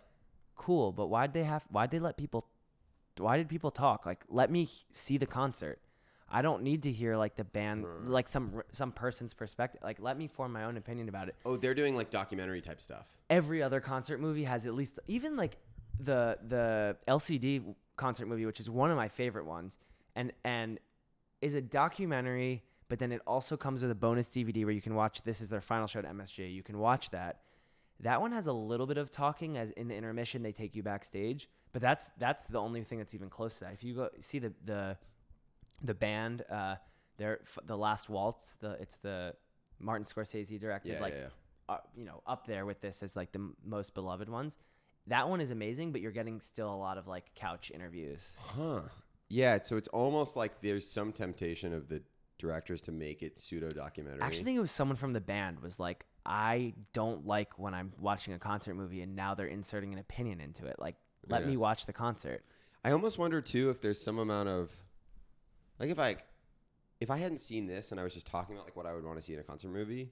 cool 0.56 0.92
but 0.92 1.08
why'd 1.08 1.34
they 1.34 1.44
have 1.44 1.66
why'd 1.70 1.90
they 1.90 2.00
let 2.00 2.16
people 2.16 2.46
why 3.20 3.38
did 3.38 3.48
people 3.48 3.72
talk 3.72 4.06
like 4.06 4.24
let 4.30 4.52
me 4.52 4.68
see 4.92 5.18
the 5.18 5.26
concert 5.26 5.80
i 6.30 6.42
don't 6.42 6.62
need 6.62 6.84
to 6.84 6.92
hear 6.92 7.16
like 7.16 7.36
the 7.36 7.44
band 7.44 7.86
mm. 7.86 8.08
like 8.08 8.28
some 8.28 8.62
some 8.72 8.92
person's 8.92 9.34
perspective 9.34 9.82
like 9.84 9.98
let 10.00 10.18
me 10.18 10.28
form 10.28 10.52
my 10.52 10.64
own 10.64 10.78
opinion 10.78 11.10
about 11.10 11.28
it 11.28 11.36
Oh, 11.46 11.56
they're 11.56 11.74
doing 11.74 11.96
like 11.96 12.10
documentary 12.10 12.62
type 12.62 12.82
stuff. 12.82 13.08
every 13.30 13.64
other 13.64 13.80
concert 13.80 14.20
movie 14.20 14.44
has 14.44 14.68
at 14.68 14.74
least 14.74 15.00
even 15.08 15.36
like 15.36 15.58
the 16.00 16.38
the 16.48 16.98
LCD 17.08 17.76
concert 17.96 18.28
movie, 18.28 18.46
which 18.46 18.60
is 18.60 18.70
one 18.70 18.92
of 18.92 18.98
my 18.98 19.10
favorite 19.10 19.46
ones, 19.46 19.78
and 20.16 20.32
and 20.46 20.80
is 21.42 21.56
a 21.56 21.62
documentary, 21.62 22.64
but 22.88 23.00
then 23.00 23.12
it 23.12 23.22
also 23.28 23.58
comes 23.58 23.82
with 23.82 23.92
a 23.92 23.96
bonus 23.96 24.30
DVD 24.30 24.64
where 24.64 24.74
you 24.74 24.82
can 24.82 24.96
watch. 24.96 25.22
This 25.24 25.42
is 25.42 25.50
their 25.50 25.62
final 25.62 25.88
show 25.88 26.00
at 26.00 26.06
MSG. 26.06 26.54
You 26.54 26.64
can 26.64 26.80
watch 26.80 27.10
that. 27.10 27.42
That 28.02 28.22
one 28.22 28.32
has 28.32 28.48
a 28.48 28.54
little 28.54 28.86
bit 28.86 28.98
of 28.98 29.10
talking, 29.10 29.58
as 29.58 29.72
in 29.72 29.88
the 29.88 29.96
intermission 29.96 30.44
they 30.44 30.52
take 30.52 30.76
you 30.76 30.84
backstage, 30.84 31.50
but 31.74 31.82
that's 31.82 32.10
that's 32.20 32.46
the 32.46 32.60
only 32.60 32.84
thing 32.84 33.00
that's 33.00 33.16
even 33.16 33.30
close 33.30 33.56
to 33.56 33.62
that. 33.62 33.74
If 33.74 33.84
you 33.84 33.96
go 33.96 34.10
see 34.20 34.40
the 34.40 34.54
the 34.66 34.98
the 35.84 35.94
band, 35.94 36.44
uh, 36.50 36.76
their 37.18 37.40
the 37.66 37.78
last 37.78 38.10
waltz, 38.10 38.56
the 38.56 38.72
it's 38.74 38.98
the 38.98 39.34
Martin 39.80 40.06
Scorsese 40.06 40.60
directed, 40.60 40.94
Yeah, 40.94 41.02
like 41.02 41.14
yeah, 41.14 41.20
yeah. 41.70 41.76
uh, 41.76 41.78
you 41.96 42.06
know 42.06 42.22
up 42.28 42.46
there 42.48 42.66
with 42.66 42.82
this 42.82 43.02
as 43.02 43.16
like 43.16 43.32
the 43.32 43.40
m- 43.40 43.56
most 43.66 43.94
beloved 43.96 44.30
ones. 44.30 44.58
That 45.08 45.30
one 45.30 45.40
is 45.42 45.52
amazing, 45.52 45.92
but 45.92 46.02
you're 46.02 46.12
getting 46.12 46.40
still 46.40 46.72
a 46.72 46.76
lot 46.76 46.98
of 46.98 47.08
like 47.08 47.34
couch 47.34 47.72
interviews. 47.74 48.36
Huh. 48.40 48.82
Yeah. 49.30 49.60
So 49.64 49.78
it's 49.78 49.88
almost 49.90 50.36
like 50.36 50.62
there's 50.62 50.88
some 50.90 51.14
temptation 51.14 51.74
of 51.74 51.88
the 51.88 52.02
directors 52.38 52.82
to 52.82 52.92
make 52.92 53.24
it 53.24 53.40
pseudo 53.40 53.70
documentary. 53.70 54.22
I 54.22 54.26
actually 54.28 54.44
think 54.44 54.58
it 54.58 54.62
was 54.62 54.72
someone 54.72 54.98
from 54.98 55.14
the 55.14 55.22
band 55.22 55.62
was 55.62 55.80
like, 55.80 56.06
I 56.28 56.74
don't 56.94 57.26
like 57.26 57.58
when 57.58 57.74
I'm 57.74 57.94
watching 57.98 58.34
a 58.34 58.40
concert 58.40 58.76
movie 58.76 59.02
and 59.02 59.16
now 59.16 59.34
they're 59.34 59.48
inserting 59.48 59.94
an 59.94 60.00
opinion 60.00 60.42
into 60.42 60.66
it. 60.66 60.76
Like, 60.78 60.96
let 61.28 61.42
Yeah. 61.42 61.48
me 61.48 61.58
watch 61.58 61.86
the 61.86 61.94
concert. 61.94 62.44
I 62.84 62.92
almost 62.92 63.18
wonder 63.18 63.42
too 63.42 63.70
if 63.70 63.82
there's 63.82 64.02
some 64.02 64.20
amount 64.20 64.50
of 64.50 64.72
like 65.80 65.90
if 65.90 65.98
I 66.00 66.18
if 67.00 67.10
I 67.10 67.18
hadn't 67.18 67.38
seen 67.40 67.68
this 67.68 67.92
and 67.92 68.00
I 68.00 68.04
was 68.04 68.14
just 68.14 68.28
talking 68.28 68.56
about 68.56 68.66
like 68.66 68.76
what 68.76 68.86
I 68.86 68.94
would 68.94 69.04
want 69.06 69.18
to 69.18 69.22
see 69.22 69.34
in 69.34 69.40
a 69.40 69.44
concert 69.44 69.70
movie, 69.70 70.12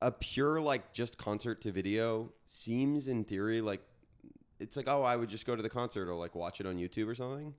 a 0.00 0.10
pure 0.10 0.60
like 0.60 0.92
just 0.92 1.18
concert 1.18 1.60
to 1.62 1.72
video 1.72 2.32
seems 2.46 3.06
in 3.08 3.24
theory 3.24 3.60
like 3.60 3.82
it's 4.58 4.76
like 4.76 4.88
oh 4.88 5.02
I 5.02 5.16
would 5.16 5.28
just 5.28 5.46
go 5.46 5.54
to 5.54 5.62
the 5.62 5.68
concert 5.70 6.08
or 6.08 6.14
like 6.14 6.34
watch 6.34 6.60
it 6.60 6.66
on 6.66 6.76
YouTube 6.76 7.06
or 7.08 7.14
something. 7.14 7.54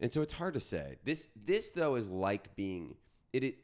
And 0.00 0.12
so 0.12 0.22
it's 0.22 0.32
hard 0.34 0.54
to 0.54 0.60
say. 0.60 0.96
This 1.04 1.28
this 1.36 1.70
though 1.70 1.94
is 1.96 2.08
like 2.08 2.54
being 2.56 2.96
it, 3.32 3.44
it 3.44 3.58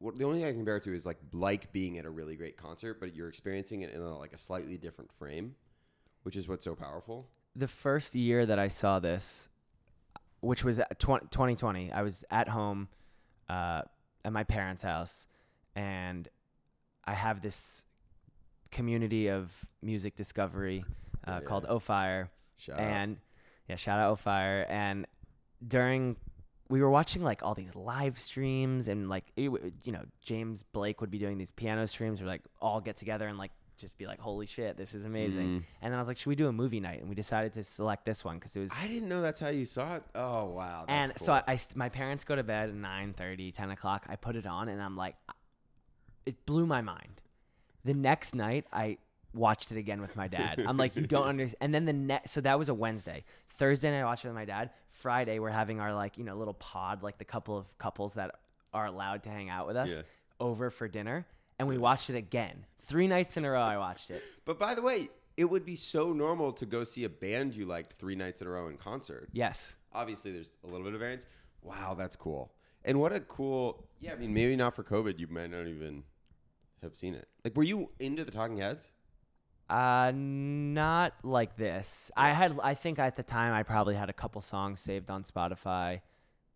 the 0.00 0.24
only 0.24 0.38
thing 0.38 0.46
I 0.46 0.50
can 0.50 0.58
compare 0.60 0.76
it 0.76 0.82
to 0.84 0.94
is 0.94 1.06
like 1.06 1.18
like 1.32 1.72
being 1.72 1.98
at 1.98 2.04
a 2.04 2.10
really 2.10 2.36
great 2.36 2.56
concert, 2.56 3.00
but 3.00 3.14
you're 3.14 3.28
experiencing 3.28 3.82
it 3.82 3.92
in 3.92 4.00
a, 4.00 4.18
like 4.18 4.32
a 4.32 4.38
slightly 4.38 4.76
different 4.76 5.10
frame, 5.18 5.54
which 6.22 6.36
is 6.36 6.48
what's 6.48 6.64
so 6.64 6.74
powerful. 6.74 7.28
The 7.54 7.68
first 7.68 8.14
year 8.14 8.44
that 8.46 8.58
I 8.58 8.68
saw 8.68 8.98
this, 9.00 9.48
which 10.40 10.62
was 10.64 10.78
at 10.78 10.98
twen- 10.98 11.26
2020, 11.30 11.90
I 11.92 12.02
was 12.02 12.24
at 12.30 12.48
home 12.50 12.88
uh, 13.48 13.82
at 14.24 14.32
my 14.32 14.44
parents' 14.44 14.82
house, 14.82 15.26
and 15.74 16.28
I 17.04 17.14
have 17.14 17.40
this 17.40 17.84
community 18.70 19.28
of 19.30 19.66
music 19.80 20.16
discovery 20.16 20.84
uh, 21.26 21.40
Yeah. 21.42 21.48
called 21.48 21.64
O 21.68 21.78
Fire. 21.78 22.30
Shout 22.58 22.76
out. 22.78 22.82
and 22.82 23.16
yeah, 23.68 23.76
shout 23.76 23.98
out 24.00 24.10
O 24.10 24.16
Fire. 24.16 24.66
And 24.68 25.06
during 25.66 26.16
we 26.68 26.80
were 26.82 26.90
watching 26.90 27.22
like 27.22 27.42
all 27.42 27.54
these 27.54 27.74
live 27.76 28.18
streams 28.18 28.88
and 28.88 29.08
like 29.08 29.24
it, 29.36 29.50
you 29.84 29.92
know 29.92 30.02
James 30.20 30.62
Blake 30.62 31.00
would 31.00 31.10
be 31.10 31.18
doing 31.18 31.38
these 31.38 31.50
piano 31.50 31.86
streams 31.86 32.20
where 32.20 32.28
like 32.28 32.42
all 32.60 32.80
get 32.80 32.96
together 32.96 33.26
and 33.28 33.38
like 33.38 33.52
just 33.78 33.98
be 33.98 34.06
like 34.06 34.18
holy 34.18 34.46
shit 34.46 34.76
this 34.78 34.94
is 34.94 35.04
amazing 35.04 35.46
Mhm. 35.60 35.64
and 35.82 35.92
then 35.92 35.94
I 35.94 35.98
was 35.98 36.08
like 36.08 36.16
should 36.18 36.28
we 36.30 36.34
do 36.34 36.48
a 36.48 36.52
movie 36.52 36.80
night 36.80 37.00
and 37.00 37.08
we 37.10 37.14
decided 37.14 37.52
to 37.54 37.62
select 37.62 38.06
this 38.06 38.24
one 38.24 38.36
because 38.36 38.56
it 38.56 38.60
was 38.60 38.72
I 38.78 38.86
didn't 38.88 39.08
know 39.08 39.20
that's 39.20 39.38
how 39.38 39.48
you 39.50 39.66
saw 39.66 39.96
it. 39.96 40.02
Oh 40.14 40.46
wow! 40.46 40.84
That's 40.88 41.10
and 41.10 41.20
so. 41.20 41.34
I, 41.34 41.42
I 41.46 41.58
my 41.74 41.88
parents 41.90 42.24
go 42.24 42.34
to 42.36 42.42
bed 42.42 42.70
at 42.70 42.74
9 42.74 43.12
30 43.12 43.52
10 43.52 43.70
o'clock 43.70 44.06
I 44.08 44.16
put 44.16 44.34
it 44.34 44.46
on 44.46 44.68
and 44.68 44.82
I'm 44.82 44.96
like 44.96 45.16
it 46.24 46.44
blew 46.46 46.66
my 46.66 46.80
mind 46.80 47.20
the 47.84 47.94
next 47.94 48.34
night 48.34 48.64
I 48.72 48.96
watched 49.34 49.70
it 49.72 49.78
again 49.78 50.00
with 50.00 50.16
my 50.16 50.28
dad 50.28 50.64
I'm 50.66 50.76
like 50.76 50.96
you 50.96 51.06
don't 51.06 51.26
understand 51.26 51.58
and 51.60 51.74
then 51.74 51.84
the 51.84 51.92
next 51.92 52.30
so 52.32 52.40
that 52.40 52.58
was 52.58 52.68
a 52.68 52.74
Wednesday 52.74 53.24
Thursday 53.50 53.90
night 53.90 54.00
I 54.00 54.04
watched 54.04 54.24
it 54.24 54.28
with 54.28 54.34
my 54.34 54.44
dad 54.46 54.70
Friday 54.90 55.38
we're 55.38 55.50
having 55.50 55.80
our 55.80 55.94
like 55.94 56.16
you 56.18 56.24
know 56.24 56.36
little 56.36 56.54
pod 56.54 57.02
like 57.02 57.18
the 57.18 57.24
couple 57.24 57.56
of 57.58 57.76
couples 57.78 58.14
that 58.14 58.34
are 58.72 58.86
allowed 58.86 59.22
to 59.24 59.28
hang 59.30 59.50
out 59.50 59.66
with 59.66 59.76
us 59.76 59.96
Yeah. 59.96 60.02
over 60.40 60.70
for 60.70 60.88
dinner 60.88 61.26
and 61.58 61.68
we 61.68 61.76
watched 61.78 62.08
it 62.10 62.16
again 62.16 62.64
three 62.80 63.06
nights 63.08 63.36
in 63.36 63.44
a 63.44 63.50
row 63.50 63.60
I 63.60 63.76
watched 63.78 64.10
it 64.10 64.22
but 64.44 64.58
by 64.58 64.74
the 64.74 64.82
way, 64.82 65.10
it 65.36 65.44
would 65.44 65.66
be 65.66 65.76
so 65.76 66.12
normal 66.14 66.52
to 66.54 66.64
go 66.64 66.82
see 66.82 67.04
a 67.04 67.10
band 67.10 67.54
you 67.54 67.66
liked 67.66 67.92
three 67.94 68.14
nights 68.16 68.40
in 68.40 68.46
a 68.46 68.50
row 68.50 68.68
in 68.68 68.76
concert. 68.78 69.28
yes 69.32 69.76
Obviously, 69.92 70.30
there's 70.32 70.56
a 70.62 70.66
little 70.66 70.84
bit 70.84 70.92
of 70.92 71.00
variance. 71.00 71.24
Wow, 71.62 71.94
that's 71.94 72.16
cool. 72.16 72.52
And 72.84 73.00
what 73.00 73.12
a 73.14 73.20
cool. 73.20 73.86
Yeah, 73.98 74.12
I 74.12 74.16
mean, 74.16 74.34
maybe 74.34 74.54
not 74.54 74.76
for 74.76 74.84
COVID, 74.84 75.18
you 75.18 75.26
might 75.26 75.50
not 75.50 75.66
even 75.66 76.02
have 76.82 76.94
seen 76.94 77.14
it. 77.14 77.26
Like, 77.44 77.56
were 77.56 77.62
you 77.62 77.88
into 77.98 78.22
the 78.22 78.30
Talking 78.30 78.58
Heads? 78.58 78.90
Uh, 79.68 80.12
not 80.14 81.14
like 81.22 81.56
this. 81.56 82.10
I 82.16 82.32
had, 82.32 82.58
I 82.62 82.74
think 82.74 82.98
at 82.98 83.16
the 83.16 83.22
time 83.22 83.52
I 83.52 83.62
probably 83.62 83.94
had 83.96 84.08
a 84.08 84.12
couple 84.12 84.40
songs 84.40 84.80
saved 84.80 85.10
on 85.10 85.24
Spotify. 85.24 86.00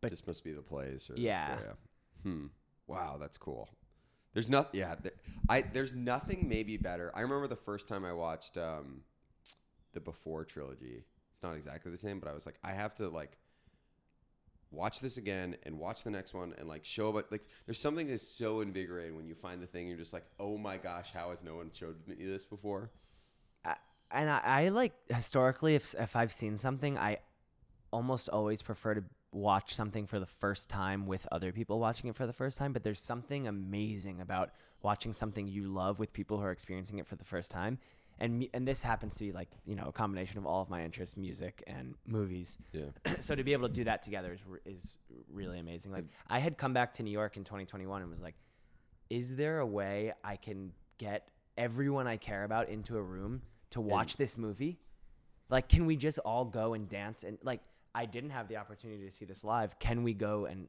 But- 0.00 0.10
this 0.10 0.26
must 0.26 0.44
be 0.44 0.52
the 0.52 0.62
Place. 0.62 1.10
Or, 1.10 1.16
Yeah. 1.16 1.56
Hmm. 2.22 2.46
Wow, 2.86 3.18
that's 3.18 3.36
cool. 3.38 3.68
There's 4.32 4.48
nothing. 4.48 4.78
Yeah. 4.80 4.94
Th- 4.94 5.14
I 5.48 5.62
there's 5.62 5.92
nothing 5.92 6.48
maybe 6.48 6.76
better. 6.76 7.10
I 7.14 7.20
remember 7.22 7.48
the 7.48 7.56
first 7.56 7.88
time 7.88 8.04
I 8.04 8.12
watched 8.12 8.56
um, 8.56 9.02
the 9.92 10.00
Before 10.00 10.44
trilogy. 10.44 11.04
It's 11.34 11.42
not 11.42 11.54
exactly 11.56 11.90
the 11.90 11.98
same, 11.98 12.20
but 12.20 12.28
I 12.28 12.32
was 12.32 12.46
like, 12.46 12.56
I 12.62 12.72
have 12.72 12.94
to 12.96 13.08
like 13.08 13.38
watch 14.70 15.00
this 15.00 15.16
again 15.16 15.56
and 15.64 15.78
watch 15.78 16.04
the 16.04 16.10
next 16.10 16.32
one 16.32 16.54
and 16.58 16.68
like 16.68 16.84
show 16.84 17.12
but 17.12 17.30
like 17.32 17.42
there's 17.66 17.78
something 17.78 18.06
that's 18.06 18.26
so 18.26 18.60
invigorating 18.60 19.16
when 19.16 19.26
you 19.26 19.34
find 19.34 19.60
the 19.60 19.66
thing 19.66 19.88
you're 19.88 19.96
just 19.96 20.12
like 20.12 20.24
oh 20.38 20.56
my 20.56 20.76
gosh 20.76 21.08
how 21.12 21.30
has 21.30 21.42
no 21.42 21.56
one 21.56 21.70
showed 21.76 21.96
me 22.06 22.14
this 22.18 22.44
before 22.44 22.90
I, 23.64 23.76
and 24.10 24.30
I, 24.30 24.40
I 24.44 24.68
like 24.68 24.92
historically, 25.08 25.74
if 25.74 25.94
if 25.98 26.16
I've 26.16 26.32
seen 26.32 26.58
something, 26.58 26.98
I 26.98 27.18
almost 27.92 28.28
always 28.28 28.62
prefer 28.62 28.94
to 28.94 29.04
watch 29.32 29.74
something 29.74 30.06
for 30.06 30.18
the 30.18 30.26
first 30.26 30.68
time 30.68 31.06
with 31.06 31.26
other 31.30 31.52
people 31.52 31.78
watching 31.78 32.10
it 32.10 32.16
for 32.16 32.26
the 32.26 32.32
first 32.32 32.58
time. 32.58 32.72
But 32.72 32.82
there's 32.82 33.00
something 33.00 33.46
amazing 33.46 34.20
about 34.20 34.50
watching 34.82 35.12
something 35.12 35.46
you 35.46 35.68
love 35.68 35.98
with 35.98 36.12
people 36.12 36.38
who 36.38 36.44
are 36.44 36.50
experiencing 36.50 36.98
it 36.98 37.06
for 37.06 37.16
the 37.16 37.24
first 37.24 37.50
time. 37.50 37.78
And 38.20 38.46
and 38.52 38.68
this 38.68 38.82
happens 38.82 39.14
to 39.16 39.24
be 39.24 39.32
like 39.32 39.48
you 39.64 39.74
know 39.74 39.84
a 39.86 39.92
combination 39.92 40.38
of 40.38 40.46
all 40.46 40.60
of 40.60 40.68
my 40.68 40.84
interests, 40.84 41.16
music 41.16 41.64
and 41.66 41.94
movies. 42.06 42.58
yeah 42.72 42.84
so 43.20 43.34
to 43.34 43.42
be 43.42 43.52
able 43.52 43.68
to 43.68 43.74
do 43.74 43.84
that 43.84 44.02
together 44.02 44.34
is 44.34 44.40
is 44.66 44.98
really 45.32 45.58
amazing. 45.58 45.92
Like 45.92 46.04
I 46.28 46.38
had 46.38 46.58
come 46.58 46.72
back 46.72 46.92
to 46.94 47.02
New 47.02 47.10
York 47.10 47.36
in 47.36 47.44
2021 47.44 48.02
and 48.02 48.10
was 48.10 48.20
like, 48.20 48.34
is 49.08 49.36
there 49.36 49.60
a 49.60 49.66
way 49.66 50.12
I 50.22 50.36
can 50.36 50.72
get 50.98 51.28
everyone 51.56 52.06
I 52.06 52.16
care 52.16 52.44
about 52.44 52.68
into 52.68 52.96
a 52.96 53.02
room 53.02 53.42
to 53.70 53.80
watch 53.80 54.16
this 54.16 54.36
movie? 54.36 54.78
Like, 55.48 55.68
can 55.68 55.86
we 55.86 55.96
just 55.96 56.18
all 56.20 56.44
go 56.44 56.74
and 56.74 56.88
dance? 56.88 57.24
And 57.24 57.38
like, 57.42 57.60
I 57.94 58.06
didn't 58.06 58.30
have 58.30 58.48
the 58.48 58.56
opportunity 58.56 59.04
to 59.04 59.10
see 59.10 59.24
this 59.24 59.42
live. 59.42 59.78
Can 59.78 60.04
we 60.04 60.14
go 60.14 60.46
and 60.46 60.68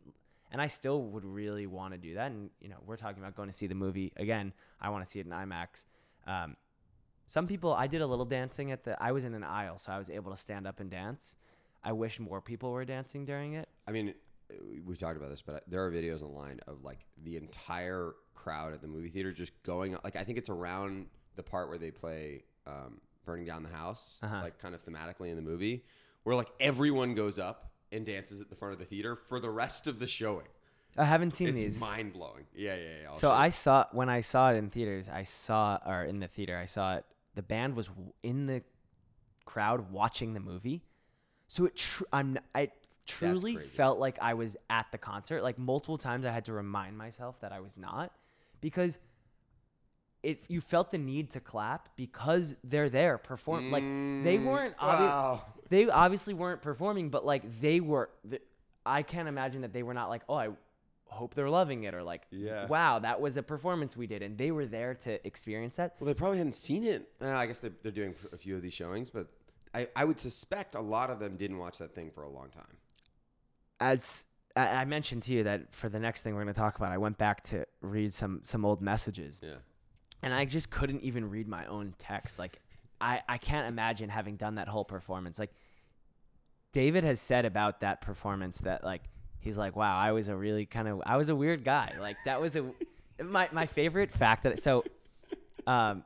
and 0.52 0.62
I 0.62 0.68
still 0.68 1.02
would 1.02 1.24
really 1.24 1.66
want 1.66 1.93
to 1.93 1.97
do 1.97 2.16
that. 2.16 2.32
And 2.32 2.49
you 2.60 2.70
know, 2.70 2.78
we're 2.86 2.97
talking 2.97 3.22
about 3.22 3.36
going 3.36 3.49
to 3.49 3.56
see 3.56 3.68
the 3.68 3.76
movie 3.76 4.12
again. 4.18 4.54
I 4.82 4.89
want 4.89 5.04
to 5.04 5.10
see 5.10 5.20
it 5.20 5.26
in 5.26 5.32
IMAX. 5.32 5.86
Um, 6.28 6.58
some 7.32 7.48
people, 7.48 7.74
I 7.74 7.88
did 7.88 8.02
a 8.02 8.06
little 8.08 8.26
dancing 8.26 8.72
at 8.74 8.84
the. 8.84 9.02
I 9.02 9.14
was 9.14 9.24
in 9.24 9.34
an 9.34 9.44
aisle, 9.46 9.78
so 9.78 9.94
I 9.94 9.98
was 9.98 10.10
able 10.10 10.32
to 10.32 10.38
stand 10.38 10.68
up 10.68 10.82
and 10.82 10.90
dance. 10.92 11.38
I 11.82 11.94
wish 11.94 12.20
more 12.20 12.42
people 12.42 12.72
were 12.74 12.84
dancing 12.84 13.24
during 13.24 13.54
it. 13.54 13.70
I 13.88 13.92
mean, 13.92 14.14
we've 14.86 14.98
talked 14.98 15.16
about 15.16 15.30
this, 15.30 15.42
but 15.42 15.64
there 15.66 15.82
are 15.86 15.90
videos 15.90 16.22
online 16.24 16.60
of 16.68 16.84
like 16.84 17.00
the 17.24 17.38
entire 17.38 18.16
crowd 18.34 18.74
at 18.74 18.82
the 18.82 18.90
movie 18.90 19.08
theater 19.10 19.32
just 19.32 19.54
going. 19.64 19.96
Like 20.04 20.18
I 20.18 20.26
think 20.26 20.40
it's 20.40 20.50
around 20.50 21.06
the 21.38 21.44
part 21.44 21.70
where 21.70 21.78
they 21.78 21.90
play 21.90 22.44
um, 22.68 23.00
"Burning 23.26 23.46
Down 23.46 23.64
the 23.64 23.70
House," 23.70 24.20
Uh-huh. 24.22 24.42
like 24.44 24.60
kind 24.60 24.76
of 24.76 24.84
thematically 24.86 25.30
in 25.30 25.38
the 25.38 25.42
movie, 25.42 25.86
where 26.24 26.36
like 26.36 26.50
everyone 26.60 27.16
goes 27.16 27.40
up 27.40 27.72
and 27.94 28.06
dances 28.06 28.42
at 28.42 28.50
the 28.50 28.56
front 28.58 28.74
of 28.74 28.80
the 28.80 28.86
theater 28.86 29.16
for 29.16 29.40
the 29.40 29.50
rest 29.50 29.88
of 29.88 30.00
the 30.00 30.08
showing. 30.08 30.48
I 30.98 31.06
haven't 31.06 31.32
seen 31.32 31.48
It's 31.48 31.62
these. 31.62 31.80
mind 31.82 32.12
blowing. 32.12 32.44
Yeah, 32.54 32.76
yeah, 32.76 32.82
yeah. 33.04 33.10
I'll 33.10 33.16
So. 33.16 33.32
I 33.32 33.48
saw 33.48 33.86
when 33.94 34.10
I 34.10 34.20
saw 34.20 34.52
it 34.52 34.58
in 34.58 34.70
theaters. 34.70 35.08
I 35.08 35.24
saw 35.24 35.80
or 35.86 36.04
in 36.04 36.20
the 36.20 36.28
theater. 36.28 36.58
I 36.58 36.66
saw 36.66 36.96
it. 36.98 37.06
The 37.36 37.42
band 37.42 37.76
was 37.76 37.90
in 38.24 38.46
the 38.48 38.64
crowd 39.46 39.92
watching 39.92 40.34
the 40.34 40.40
movie. 40.40 40.84
So 41.48 41.66
it. 41.66 41.76
Tr- 41.76 42.04
I'm. 42.14 42.38
I 42.56 42.72
truly 43.06 43.56
felt 43.58 44.00
like 44.00 44.18
I 44.22 44.34
was 44.36 44.56
at 44.70 44.92
the 44.92 44.98
concert. 44.98 45.44
Like 45.44 45.58
multiple 45.58 45.98
times, 45.98 46.26
I 46.26 46.32
had 46.32 46.46
to 46.46 46.54
remind 46.54 46.98
myself 46.98 47.40
that 47.42 47.52
I 47.52 47.60
was 47.60 47.76
not, 47.78 48.12
because 48.62 49.00
if 50.24 50.38
you 50.50 50.62
felt 50.62 50.92
the 50.92 50.98
need 51.00 51.32
to 51.32 51.40
clap 51.40 51.90
because 51.96 52.56
they're 52.64 52.90
there 52.90 53.18
perform 53.18 53.72
like 53.72 53.82
they 53.82 54.38
Mm, 54.38 54.46
weren't 54.46 54.78
obvi- 54.78 55.00
wow. 55.00 55.42
they 55.70 55.90
obviously 55.90 56.36
weren't 56.36 56.62
performing 56.62 57.10
but 57.10 57.26
like 57.26 57.60
they 57.60 57.80
were 57.80 58.12
th- 58.30 58.44
i 58.86 59.02
can't 59.02 59.28
imagine 59.28 59.62
that 59.62 59.74
they 59.74 59.82
were 59.82 59.96
not 59.96 60.10
like 60.10 60.22
oh 60.30 60.36
i 60.36 60.50
hope 61.12 61.34
they're 61.36 61.49
loving 61.49 61.84
it 61.84 61.93
or 61.93 62.03
like 62.03 62.24
Yeah. 62.32 62.66
wow 62.68 62.99
that 62.99 63.20
was 63.22 63.38
a 63.38 63.43
performance 63.43 63.95
we 63.97 64.07
did 64.07 64.22
and 64.24 64.38
they 64.38 64.51
were 64.51 64.66
there 64.66 64.93
to 64.95 65.26
experience 65.28 65.76
that 65.76 65.95
Well, 65.99 66.07
they 66.07 66.14
probably 66.14 66.38
hadn't 66.38 66.53
seen 66.53 66.84
it. 66.84 67.09
Uh, 67.22 67.28
I 67.30 67.45
guess 67.45 67.59
they're, 67.59 67.74
they're 67.84 67.91
doing 67.91 68.16
a 68.32 68.38
few 68.38 68.55
of 68.55 68.62
these 68.62 68.74
showings, 68.74 69.09
but 69.09 69.28
I, 69.74 69.88
I 69.95 70.05
would 70.05 70.20
suspect 70.20 70.76
a 70.76 70.82
lot 70.82 71.09
of 71.09 71.20
them 71.20 71.38
didn't 71.38 71.57
watch 71.57 71.78
that 71.80 71.93
thing 71.95 72.12
for 72.12 72.24
a 72.24 72.30
long 72.30 72.49
time. 72.49 72.78
as 73.80 74.26
I 74.55 74.84
mentioned 74.86 75.24
to 75.24 75.34
you 75.34 75.43
that 75.43 75.74
for 75.74 75.88
the 75.88 75.99
next 75.99 76.24
thing 76.24 76.34
we're 76.36 76.43
going 76.43 76.53
to 76.53 76.59
talk 76.59 76.76
about, 76.76 76.91
I 76.91 76.97
went 76.97 77.18
back 77.18 77.41
to 77.45 77.66
read 77.80 78.14
some 78.14 78.41
some 78.43 78.66
old 78.66 78.82
messages, 78.82 79.39
Yeah. 79.41 79.55
and 80.22 80.34
I 80.34 80.43
just 80.43 80.70
couldn't 80.70 81.01
even 81.03 81.30
read 81.30 81.47
my 81.47 81.66
own 81.68 81.93
text. 81.97 82.38
Like, 82.38 82.59
I 82.99 83.22
I 83.30 83.38
can't 83.38 83.68
imagine 83.70 84.09
having 84.09 84.36
done 84.36 84.55
that 84.55 84.68
whole 84.68 84.84
performance. 84.84 85.39
Like, 85.39 85.51
David 86.74 87.05
has 87.05 87.22
said 87.22 87.45
about 87.45 87.80
that 87.80 88.01
performance 88.01 88.59
that 88.59 88.84
like 88.84 89.03
he's 89.42 89.58
like, 89.58 89.76
wow, 89.76 89.98
I 89.98 90.12
was 90.14 90.30
a 90.30 90.36
really 90.36 90.66
kind 90.66 90.88
of 90.88 91.02
I 91.06 91.18
was 91.18 91.30
a 91.30 91.36
weird 91.36 91.64
guy. 91.66 91.94
Like 92.00 92.18
that 92.26 92.39
was 92.42 92.56
a 92.56 92.64
my 93.22 93.50
my 93.52 93.66
favorite 93.66 94.12
fact 94.14 94.44
that 94.44 94.62
so, 94.64 94.84
um, 95.68 96.04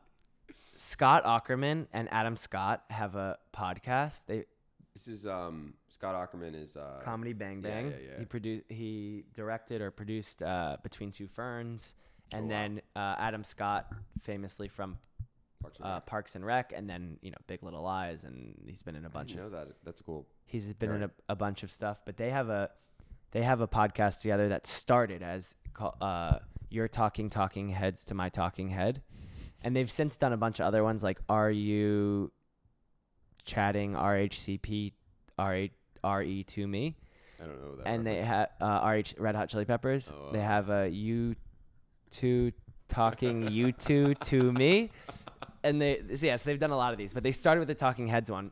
Scott 0.75 1.23
Aukerman 1.23 1.87
and 1.93 2.11
Adam 2.11 2.35
Scott 2.35 2.83
have 2.89 3.15
a 3.15 3.37
podcast. 3.55 4.25
They 4.25 4.45
This 4.93 5.07
is 5.07 5.25
um, 5.25 5.75
Scott 5.89 6.15
Aukerman 6.15 6.59
is 6.61 6.75
uh, 6.75 7.01
Comedy 7.03 7.33
Bang 7.33 7.61
Bang. 7.61 7.85
yeah, 7.85 7.91
yeah. 7.91 8.11
yeah. 8.13 8.19
He 8.19 8.25
produced, 8.25 8.65
he 8.69 9.23
directed 9.33 9.81
or 9.81 9.91
produced 9.91 10.43
uh, 10.43 10.77
Between 10.83 11.11
Two 11.11 11.27
Ferns, 11.27 11.95
and 12.31 12.41
Oh, 12.41 12.43
wow. 12.45 12.49
then 12.49 12.81
uh, 12.95 13.15
Adam 13.19 13.43
Scott, 13.43 13.87
famously 14.21 14.67
from 14.67 14.97
Parks 15.61 15.77
and 15.79 15.87
uh, 15.87 15.93
Rec. 15.93 16.05
Parks 16.05 16.35
and 16.35 16.45
Rec, 16.45 16.73
and 16.75 16.89
then 16.89 17.17
you 17.21 17.31
know 17.31 17.37
Big 17.47 17.63
Little 17.63 17.81
Lies, 17.83 18.25
and 18.25 18.55
he's 18.67 18.83
been 18.83 18.95
in 18.95 19.05
a 19.05 19.09
bunch 19.09 19.29
didn't 19.29 19.45
of 19.45 19.51
know 19.53 19.57
that. 19.59 19.67
That's 19.85 20.01
cool. 20.01 20.25
he's 20.45 20.73
been 20.73 20.91
in 20.91 21.03
a, 21.03 21.11
a 21.29 21.35
bunch 21.35 21.63
of 21.63 21.71
stuff. 21.71 21.99
But 22.05 22.17
they 22.17 22.31
have 22.31 22.49
a 22.49 22.69
they 23.35 23.43
have 23.43 23.59
a 23.59 23.67
podcast 23.67 24.21
together 24.21 24.47
that 24.47 24.65
started 24.65 25.21
as 25.21 25.55
uh, 25.99 26.39
Your 26.69 26.87
Talking 26.87 27.29
Talking 27.29 27.67
Heads 27.67 28.05
to 28.05 28.13
My 28.13 28.29
Talking 28.29 28.69
Head, 28.69 29.01
and 29.61 29.75
they've 29.75 29.91
since 29.91 30.17
done 30.17 30.31
a 30.31 30.37
bunch 30.37 30.61
of 30.61 30.65
other 30.67 30.85
ones 30.85 31.03
like 31.03 31.19
Are 31.27 31.51
You 31.51 32.31
Chatting 33.43 33.91
RHCP 33.91 34.93
R 35.37 35.67
R 36.01 36.23
E 36.23 36.43
to 36.45 36.65
Me 36.65 36.95
I 37.41 37.45
don't 37.45 37.61
know 37.61 37.75
that. 37.75 37.87
and 37.87 38.07
they 38.07 38.19
reference. 38.21 38.27
have 38.61 38.83
uh, 38.83 38.87
RH 38.87 39.19
Red 39.21 39.35
Hot 39.35 39.49
Chili 39.49 39.65
Peppers. 39.65 40.13
Oh, 40.15 40.31
They 40.31 40.39
have 40.39 40.69
a 40.69 40.87
you 40.87 41.35
two 42.11 42.53
talking 42.87 43.47
you 43.51 43.73
two 43.73 44.15
to 44.15 44.49
me, 44.53 44.91
and 45.61 45.81
they 45.81 46.01
so 46.15 46.25
yeah, 46.25 46.37
so 46.37 46.49
they've 46.49 46.59
done 46.59 46.71
a 46.71 46.77
lot 46.77 46.93
of 46.93 46.97
these, 46.97 47.11
but 47.11 47.21
they 47.23 47.33
started 47.33 47.59
with 47.59 47.67
the 47.67 47.75
Talking 47.75 48.07
Heads 48.07 48.31
one, 48.31 48.51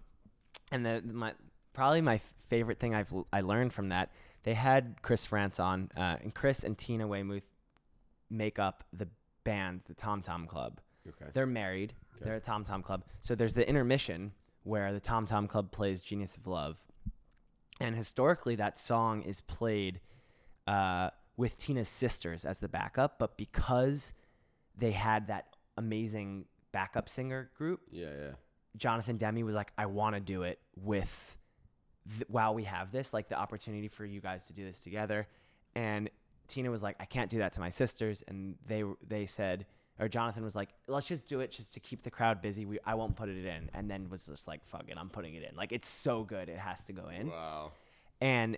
and 0.74 0.86
the 0.86 1.02
my 1.06 1.32
probably 1.74 2.02
my 2.02 2.16
f- 2.16 2.34
favorite 2.50 2.80
thing 2.80 2.94
I've 2.96 3.12
l- 3.14 3.28
I 3.34 3.42
learned 3.42 3.74
from 3.74 3.90
that 3.90 4.12
they 4.44 4.54
had 4.54 4.96
Chris 5.02 5.26
Frantz 5.26 5.60
on, 5.60 5.90
uh, 5.96 6.18
and 6.22 6.34
Chris 6.36 6.64
and 6.64 6.78
Tina 6.78 7.08
Weymouth 7.08 7.52
make 8.30 8.60
up 8.60 8.84
the 8.92 9.08
band, 9.44 9.82
the 9.88 9.94
Tom 9.94 10.22
Tom 10.22 10.48
Club. 10.48 10.80
Okay. 11.08 11.32
They're 11.34 11.46
married. 11.46 11.94
Okay. 12.16 12.26
They're 12.26 12.36
a 12.36 12.40
Tom 12.42 12.64
Tom 12.64 12.82
Club. 12.84 13.06
So 13.20 13.36
there's 13.36 13.54
the 13.54 13.68
intermission 13.68 14.34
where 14.64 14.92
the 14.94 15.00
Tom 15.00 15.26
Tom 15.26 15.48
Club 15.48 15.72
plays 15.72 16.04
Genius 16.04 16.38
of 16.38 16.48
Love. 16.48 16.78
And 17.80 17.96
historically, 17.96 18.56
that 18.56 18.78
song 18.78 19.22
is 19.24 19.42
played 19.42 20.00
uh, 20.68 21.10
with 21.38 21.58
Tina's 21.58 21.90
sisters 21.90 22.46
as 22.46 22.60
the 22.60 22.68
backup. 22.70 23.18
But 23.20 23.38
because 23.38 24.14
they 24.78 24.92
had 24.92 25.28
that 25.28 25.48
amazing 25.78 26.46
backup 26.72 27.10
singer 27.10 27.50
group, 27.58 27.82
Yeah, 27.92 28.08
yeah. 28.18 28.32
Jonathan 28.78 29.18
Demme 29.18 29.44
was 29.46 29.56
like, 29.56 29.72
I 29.78 29.86
want 29.88 30.16
to 30.16 30.20
do 30.20 30.44
it 30.44 30.60
with, 30.76 31.38
th- 32.10 32.28
while 32.28 32.54
we 32.54 32.64
have 32.64 32.92
this, 32.92 33.14
like 33.14 33.30
the 33.30 33.38
opportunity 33.38 33.88
for 33.88 34.06
you 34.06 34.22
guys 34.22 34.46
to 34.48 34.54
do 34.54 34.64
this 34.64 34.80
together. 34.80 35.28
And 35.76 36.10
Tina 36.48 36.70
was 36.70 36.84
like, 36.84 36.96
I 37.00 37.06
can't 37.06 37.30
do 37.30 37.40
that 37.40 37.54
to 37.54 37.60
my 37.60 37.70
sisters. 37.70 38.24
And 38.28 38.56
they, 38.68 38.84
they 39.08 39.26
said, 39.26 39.66
or 40.00 40.08
Jonathan 40.08 40.44
was 40.44 40.56
like, 40.56 40.70
let's 40.88 41.08
just 41.08 41.26
do 41.26 41.40
it 41.40 41.52
just 41.52 41.74
to 41.76 41.80
keep 41.80 42.04
the 42.04 42.12
crowd 42.12 42.42
busy. 42.42 42.66
We, 42.66 42.80
I 42.86 42.96
won't 42.96 43.16
put 43.16 43.30
it 43.30 43.46
in. 43.46 43.70
And 43.74 43.90
then 43.90 44.10
was 44.10 44.26
just 44.26 44.48
like, 44.48 44.66
fuck 44.66 44.86
it, 44.88 44.98
I'm 44.98 45.10
putting 45.10 45.36
it 45.36 45.44
in. 45.44 45.56
Like, 45.56 45.72
it's 45.72 45.88
so 45.88 46.24
good. 46.24 46.50
It 46.50 46.58
has 46.58 46.86
to 46.86 46.94
go 46.94 47.10
in. 47.10 47.30
Wow. 47.30 47.72
And 48.20 48.58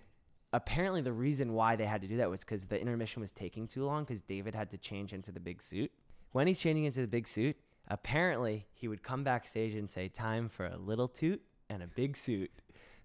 apparently, 0.54 1.02
the 1.02 1.14
reason 1.14 1.54
why 1.54 1.76
they 1.76 1.86
had 1.86 2.02
to 2.02 2.08
do 2.08 2.18
that 2.18 2.30
was 2.30 2.44
because 2.44 2.66
the 2.68 2.80
intermission 2.80 3.22
was 3.22 3.32
taking 3.32 3.68
too 3.68 3.86
long 3.86 4.04
because 4.04 4.22
David 4.22 4.56
had 4.56 4.70
to 4.72 4.78
change 4.78 5.12
into 5.14 5.32
the 5.32 5.40
big 5.40 5.62
suit. 5.62 5.92
When 6.32 6.48
he's 6.48 6.60
changing 6.60 6.86
into 6.86 7.02
the 7.02 7.08
big 7.08 7.28
suit, 7.28 7.58
apparently 7.88 8.68
he 8.74 8.88
would 8.88 9.04
come 9.04 9.24
backstage 9.24 9.74
and 9.74 9.90
say, 9.90 10.08
"Time 10.08 10.50
for 10.50 10.66
a 10.66 10.78
little 10.78 11.08
toot 11.08 11.42
and 11.70 11.82
a 11.82 11.88
big 11.88 12.16
suit." 12.16 12.52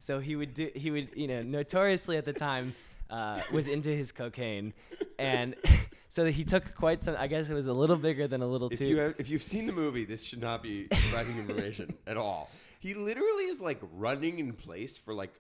So 0.01 0.19
he 0.19 0.35
would 0.37 0.55
do. 0.55 0.71
He 0.75 0.91
would, 0.91 1.11
you 1.15 1.29
know, 1.29 1.43
notoriously 1.43 2.17
at 2.17 2.25
the 2.25 2.33
time 2.33 2.75
uh, 3.11 3.41
was 3.53 3.69
into 3.69 3.91
his 3.91 4.13
cocaine, 4.13 4.73
and 5.19 5.55
so 6.09 6.25
he 6.27 6.43
took 6.45 6.75
quite 6.75 7.03
some. 7.03 7.15
I 7.19 7.27
guess 7.27 7.49
it 7.51 7.55
was 7.55 7.69
a 7.69 7.73
little 7.73 7.97
bigger 7.97 8.27
than 8.27 8.41
a 8.43 8.47
little 8.47 8.69
If 8.73 8.79
toot. 8.79 8.89
you 8.89 8.97
have, 8.99 9.15
if 9.19 9.29
you've 9.31 9.43
seen 9.43 9.67
the 9.67 9.73
movie, 9.73 10.05
this 10.05 10.25
should 10.25 10.41
not 10.41 10.63
be 10.63 10.89
surprising 10.93 11.39
information 11.39 11.95
at 12.07 12.17
all. 12.17 12.51
He 12.81 12.95
literally 12.95 13.45
is 13.45 13.61
like 13.61 13.79
running 13.93 14.39
in 14.39 14.55
place 14.55 14.97
for 14.97 15.13
like 15.13 15.33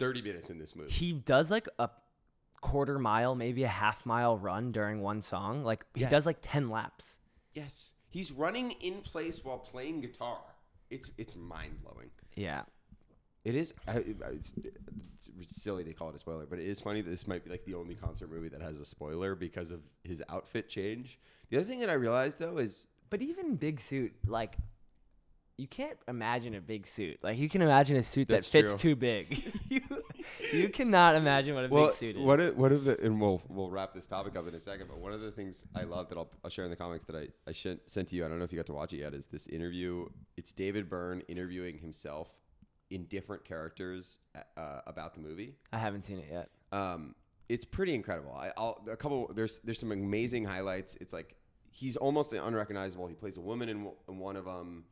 30 0.00 0.22
minutes 0.22 0.50
in 0.50 0.58
this 0.58 0.74
movie. 0.74 0.90
he 0.90 1.12
does 1.12 1.50
like 1.50 1.68
a 1.78 1.88
quarter 2.60 2.98
mile, 2.98 3.34
maybe 3.36 3.62
a 3.62 3.68
half 3.68 4.04
mile 4.04 4.36
run 4.36 4.72
during 4.72 5.00
one 5.00 5.20
song. 5.20 5.62
Like 5.62 5.86
he 5.94 6.00
Yes. 6.02 6.10
does 6.10 6.26
like 6.26 6.38
ten 6.42 6.68
laps. 6.68 7.18
Yes, 7.54 7.92
he's 8.08 8.32
running 8.32 8.72
in 8.80 9.02
place 9.02 9.44
while 9.44 9.58
playing 9.58 10.00
guitar. 10.00 10.40
It's 10.90 11.10
it's 11.16 11.36
mind 11.36 11.80
blowing. 11.84 12.10
Yeah. 12.34 12.62
It 13.44 13.54
is. 13.54 13.74
I- 13.88 14.04
It's, 14.34 14.54
it's 15.38 15.62
silly 15.62 15.84
to 15.84 15.92
call 15.92 16.08
it 16.10 16.14
a 16.14 16.18
spoiler, 16.18 16.46
but 16.46 16.58
it 16.58 16.66
is 16.66 16.80
funny 16.80 17.02
that 17.02 17.10
this 17.10 17.26
might 17.26 17.44
be 17.44 17.50
like 17.50 17.64
the 17.64 17.74
only 17.74 17.94
concert 17.94 18.30
movie 18.30 18.48
that 18.48 18.62
has 18.62 18.78
a 18.78 18.84
spoiler 18.84 19.34
because 19.34 19.70
of 19.70 19.80
his 20.02 20.22
outfit 20.28 20.68
change. 20.68 21.18
The 21.50 21.58
other 21.58 21.66
thing 21.66 21.80
that 21.80 21.90
I 21.90 21.94
realized 21.94 22.38
though 22.38 22.58
is 22.58 22.86
But 23.10 23.22
even 23.22 23.56
big 23.56 23.80
suit, 23.80 24.14
like 24.26 24.56
you 25.58 25.66
can't 25.66 25.98
imagine 26.08 26.54
a 26.54 26.60
big 26.60 26.86
suit. 26.86 27.18
Like 27.22 27.38
you 27.38 27.48
can 27.50 27.60
imagine 27.60 27.96
a 27.96 28.02
suit 28.02 28.28
that 28.28 28.46
fits 28.46 28.70
true. 28.70 28.78
too 28.78 28.96
big. 28.96 29.52
you, 29.68 29.82
you 30.52 30.68
cannot 30.70 31.16
imagine 31.16 31.54
what 31.54 31.66
a 31.66 31.68
well, 31.68 31.86
big 31.88 31.94
suit 31.94 32.16
is. 32.16 32.22
What 32.22 32.56
what 32.56 32.72
of 32.72 32.84
the 32.84 32.98
and 33.04 33.20
we'll 33.20 33.42
we'll 33.48 33.70
wrap 33.70 33.92
this 33.92 34.06
topic 34.06 34.36
up 34.36 34.48
in 34.48 34.54
a 34.54 34.60
second. 34.60 34.88
But 34.88 34.98
one 34.98 35.12
of 35.12 35.20
the 35.20 35.30
things 35.30 35.64
I 35.74 35.82
love 35.82 36.08
that 36.08 36.16
I'll, 36.16 36.30
I'll 36.42 36.50
share 36.50 36.64
in 36.64 36.70
the 36.70 36.76
comics 36.76 37.04
that 37.04 37.16
I 37.16 37.28
I 37.46 37.52
sent 37.52 38.08
to 38.08 38.16
you. 38.16 38.24
I 38.24 38.28
don't 38.28 38.38
know 38.38 38.44
if 38.44 38.52
you 38.52 38.58
got 38.58 38.66
to 38.66 38.72
watch 38.72 38.94
it 38.94 39.00
yet. 39.00 39.12
Is 39.12 39.26
this 39.26 39.46
interview? 39.48 40.06
It's 40.38 40.52
David 40.52 40.88
Byrne 40.88 41.20
interviewing 41.28 41.78
himself 41.78 42.30
in 42.90 43.04
different 43.04 43.44
characters 43.44 44.18
uh, 44.56 44.80
about 44.86 45.14
the 45.14 45.20
movie. 45.20 45.54
I 45.72 45.78
haven't 45.78 46.04
seen 46.04 46.18
it 46.18 46.28
yet. 46.30 46.50
Um, 46.72 47.14
it's 47.48 47.64
pretty 47.64 47.94
incredible. 47.94 48.32
I, 48.32 48.52
I'll 48.56 48.84
a 48.90 48.96
couple. 48.96 49.30
There's 49.34 49.58
there's 49.60 49.78
some 49.78 49.92
amazing 49.92 50.44
highlights. 50.44 50.96
It's 51.00 51.12
like 51.12 51.36
he's 51.70 51.96
almost 51.96 52.32
unrecognizable. 52.32 53.06
He 53.06 53.14
plays 53.14 53.36
a 53.36 53.40
woman 53.40 53.68
in, 53.68 53.90
in 54.08 54.18
one 54.18 54.36
of 54.36 54.44
them. 54.44 54.84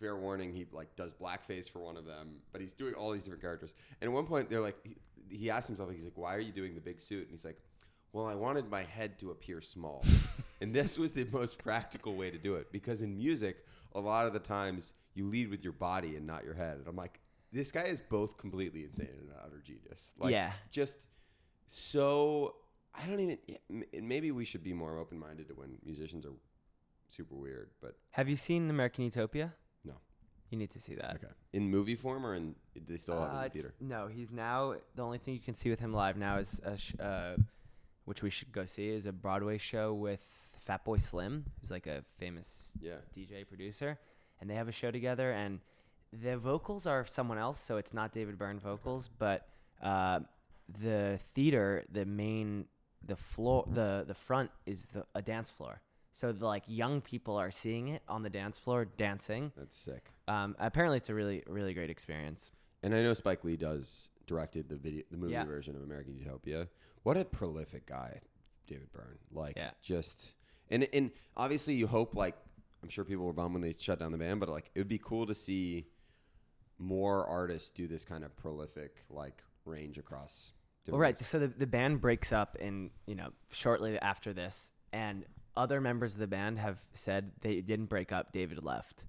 Fair 0.00 0.16
warning, 0.16 0.52
he 0.52 0.66
like 0.72 0.96
does 0.96 1.12
blackface 1.12 1.70
for 1.70 1.78
one 1.78 1.96
of 1.96 2.04
them, 2.04 2.38
but 2.50 2.60
he's 2.60 2.72
doing 2.72 2.94
all 2.94 3.12
these 3.12 3.22
different 3.22 3.42
characters. 3.42 3.72
And 4.00 4.08
at 4.08 4.12
one 4.12 4.26
point, 4.26 4.50
they're 4.50 4.60
like, 4.60 4.76
he, 4.82 4.96
he 5.36 5.50
asked 5.50 5.68
himself, 5.68 5.90
he's 5.92 6.02
like, 6.02 6.18
"Why 6.18 6.34
are 6.34 6.40
you 6.40 6.50
doing 6.50 6.74
the 6.74 6.80
big 6.80 7.00
suit?" 7.00 7.22
And 7.22 7.30
he's 7.30 7.44
like, 7.44 7.60
well, 8.12 8.26
I 8.26 8.34
wanted 8.34 8.70
my 8.70 8.82
head 8.82 9.18
to 9.20 9.30
appear 9.30 9.60
small. 9.60 10.04
and 10.62 10.72
this 10.74 10.96
was 10.98 11.12
the 11.12 11.24
most 11.32 11.58
practical 11.58 12.14
way 12.14 12.30
to 12.30 12.38
do 12.38 12.54
it 12.54 12.70
because 12.72 13.02
in 13.02 13.16
music, 13.16 13.56
a 13.94 14.00
lot 14.00 14.26
of 14.26 14.32
the 14.32 14.38
times 14.38 14.94
you 15.14 15.26
lead 15.28 15.48
with 15.50 15.62
your 15.62 15.72
body 15.74 16.16
and 16.16 16.26
not 16.26 16.44
your 16.44 16.54
head. 16.54 16.78
And 16.78 16.86
I'm 16.88 16.96
like, 16.96 17.20
this 17.52 17.70
guy 17.70 17.82
is 17.82 18.00
both 18.00 18.36
completely 18.38 18.84
insane 18.84 19.08
and 19.20 19.28
an 19.28 19.36
utter 19.44 19.60
genius. 19.64 20.14
Like, 20.18 20.32
Yeah. 20.32 20.52
just 20.70 21.06
so. 21.66 22.56
I 22.94 23.06
don't 23.06 23.20
even. 23.20 23.38
Maybe 24.02 24.30
we 24.32 24.44
should 24.44 24.62
be 24.62 24.74
more 24.74 24.98
open 24.98 25.18
minded 25.18 25.48
to 25.48 25.54
when 25.54 25.78
musicians 25.84 26.26
are 26.26 26.32
super 27.08 27.34
weird, 27.34 27.70
but 27.80 27.96
Have 28.10 28.28
you 28.28 28.36
seen 28.36 28.68
American 28.70 29.04
Utopia? 29.04 29.54
No. 29.84 29.94
You 30.50 30.58
need 30.58 30.70
to 30.70 30.80
see 30.80 30.94
that. 30.96 31.14
okay. 31.16 31.32
In 31.54 31.70
movie 31.70 31.94
form 31.94 32.24
or 32.26 32.34
in. 32.34 32.54
Do 32.74 32.80
they 32.86 32.96
still 32.98 33.20
have 33.20 33.30
it 33.30 33.34
Uh, 33.34 33.38
in 33.38 33.42
the 33.44 33.50
theater? 33.50 33.74
No, 33.80 34.06
he's 34.08 34.30
now 34.30 34.76
the 34.94 35.02
only 35.02 35.18
thing 35.18 35.34
you 35.34 35.40
can 35.40 35.54
see 35.54 35.70
with 35.70 35.80
him 35.80 35.92
live 35.94 36.16
now 36.18 36.36
is 36.38 36.60
a 36.64 36.76
sh- 36.76 36.94
uh, 37.00 37.36
which 38.04 38.22
we 38.22 38.28
should 38.30 38.52
go 38.52 38.64
see 38.66 38.88
is 38.88 39.06
a 39.06 39.12
Broadway 39.12 39.56
show 39.58 39.94
with 39.94 40.51
Fatboy 40.66 41.00
Slim, 41.00 41.44
who's 41.60 41.70
like 41.70 41.86
a 41.86 42.04
famous 42.18 42.72
Yeah. 42.80 42.96
DJ 43.16 43.44
producer, 43.46 43.98
and 44.40 44.48
they 44.48 44.54
have 44.54 44.68
a 44.68 44.72
show 44.72 44.90
together. 44.90 45.30
And 45.32 45.60
the 46.12 46.36
vocals 46.36 46.86
are 46.86 47.04
someone 47.06 47.38
else, 47.38 47.58
so 47.58 47.76
it's 47.78 47.94
not 47.94 48.12
David 48.12 48.38
Byrne 48.38 48.58
vocals, 48.60 49.08
but 49.08 49.48
uh, 49.82 50.20
the 50.68 51.18
theater, 51.34 51.84
the 51.90 52.04
main, 52.06 52.66
the 53.04 53.16
floor, 53.16 53.64
the 53.68 54.04
the 54.06 54.14
front 54.14 54.50
is 54.66 54.88
the, 54.90 55.04
a 55.14 55.22
dance 55.22 55.50
floor. 55.50 55.80
So 56.12 56.30
the 56.32 56.46
like 56.46 56.64
young 56.66 57.00
people 57.00 57.36
are 57.36 57.50
seeing 57.50 57.88
it 57.88 58.02
on 58.08 58.22
the 58.22 58.30
dance 58.30 58.58
floor, 58.58 58.84
dancing. 58.84 59.52
That's 59.56 59.76
sick. 59.76 60.10
Um, 60.28 60.54
apparently, 60.58 60.98
it's 60.98 61.08
a 61.08 61.14
really 61.14 61.42
really 61.46 61.74
great 61.74 61.90
experience. 61.90 62.50
And 62.84 62.94
I 62.94 63.00
know 63.02 63.14
Spike 63.14 63.42
Lee 63.44 63.56
does 63.56 64.10
directed 64.26 64.68
the 64.68 64.76
video, 64.76 65.02
the 65.10 65.16
movie 65.16 65.32
Yeah. 65.32 65.44
version 65.44 65.74
of 65.76 65.82
American 65.82 66.14
Utopia. 66.16 66.68
What 67.02 67.16
a 67.16 67.24
prolific 67.24 67.86
guy, 67.86 68.20
David 68.66 68.92
Byrne. 68.92 69.18
Like, 69.32 69.56
Yeah. 69.56 69.70
just 69.80 70.34
and 70.72 70.88
and 70.92 71.10
obviously 71.36 71.74
you 71.74 71.86
hope 71.86 72.16
like 72.16 72.34
I'm 72.82 72.88
sure 72.88 73.04
people 73.04 73.24
were 73.24 73.32
bummed 73.32 73.54
when 73.54 73.62
they 73.62 73.74
shut 73.78 74.00
down 74.00 74.10
the 74.10 74.18
band, 74.18 74.40
but 74.40 74.48
like 74.48 74.70
it 74.74 74.80
would 74.80 74.88
be 74.88 74.98
cool 74.98 75.26
to 75.26 75.34
see 75.34 75.86
more 76.78 77.24
artists 77.24 77.70
do 77.70 77.86
this 77.86 78.04
kind 78.04 78.24
of 78.24 78.36
prolific 78.36 79.04
like 79.08 79.44
range 79.64 79.98
across. 79.98 80.52
Well, 80.88 80.98
right. 80.98 81.16
So 81.16 81.38
the, 81.38 81.46
the 81.46 81.66
band 81.66 82.00
breaks 82.00 82.32
up 82.32 82.56
in, 82.56 82.90
you 83.06 83.14
know, 83.14 83.28
shortly 83.52 83.98
after 84.00 84.32
this, 84.32 84.72
and 84.92 85.24
other 85.56 85.80
members 85.80 86.14
of 86.14 86.20
the 86.20 86.26
band 86.26 86.58
have 86.58 86.80
said 86.92 87.30
they 87.40 87.60
didn't 87.60 87.86
break 87.86 88.10
up. 88.10 88.32
David 88.32 88.64
left. 88.64 89.04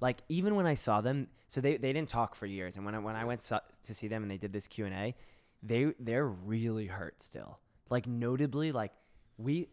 Like 0.00 0.18
even 0.28 0.56
when 0.56 0.66
I 0.66 0.74
saw 0.74 1.00
them, 1.00 1.28
so 1.46 1.60
they, 1.60 1.76
they 1.76 1.92
didn't 1.92 2.08
talk 2.08 2.34
for 2.34 2.46
years, 2.46 2.76
and 2.76 2.84
when 2.84 2.96
I 2.96 2.98
when 2.98 3.14
I 3.14 3.24
went 3.24 3.40
so, 3.40 3.60
to 3.84 3.94
see 3.94 4.08
them 4.08 4.22
and 4.22 4.30
they 4.30 4.36
did 4.36 4.52
this 4.52 4.66
Q 4.66 4.86
and 4.86 4.94
A, 4.94 5.14
they 5.62 5.92
they're 6.00 6.26
really 6.26 6.86
hurt 6.86 7.22
still. 7.22 7.60
Like 7.88 8.08
notably, 8.08 8.72
like 8.72 8.90
we, 9.38 9.68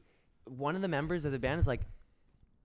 one 0.50 0.76
of 0.76 0.82
the 0.82 0.88
members 0.88 1.26
of 1.26 1.32
the 1.32 1.40
band 1.40 1.60
is 1.60 1.68
like, 1.68 1.82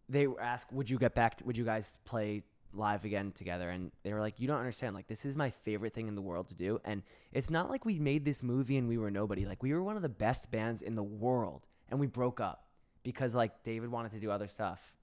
they 0.09 0.27
asked, 0.41 0.73
"Would 0.73 0.91
you 0.91 0.99
get 0.99 1.15
back? 1.15 1.37
To, 1.37 1.45
would 1.45 1.57
you 1.57 1.65
guys 1.65 1.99
play 2.05 2.43
live 2.73 3.05
again 3.05 3.33
together?" 3.33 3.71
And 3.71 3.91
they 4.03 4.13
were 4.13 4.21
like, 4.21 4.41
"You 4.41 4.47
don't 4.47 4.59
understand. 4.59 4.95
Like 4.95 5.07
this 5.07 5.25
is 5.25 5.37
my 5.37 5.51
favorite 5.51 5.95
thing 5.95 6.09
in 6.09 6.15
the 6.15 6.23
world 6.23 6.49
to 6.49 6.55
do, 6.55 6.81
and 6.85 7.03
it's 7.33 7.51
not 7.51 7.71
like 7.71 7.85
we 7.85 7.99
made 7.99 8.25
this 8.25 8.43
movie 8.43 8.77
and 8.77 8.89
we 8.89 8.99
were 8.99 9.11
nobody. 9.11 9.47
Like 9.47 9.63
we 9.63 9.73
were 9.73 9.83
one 9.83 9.97
of 9.97 10.03
the 10.03 10.09
best 10.09 10.51
bands 10.51 10.83
in 10.83 10.95
the 10.95 11.03
world, 11.03 11.67
and 11.91 11.99
we 11.99 12.07
broke 12.07 12.41
up 12.41 12.67
because 13.03 13.35
like 13.35 13.63
David 13.63 13.91
wanted 13.91 14.13
to 14.13 14.19
do 14.19 14.31
other 14.31 14.49
stuff. 14.49 14.95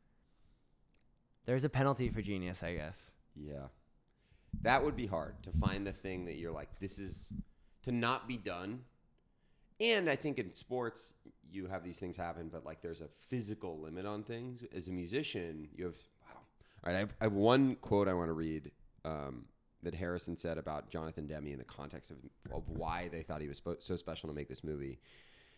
There's 1.45 1.63
a 1.63 1.69
penalty 1.69 2.09
for 2.09 2.21
genius, 2.21 2.61
I 2.61 2.75
guess. 2.75 3.13
Yeah. 3.35 3.67
That 4.61 4.83
would 4.83 4.95
be 4.95 5.07
hard 5.07 5.41
to 5.43 5.51
find 5.51 5.87
the 5.87 5.93
thing 5.93 6.25
that 6.25 6.35
you're 6.35 6.51
like, 6.51 6.79
this 6.79 6.99
is 6.99 7.31
to 7.83 7.91
not 7.91 8.27
be 8.27 8.37
done. 8.37 8.81
And 9.81 10.09
I 10.09 10.15
think 10.15 10.37
in 10.37 10.53
sports, 10.53 11.13
you 11.51 11.65
have 11.65 11.83
these 11.83 11.97
things 11.97 12.15
happen, 12.15 12.49
but 12.51 12.65
like 12.65 12.81
there's 12.81 13.01
a 13.01 13.09
physical 13.29 13.79
limit 13.79 14.05
on 14.05 14.23
things. 14.23 14.63
As 14.73 14.87
a 14.87 14.91
musician, 14.91 15.67
you 15.75 15.85
have, 15.85 15.95
wow. 16.25 16.39
All 16.85 16.93
right. 16.93 16.95
I 16.95 16.99
have, 16.99 17.15
I 17.19 17.23
have 17.25 17.33
one 17.33 17.75
quote 17.75 18.07
I 18.07 18.13
want 18.13 18.29
to 18.29 18.33
read 18.33 18.71
um, 19.03 19.45
that 19.83 19.95
Harrison 19.95 20.37
said 20.37 20.57
about 20.57 20.89
Jonathan 20.91 21.25
Demme 21.25 21.47
in 21.47 21.57
the 21.57 21.63
context 21.63 22.11
of, 22.11 22.17
of 22.53 22.69
why 22.69 23.09
they 23.11 23.23
thought 23.23 23.41
he 23.41 23.47
was 23.47 23.61
so 23.79 23.95
special 23.95 24.29
to 24.29 24.35
make 24.35 24.47
this 24.47 24.63
movie. 24.63 24.99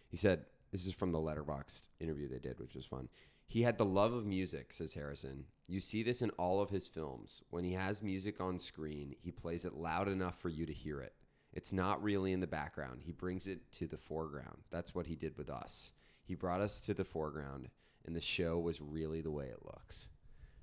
He 0.07 0.17
said, 0.17 0.45
this 0.71 0.85
is 0.85 0.93
from 0.93 1.11
the 1.11 1.19
Letterboxd 1.19 1.83
interview 1.99 2.29
they 2.29 2.39
did, 2.39 2.59
which 2.59 2.75
was 2.75 2.85
fun. 2.85 3.09
He 3.45 3.63
had 3.63 3.77
the 3.77 3.85
love 3.85 4.13
of 4.13 4.25
music, 4.25 4.71
says 4.71 4.93
Harrison. 4.93 5.45
You 5.67 5.81
see 5.81 6.01
this 6.01 6.21
in 6.21 6.29
all 6.31 6.61
of 6.61 6.69
his 6.69 6.87
films. 6.87 7.43
When 7.49 7.63
he 7.63 7.73
has 7.73 8.01
music 8.01 8.39
on 8.39 8.57
screen, 8.57 9.15
he 9.21 9.31
plays 9.31 9.65
it 9.65 9.75
loud 9.75 10.07
enough 10.07 10.39
for 10.39 10.49
you 10.49 10.65
to 10.65 10.73
hear 10.73 11.01
it. 11.01 11.13
It's 11.53 11.71
not 11.71 12.01
really 12.03 12.31
in 12.33 12.39
the 12.39 12.47
background. 12.47 13.01
He 13.03 13.11
brings 13.11 13.47
it 13.47 13.71
to 13.73 13.87
the 13.87 13.97
foreground. 13.97 14.63
That's 14.71 14.95
what 14.95 15.07
he 15.07 15.15
did 15.15 15.37
with 15.37 15.49
us. 15.49 15.91
He 16.25 16.35
brought 16.35 16.61
us 16.61 16.81
to 16.81 16.93
the 16.93 17.03
foreground, 17.03 17.69
and 18.05 18.15
the 18.15 18.21
show 18.21 18.57
was 18.57 18.81
really 18.81 19.21
the 19.21 19.31
way 19.31 19.45
it 19.45 19.63
looks. 19.63 20.09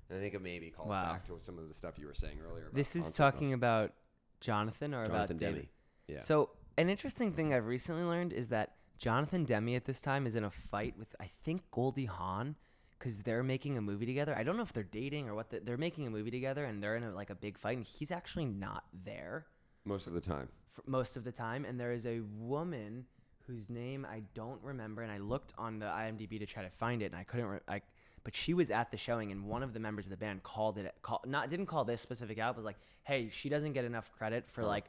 And 0.09 0.17
I 0.19 0.21
think 0.21 0.33
it 0.33 0.41
maybe 0.41 0.69
calls 0.69 0.89
Wow. 0.89 1.13
back 1.13 1.25
to 1.27 1.39
some 1.39 1.57
of 1.57 1.67
the 1.67 1.73
stuff 1.73 1.97
you 1.97 2.07
were 2.07 2.13
saying 2.13 2.39
earlier. 2.45 2.65
About 2.65 2.75
This 2.75 2.95
is 2.95 3.13
talking 3.13 3.53
about 3.53 3.93
Jonathan 4.41 4.93
or 4.93 5.05
Jonathan 5.05 5.37
about 5.37 5.39
Demi. 5.39 5.53
Demme. 5.59 5.69
Yeah. 6.07 6.19
So 6.19 6.49
an 6.77 6.89
interesting 6.89 7.31
thing 7.31 7.53
I've 7.53 7.67
recently 7.67 8.03
learned 8.03 8.33
is 8.33 8.49
that 8.49 8.75
Jonathan 8.97 9.45
Demme 9.45 9.75
at 9.75 9.85
this 9.85 10.01
time 10.01 10.25
is 10.25 10.35
in 10.35 10.43
a 10.43 10.49
fight 10.51 10.95
with 10.97 11.15
I 11.19 11.29
think 11.43 11.61
Goldie 11.71 12.05
Hawn 12.05 12.55
because 12.99 13.19
they're 13.19 13.43
making 13.43 13.77
a 13.77 13.81
movie 13.81 14.05
together. 14.05 14.35
I 14.37 14.43
don't 14.43 14.57
know 14.57 14.63
if 14.63 14.73
they're 14.73 14.83
dating 14.83 15.29
or 15.29 15.35
what. 15.35 15.49
The, 15.49 15.59
they're 15.59 15.77
making 15.77 16.05
a 16.05 16.09
movie 16.09 16.29
together 16.31 16.65
and 16.65 16.83
they're 16.83 16.97
in 16.97 17.03
a, 17.03 17.11
like 17.13 17.29
a 17.29 17.35
big 17.35 17.57
fight 17.57 17.77
and 17.77 17.85
he's 17.85 18.11
actually 18.11 18.45
not 18.45 18.83
there 19.05 19.45
most 19.85 20.07
of 20.07 20.13
the 20.13 20.21
time. 20.21 20.49
For 20.71 20.83
most 20.85 21.15
of 21.17 21.23
the 21.23 21.31
time. 21.31 21.65
And 21.65 21.79
there 21.79 21.91
is 21.91 22.05
a 22.05 22.21
woman 22.37 23.05
whose 23.47 23.69
name 23.69 24.05
I 24.09 24.21
don't 24.33 24.61
remember 24.63 25.01
and 25.01 25.11
I 25.11 25.17
looked 25.17 25.53
on 25.57 25.79
the 25.79 25.85
IMDb 25.87 26.39
to 26.39 26.45
try 26.45 26.63
to 26.63 26.69
find 26.69 27.01
it 27.01 27.05
and 27.07 27.15
I 27.15 27.23
couldn't. 27.23 27.45
Re- 27.47 27.59
I, 27.67 27.81
but 28.23 28.35
she 28.35 28.53
was 28.53 28.69
at 28.71 28.91
the 28.91 28.97
showing 28.97 29.31
and 29.31 29.45
one 29.45 29.63
of 29.63 29.73
the 29.73 29.79
members 29.79 30.05
of 30.05 30.11
the 30.11 30.17
band 30.17 30.43
called 30.43 30.77
it. 30.77 30.93
Call, 31.01 31.21
not 31.25 31.49
didn't 31.49 31.65
call 31.65 31.83
this 31.83 32.01
specific 32.01 32.37
out. 32.39 32.55
Was 32.55 32.65
like, 32.65 32.77
hey, 33.03 33.29
she 33.29 33.49
doesn't 33.49 33.73
get 33.73 33.83
enough 33.83 34.11
credit 34.11 34.47
for 34.47 34.63
like 34.63 34.85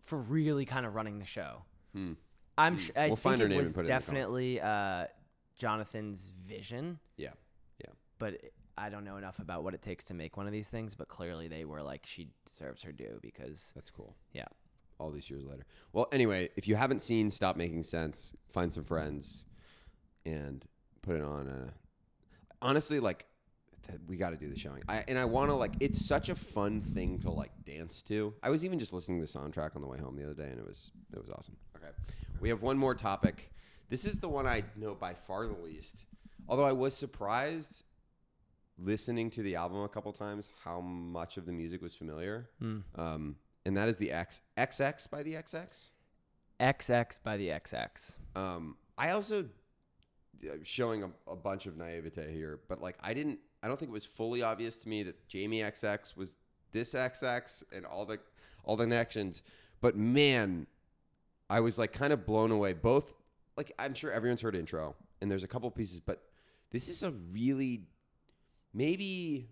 for 0.00 0.18
really 0.18 0.64
kind 0.66 0.84
of 0.84 0.94
running 0.94 1.18
the 1.20 1.24
show. 1.24 1.62
Hmm. 1.94 2.12
I'm 2.58 2.74
Hmm. 2.74 2.78
sure. 2.80 2.94
I 2.98 3.00
We'll 3.06 3.16
think 3.16 3.20
find 3.20 3.40
her 3.40 3.46
it 3.46 3.48
name 3.50 3.58
and 3.58 3.66
was 3.66 3.74
put 3.74 3.80
it 3.80 3.82
in 3.82 3.86
the 3.86 3.90
comments. 3.92 4.06
definitely 4.06 4.60
uh, 4.60 5.06
Jonathan's 5.56 6.30
vision, 6.30 6.98
Yeah. 7.16 7.30
Yeah. 7.78 7.92
but 8.18 8.34
it- 8.34 8.54
I 8.76 8.88
don't 8.88 9.04
know 9.04 9.18
enough 9.18 9.38
about 9.38 9.64
what 9.64 9.74
it 9.74 9.82
takes 9.82 10.06
to 10.06 10.14
make 10.14 10.38
one 10.38 10.46
of 10.46 10.52
these 10.52 10.68
things. 10.70 10.94
But 10.94 11.06
clearly, 11.08 11.46
they 11.46 11.66
were 11.66 11.82
like, 11.82 12.06
she 12.06 12.30
deserves 12.46 12.82
her 12.84 12.90
due 12.90 13.18
because 13.20 13.70
That's 13.74 13.90
cool. 13.90 14.16
Yeah. 14.32 14.46
All 15.02 15.10
these 15.10 15.28
years 15.28 15.44
later. 15.44 15.66
Well, 15.92 16.06
anyway, 16.12 16.50
if 16.56 16.68
you 16.68 16.76
haven't 16.76 17.02
seen 17.02 17.28
Stop 17.28 17.56
Making 17.56 17.82
Sense, 17.82 18.36
find 18.52 18.72
some 18.72 18.84
friends 18.84 19.44
and 20.24 20.64
put 21.02 21.16
it 21.16 21.24
on. 21.24 21.48
Uh, 21.48 21.70
honestly, 22.60 23.00
like 23.00 23.26
we 24.06 24.16
got 24.16 24.30
to 24.30 24.36
do 24.36 24.48
the 24.48 24.56
showing. 24.56 24.82
I 24.88 25.04
and 25.08 25.18
I 25.18 25.24
want 25.24 25.50
to 25.50 25.54
like. 25.54 25.72
It's 25.80 26.06
such 26.06 26.28
a 26.28 26.36
fun 26.36 26.82
thing 26.82 27.18
to 27.20 27.30
like 27.30 27.50
dance 27.64 28.00
to. 28.04 28.32
I 28.44 28.50
was 28.50 28.64
even 28.64 28.78
just 28.78 28.92
listening 28.92 29.20
to 29.20 29.26
the 29.26 29.38
soundtrack 29.38 29.74
on 29.74 29.82
the 29.82 29.88
way 29.88 29.98
home 29.98 30.16
the 30.16 30.24
other 30.24 30.34
day, 30.34 30.48
and 30.48 30.58
it 30.58 30.66
was 30.66 30.92
it 31.12 31.18
was 31.18 31.30
awesome. 31.30 31.56
Okay, 31.76 31.90
we 32.40 32.48
have 32.48 32.62
one 32.62 32.78
more 32.78 32.94
topic. 32.94 33.50
This 33.88 34.04
is 34.04 34.20
the 34.20 34.28
one 34.28 34.46
I 34.46 34.62
know 34.76 34.94
by 34.94 35.14
far 35.14 35.48
the 35.48 35.60
least. 35.60 36.04
Although 36.48 36.64
I 36.64 36.72
was 36.72 36.94
surprised 36.94 37.82
listening 38.78 39.30
to 39.30 39.42
the 39.42 39.56
album 39.56 39.82
a 39.82 39.88
couple 39.88 40.12
times 40.12 40.48
how 40.64 40.80
much 40.80 41.36
of 41.36 41.46
the 41.46 41.52
music 41.52 41.82
was 41.82 41.94
familiar. 41.94 42.48
Hmm. 42.58 42.78
Um, 42.94 43.36
and 43.64 43.76
that 43.76 43.88
is 43.88 43.98
the 43.98 44.10
X 44.10 44.40
XX 44.56 45.10
by 45.10 45.22
the 45.22 45.34
XX. 45.34 45.90
XX 46.60 47.22
by 47.22 47.36
the 47.36 47.48
XX. 47.48 48.16
Um, 48.34 48.76
I 48.96 49.10
also 49.10 49.46
uh, 50.44 50.54
showing 50.62 51.02
a, 51.02 51.10
a 51.30 51.36
bunch 51.36 51.66
of 51.66 51.76
naivete 51.76 52.32
here, 52.32 52.60
but 52.68 52.80
like 52.80 52.96
I 53.00 53.14
didn't, 53.14 53.38
I 53.62 53.68
don't 53.68 53.78
think 53.78 53.90
it 53.90 53.94
was 53.94 54.04
fully 54.04 54.42
obvious 54.42 54.78
to 54.78 54.88
me 54.88 55.02
that 55.04 55.28
Jamie 55.28 55.60
XX 55.60 56.16
was 56.16 56.36
this 56.72 56.94
XX 56.94 57.64
and 57.72 57.86
all 57.86 58.04
the 58.04 58.18
all 58.64 58.76
the 58.76 58.84
connections. 58.84 59.42
But 59.80 59.96
man, 59.96 60.66
I 61.50 61.60
was 61.60 61.78
like 61.78 61.92
kind 61.92 62.12
of 62.12 62.26
blown 62.26 62.50
away. 62.50 62.72
Both 62.72 63.14
like 63.56 63.72
I'm 63.78 63.94
sure 63.94 64.10
everyone's 64.10 64.40
heard 64.40 64.56
intro, 64.56 64.96
and 65.20 65.30
there's 65.30 65.44
a 65.44 65.48
couple 65.48 65.70
pieces, 65.70 66.00
but 66.00 66.22
this 66.70 66.88
is 66.88 67.02
a 67.02 67.10
really 67.10 67.82
maybe 68.74 69.48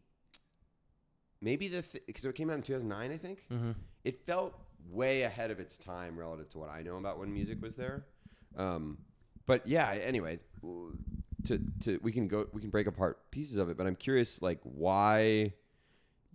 maybe 1.40 1.68
the 1.68 1.84
because 2.06 2.24
it 2.24 2.34
came 2.34 2.50
out 2.50 2.56
in 2.56 2.62
2009, 2.62 3.10
I 3.12 3.16
think 3.16 3.46
Mm-hmm. 3.52 3.72
it 4.04 4.24
felt 4.26 4.54
way 4.90 5.22
ahead 5.22 5.50
of 5.50 5.60
its 5.60 5.76
time 5.76 6.18
relative 6.18 6.48
to 6.50 6.58
what 6.58 6.70
I 6.70 6.82
know 6.82 6.96
about 6.96 7.18
when 7.18 7.32
music 7.32 7.60
was 7.62 7.74
there. 7.74 8.04
Um, 8.56 8.98
but 9.46 9.66
yeah, 9.66 9.90
anyway, 10.02 10.38
to 11.46 11.60
to 11.80 11.98
we 12.02 12.12
can 12.12 12.28
go 12.28 12.46
we 12.52 12.60
can 12.60 12.70
break 12.70 12.86
apart 12.86 13.30
pieces 13.30 13.56
of 13.56 13.68
it, 13.70 13.76
but 13.76 13.86
I'm 13.86 13.96
curious 13.96 14.40
like 14.42 14.60
why 14.62 15.52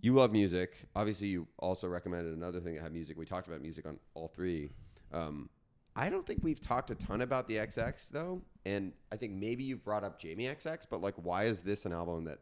you 0.00 0.12
love 0.12 0.32
music. 0.32 0.74
Obviously, 0.94 1.28
you 1.28 1.46
also 1.58 1.88
recommended 1.88 2.34
another 2.36 2.60
thing 2.60 2.74
that 2.74 2.82
had 2.82 2.92
music. 2.92 3.16
We 3.16 3.24
talked 3.24 3.46
about 3.48 3.60
music 3.62 3.86
on 3.86 3.98
all 4.14 4.28
three. 4.28 4.70
Um, 5.12 5.48
I 5.94 6.10
don't 6.10 6.26
think 6.26 6.40
we've 6.42 6.60
talked 6.60 6.90
a 6.90 6.94
ton 6.94 7.22
about 7.22 7.48
the 7.48 7.56
XX 7.56 8.10
though, 8.10 8.42
and 8.66 8.92
I 9.10 9.16
think 9.16 9.32
maybe 9.32 9.64
you've 9.64 9.82
brought 9.82 10.04
up 10.04 10.18
Jamie 10.20 10.44
XX, 10.44 10.86
but 10.90 11.00
like, 11.00 11.14
why 11.16 11.44
is 11.44 11.62
this 11.62 11.86
an 11.86 11.92
album 11.92 12.24
that 12.24 12.40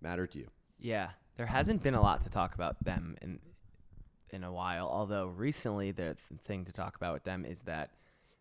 mattered 0.00 0.30
to 0.32 0.38
you? 0.38 0.48
Yeah, 0.78 1.10
there 1.36 1.46
hasn't 1.46 1.82
been 1.82 1.94
a 1.94 2.02
lot 2.02 2.20
to 2.22 2.30
talk 2.30 2.54
about 2.54 2.84
them 2.84 3.16
in 3.22 3.38
in 4.30 4.44
a 4.44 4.52
while. 4.52 4.88
Although 4.88 5.26
recently, 5.26 5.90
the 5.90 6.16
th- 6.16 6.40
thing 6.40 6.64
to 6.64 6.72
talk 6.72 6.96
about 6.96 7.12
with 7.12 7.24
them 7.24 7.44
is 7.44 7.62
that 7.62 7.90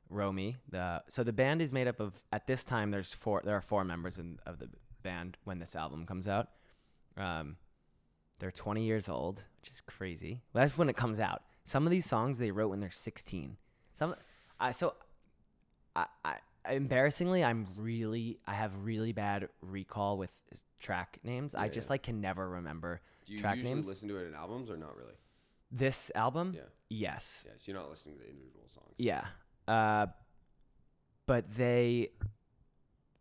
Romy. 0.09 0.57
The 0.69 1.03
so 1.07 1.23
the 1.23 1.33
band 1.33 1.61
is 1.61 1.71
made 1.71 1.87
up 1.87 1.99
of 1.99 2.23
at 2.31 2.47
this 2.47 2.63
time 2.63 2.91
there's 2.91 3.13
four 3.13 3.41
there 3.43 3.55
are 3.55 3.61
four 3.61 3.83
members 3.83 4.17
in, 4.17 4.39
of 4.45 4.59
the 4.59 4.69
band 5.03 5.37
when 5.43 5.59
this 5.59 5.75
album 5.75 6.05
comes 6.05 6.27
out. 6.27 6.49
Um, 7.17 7.57
they're 8.39 8.51
20 8.51 8.83
years 8.83 9.07
old, 9.07 9.43
which 9.61 9.69
is 9.71 9.81
crazy. 9.81 10.41
That's 10.53 10.77
when 10.77 10.89
it 10.89 10.97
comes 10.97 11.19
out. 11.19 11.43
Some 11.63 11.85
of 11.85 11.91
these 11.91 12.05
songs 12.05 12.39
they 12.39 12.51
wrote 12.51 12.69
when 12.69 12.79
they're 12.79 12.89
16. 12.89 13.57
Some 13.93 14.15
I 14.59 14.71
so 14.71 14.95
I, 15.95 16.05
I 16.23 16.35
embarrassingly 16.69 17.43
I'm 17.43 17.67
really 17.77 18.39
I 18.45 18.53
have 18.53 18.85
really 18.85 19.13
bad 19.13 19.49
recall 19.61 20.17
with 20.17 20.31
track 20.79 21.19
names. 21.23 21.55
I 21.55 21.67
just 21.67 21.87
yeah. 21.87 21.93
like 21.93 22.03
can 22.03 22.21
never 22.21 22.47
remember 22.47 23.01
Do 23.25 23.33
you 23.33 23.39
track 23.39 23.57
usually 23.57 23.75
names. 23.75 23.87
listen 23.87 24.09
to 24.09 24.17
it 24.17 24.27
in 24.27 24.35
albums 24.35 24.69
or 24.69 24.77
not 24.77 24.95
really? 24.95 25.13
this 25.71 26.11
album. 26.15 26.53
Yeah. 26.55 26.61
Yes. 26.89 27.45
Yeah, 27.47 27.53
so 27.57 27.71
you're 27.71 27.81
not 27.81 27.89
listening 27.89 28.15
to 28.15 28.21
the 28.21 28.29
individual 28.29 28.67
songs. 28.67 28.93
Yeah. 28.97 29.25
Uh, 29.67 30.07
but 31.25 31.53
they, 31.53 32.09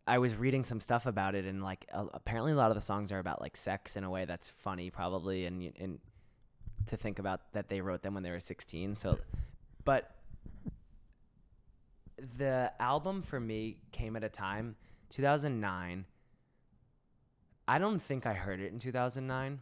I 0.05 0.17
was 0.17 0.35
reading 0.35 0.63
some 0.65 0.81
stuff 0.81 1.05
about 1.05 1.35
it, 1.35 1.45
and 1.45 1.63
like 1.63 1.85
uh, 1.93 2.05
apparently 2.13 2.51
a 2.51 2.55
lot 2.55 2.71
of 2.71 2.75
the 2.75 2.81
songs 2.81 3.11
are 3.11 3.19
about 3.19 3.41
like 3.41 3.55
sex 3.55 3.95
in 3.95 4.03
a 4.03 4.09
way 4.09 4.25
that's 4.25 4.49
funny, 4.49 4.89
probably, 4.89 5.45
and 5.45 5.71
and 5.79 5.99
to 6.87 6.97
think 6.97 7.19
about 7.19 7.53
that 7.53 7.69
they 7.69 7.79
wrote 7.79 8.01
them 8.01 8.15
when 8.15 8.23
they 8.23 8.31
were 8.31 8.39
16. 8.39 8.95
So, 8.95 9.19
but 9.85 10.11
the 12.37 12.71
album 12.79 13.21
for 13.21 13.39
me 13.39 13.77
came 13.91 14.15
at 14.15 14.23
a 14.23 14.29
time 14.29 14.75
2009. 15.09 16.05
I 17.67 17.77
don't 17.77 18.01
think 18.01 18.25
I 18.25 18.33
heard 18.33 18.59
it 18.59 18.71
in 18.71 18.79
2009. 18.79 19.59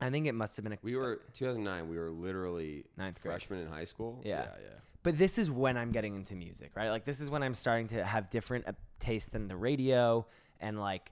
I 0.00 0.10
think 0.10 0.26
it 0.26 0.32
must 0.32 0.56
have 0.56 0.64
been 0.64 0.74
a 0.74 0.78
We 0.82 0.96
were 0.96 1.22
2009. 1.32 1.88
We 1.88 1.98
were 1.98 2.10
literally 2.10 2.84
ninth 2.96 3.20
grade. 3.22 3.32
freshmen 3.32 3.60
in 3.60 3.68
high 3.68 3.84
school. 3.84 4.20
Yeah. 4.24 4.42
yeah, 4.42 4.48
yeah. 4.62 4.68
but 5.02 5.16
this 5.16 5.38
is 5.38 5.50
when 5.50 5.76
I'm 5.76 5.90
getting 5.90 6.14
into 6.16 6.34
music, 6.36 6.72
right? 6.74 6.90
Like 6.90 7.04
this 7.04 7.20
is 7.20 7.30
when 7.30 7.42
I'm 7.42 7.54
starting 7.54 7.86
to 7.88 8.04
have 8.04 8.28
different 8.28 8.68
uh, 8.68 8.72
taste 8.98 9.32
than 9.32 9.48
the 9.48 9.56
radio, 9.56 10.26
and 10.60 10.78
like 10.78 11.10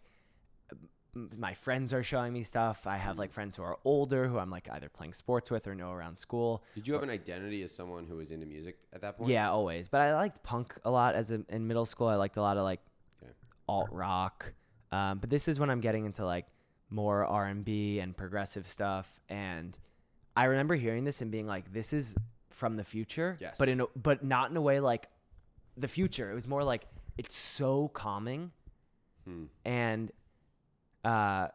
my 1.15 1.55
friends 1.55 1.93
are 1.93 2.03
showing 2.03 2.33
me 2.33 2.43
stuff. 2.43 2.87
I 2.87 2.97
have 2.97 3.19
like 3.19 3.33
friends 3.33 3.57
who 3.57 3.62
are 3.62 3.79
older 3.85 4.27
who 4.29 4.39
I'm 4.39 4.51
like 4.51 4.69
either 4.71 4.89
playing 4.89 5.12
sports 5.15 5.51
with 5.51 5.67
or 5.69 5.75
know 5.75 5.93
around 5.93 6.19
school. 6.19 6.62
Did 6.75 6.87
you 6.89 6.95
have 6.95 7.03
an 7.03 7.11
identity 7.11 7.62
as 7.62 7.73
someone 7.75 8.07
who 8.07 8.17
was 8.17 8.31
into 8.31 8.47
music 8.47 8.79
at 8.93 9.01
that 9.03 9.19
point? 9.19 9.31
Yeah, 9.31 9.51
always. 9.51 9.89
But 9.89 10.01
I 10.03 10.15
liked 10.15 10.43
punk 10.43 10.75
a 10.85 10.91
lot 10.91 11.15
as 11.15 11.31
a, 11.31 11.43
in 11.49 11.67
middle 11.67 11.87
school. 11.87 12.09
I 12.09 12.17
liked 12.17 12.37
a 12.37 12.43
lot 12.43 12.57
of 12.57 12.65
like 12.65 12.81
Okay. 13.23 13.33
alt 13.69 13.89
rock. 13.93 14.53
Um, 14.93 15.19
but 15.19 15.31
this 15.31 15.47
is 15.49 15.59
when 15.61 15.71
I'm 15.71 15.81
getting 15.81 16.05
into 16.05 16.25
like 16.25 16.47
more 16.91 17.25
R 17.25 17.47
and 17.47 17.65
B 17.65 18.01
and 18.01 18.17
progressive 18.17 18.67
stuff. 18.67 19.21
And 19.29 19.77
I 20.37 20.45
remember 20.45 20.75
hearing 20.75 21.05
this 21.05 21.23
and 21.23 21.31
being 21.31 21.47
like, 21.47 21.73
"This 21.73 21.93
is 21.93 22.17
from 22.51 22.77
the 22.77 22.85
future." 22.85 23.37
Yes. 23.41 23.57
But 23.59 23.69
in 23.69 23.81
a, 23.81 23.87
but 23.97 24.25
not 24.25 24.51
in 24.51 24.57
a 24.57 24.61
way 24.61 24.81
like 24.81 25.09
the 25.77 25.89
future. 25.89 26.31
It 26.31 26.35
was 26.35 26.47
more 26.49 26.65
like 26.65 26.87
it's 27.19 27.37
so 27.37 27.89
calming 27.89 28.51
Hmm. 29.25 29.45
and 29.65 30.11
uh 31.05 31.49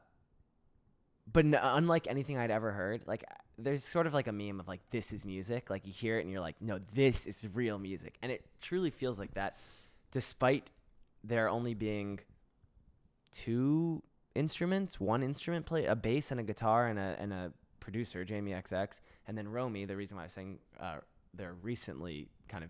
but 1.31 1.45
unlike 1.45 2.07
anything 2.07 2.37
I'd 2.37 2.51
ever 2.51 2.71
heard, 2.71 3.03
like 3.05 3.23
there's 3.57 3.83
sort 3.83 4.07
of 4.07 4.13
like 4.13 4.27
a 4.27 4.31
meme 4.31 4.59
of 4.59 4.67
like 4.67 4.81
this 4.89 5.11
is 5.13 5.25
music, 5.25 5.69
like 5.69 5.85
you 5.85 5.93
hear 5.93 6.17
it 6.17 6.21
and 6.21 6.31
you're 6.31 6.41
like, 6.41 6.55
no, 6.61 6.79
this 6.93 7.27
is 7.27 7.47
real 7.53 7.77
music, 7.77 8.17
and 8.21 8.31
it 8.31 8.45
truly 8.61 8.89
feels 8.89 9.19
like 9.19 9.33
that, 9.35 9.57
despite 10.11 10.69
there 11.23 11.49
only 11.49 11.73
being 11.73 12.19
two 13.31 14.01
instruments, 14.35 14.99
one 14.99 15.21
instrument 15.21 15.65
play, 15.65 15.85
a 15.85 15.95
bass 15.95 16.31
and 16.31 16.39
a 16.39 16.43
guitar 16.43 16.87
and 16.87 16.97
a 16.97 17.15
and 17.19 17.33
a 17.33 17.51
producer, 17.79 18.25
Jamie 18.25 18.51
XX, 18.51 18.99
and 19.27 19.37
then 19.37 19.47
Romy. 19.47 19.85
The 19.85 19.95
reason 19.95 20.17
why 20.17 20.23
I 20.23 20.25
was 20.25 20.33
saying 20.33 20.59
uh, 20.79 20.97
they're 21.33 21.55
recently 21.61 22.27
kind 22.47 22.63
of 22.63 22.69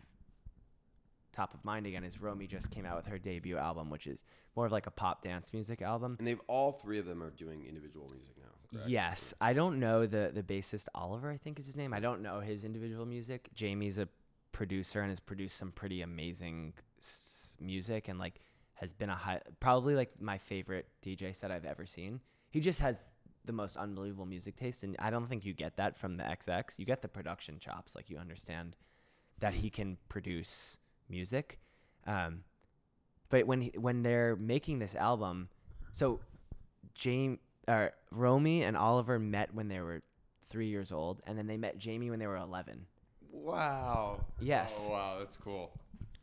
top 1.40 1.54
of 1.54 1.64
mind 1.64 1.86
again 1.86 2.04
is 2.04 2.22
Romy 2.22 2.48
just 2.48 2.70
came 2.72 2.86
out 2.86 2.98
with 2.98 3.08
her 3.08 3.18
debut 3.18 3.58
album, 3.58 3.90
which 3.90 4.08
is 4.08 4.24
more 4.56 4.66
of 4.66 4.72
like 4.72 4.88
a 4.88 4.92
pop 4.92 5.24
dance 5.24 5.54
music 5.54 5.82
album. 5.82 6.16
And 6.20 6.28
they've 6.28 6.42
all 6.48 6.72
three 6.74 7.00
of 7.00 7.06
them 7.06 7.22
are 7.24 7.30
doing 7.30 7.66
individual 7.68 8.10
music 8.10 8.36
now. 8.38 8.52
correct? 8.72 8.90
Yes, 8.90 9.34
I 9.40 9.54
don't 9.54 9.80
know 9.80 10.06
the 10.06 10.32
the 10.34 10.44
bassist 10.44 10.88
Oliver. 10.94 11.30
I 11.32 11.38
think 11.38 11.58
is 11.60 11.66
his 11.66 11.78
name. 11.78 11.94
I 11.94 12.00
don't 12.00 12.22
know 12.22 12.40
his 12.42 12.66
individual 12.66 13.06
music. 13.06 13.50
Jamie's 13.54 13.98
a 14.00 14.08
producer 14.52 15.00
and 15.02 15.10
has 15.10 15.20
produced 15.20 15.56
some 15.58 15.72
pretty 15.72 16.02
amazing 16.02 16.74
s- 17.00 17.56
music 17.62 18.08
and 18.10 18.20
like 18.20 18.36
has 18.74 18.94
been 18.94 19.10
a 19.10 19.16
high, 19.16 19.42
probably 19.60 19.96
like 19.96 20.12
my 20.22 20.38
favorite 20.38 20.88
DJ 21.02 21.36
set 21.36 21.52
I've 21.52 21.66
ever 21.66 21.86
seen. 21.86 22.20
He 22.50 22.60
just 22.60 22.80
has 22.82 23.14
the 23.46 23.54
most 23.54 23.78
unbelievable 23.78 24.26
music 24.26 24.56
taste, 24.58 24.84
and 24.84 24.96
I 25.00 25.10
don't 25.10 25.28
think 25.28 25.46
you 25.46 25.54
get 25.54 25.78
that 25.78 25.98
from 25.98 26.18
the 26.18 26.24
XX. 26.24 26.80
You 26.80 26.86
get 26.86 27.02
the 27.02 27.08
production 27.08 27.60
chops, 27.60 27.96
like 27.96 28.10
you 28.10 28.18
understand 28.18 28.76
that 29.40 29.54
he 29.56 29.70
can 29.70 29.98
produce 30.10 30.78
music. 31.10 31.60
Um, 32.07 32.43
but 33.30 33.45
when 33.47 33.62
he, 33.62 33.72
when 33.78 34.03
they're 34.03 34.36
making 34.36 34.80
this 34.80 34.95
album, 34.95 35.49
so 35.91 36.20
Jamie 36.95 37.39
or 37.68 37.91
Romy 38.12 38.64
and 38.64 38.76
Oliver 38.78 39.20
met 39.20 39.53
when 39.53 39.68
they 39.68 39.80
were 39.80 40.01
three 40.45 40.68
years 40.68 40.91
old, 40.91 41.22
and 41.28 41.38
then 41.38 41.45
they 41.47 41.57
met 41.57 41.78
Jamie 41.78 42.10
when 42.10 42.20
they 42.20 42.28
were 42.28 42.38
eleven. 42.38 42.86
Wow. 43.32 44.26
Yes. 44.39 44.86
Oh, 44.88 44.91
wow, 44.91 45.16
that's 45.20 45.38
cool. 45.38 45.72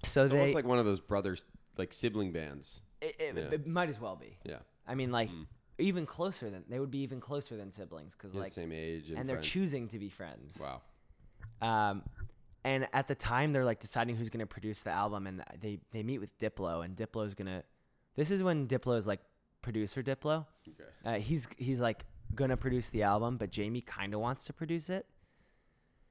So 0.03 0.23
It's 0.23 0.33
they 0.33 0.39
almost 0.39 0.55
like 0.55 0.65
one 0.67 0.79
of 0.79 0.85
those 0.85 1.01
brothers, 1.01 1.45
like 1.77 1.93
sibling 1.93 2.33
bands. 2.33 2.83
it, 3.01 3.15
it, 3.21 3.37
Yeah. 3.37 3.43
it 3.53 3.67
might 3.67 3.89
as 3.89 4.01
well 4.01 4.17
be. 4.17 4.37
Yeah. 4.45 4.59
I 4.89 4.95
mean, 4.95 5.13
like 5.13 5.31
Mm. 5.31 5.47
even 5.79 6.07
closer 6.07 6.51
than 6.51 6.65
they 6.69 6.79
would 6.81 6.91
be 6.91 6.99
even 6.99 7.21
closer 7.21 7.57
than 7.57 7.71
siblings 7.71 8.15
because 8.15 8.35
Yeah, 8.35 8.41
like 8.41 8.53
same 8.53 8.73
age. 8.73 9.11
And, 9.11 9.19
and 9.21 9.29
they're 9.29 9.41
choosing 9.41 9.89
to 9.89 9.99
be 9.99 10.09
friends. 10.09 10.59
Wow. 10.59 10.83
Um, 11.63 12.03
and 12.67 12.89
at 12.93 13.07
the 13.07 13.15
time 13.15 13.53
they're 13.53 13.65
like 13.65 13.79
deciding 13.79 14.17
who's 14.17 14.29
gonna 14.29 14.45
produce 14.45 14.83
the 14.83 14.91
album, 14.91 15.29
and 15.29 15.43
they 15.61 15.79
they 15.93 16.03
meet 16.03 16.19
with 16.19 16.37
Diplo, 16.39 16.85
and 16.85 16.97
Diplo's 16.97 17.33
gonna. 17.33 17.63
This 18.17 18.33
is 18.33 18.43
when 18.43 18.67
Diplo 18.67 18.99
is 18.99 19.07
like 19.07 19.21
producer 19.63 20.03
Diplo. 20.03 20.47
Okay. 20.69 20.85
Uh, 21.05 21.19
he's 21.21 21.49
he's 21.57 21.81
like 21.81 22.05
gonna 22.35 22.57
produce 22.57 22.91
the 22.91 23.05
album, 23.05 23.37
but 23.37 23.51
Jamie 23.53 23.83
kind 23.83 24.15
of 24.15 24.21
wants 24.21 24.47
to 24.47 24.53
produce 24.53 24.91
it. 24.91 25.07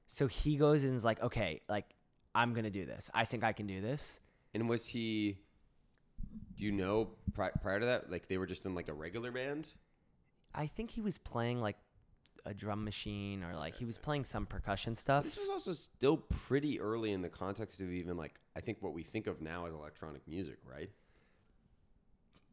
So 0.08 0.28
he 0.28 0.56
goes 0.56 0.86
and 0.86 0.96
is 0.96 1.04
like, 1.04 1.22
okay, 1.22 1.60
like 1.68 1.94
I'm 2.34 2.54
gonna 2.54 2.70
do 2.70 2.86
this. 2.86 3.12
I 3.14 3.26
think 3.26 3.44
I 3.44 3.52
can 3.52 3.68
do 3.68 3.82
this. 3.82 4.22
And 4.54 4.70
was 4.70 4.88
he? 4.88 5.40
Do 6.58 6.64
you 6.64 6.72
know 6.72 7.10
pri- 7.34 7.52
prior 7.62 7.82
to 7.82 7.86
that, 7.86 8.10
like 8.10 8.30
they 8.30 8.38
were 8.38 8.46
just 8.46 8.66
in 8.66 8.76
like 8.76 8.88
a 8.88 8.94
regular 8.94 9.30
band? 9.30 9.74
I 10.54 10.68
think 10.68 10.92
he 10.92 11.02
was 11.02 11.18
playing 11.18 11.60
like 11.60 11.76
a 12.46 12.54
drum 12.54 12.84
machine 12.84 13.44
or 13.44 13.56
like 13.56 13.76
he 13.76 13.86
was 13.86 13.98
playing 13.98 14.24
some 14.26 14.46
percussion 14.46 14.94
stuff. 14.96 15.24
This 15.24 15.38
was 15.38 15.50
also 15.50 15.74
still 15.74 16.18
pretty 16.18 16.80
early 16.80 17.12
in 17.12 17.22
the 17.22 17.30
context 17.30 17.82
of 17.82 17.90
even 17.92 18.18
like 18.18 18.36
I 18.56 18.60
think 18.62 18.78
what 18.82 18.94
we 18.94 19.04
think 19.04 19.28
of 19.28 19.42
now 19.42 19.66
as 19.66 19.74
electronic 19.74 20.28
music, 20.28 20.58
right? 20.70 20.90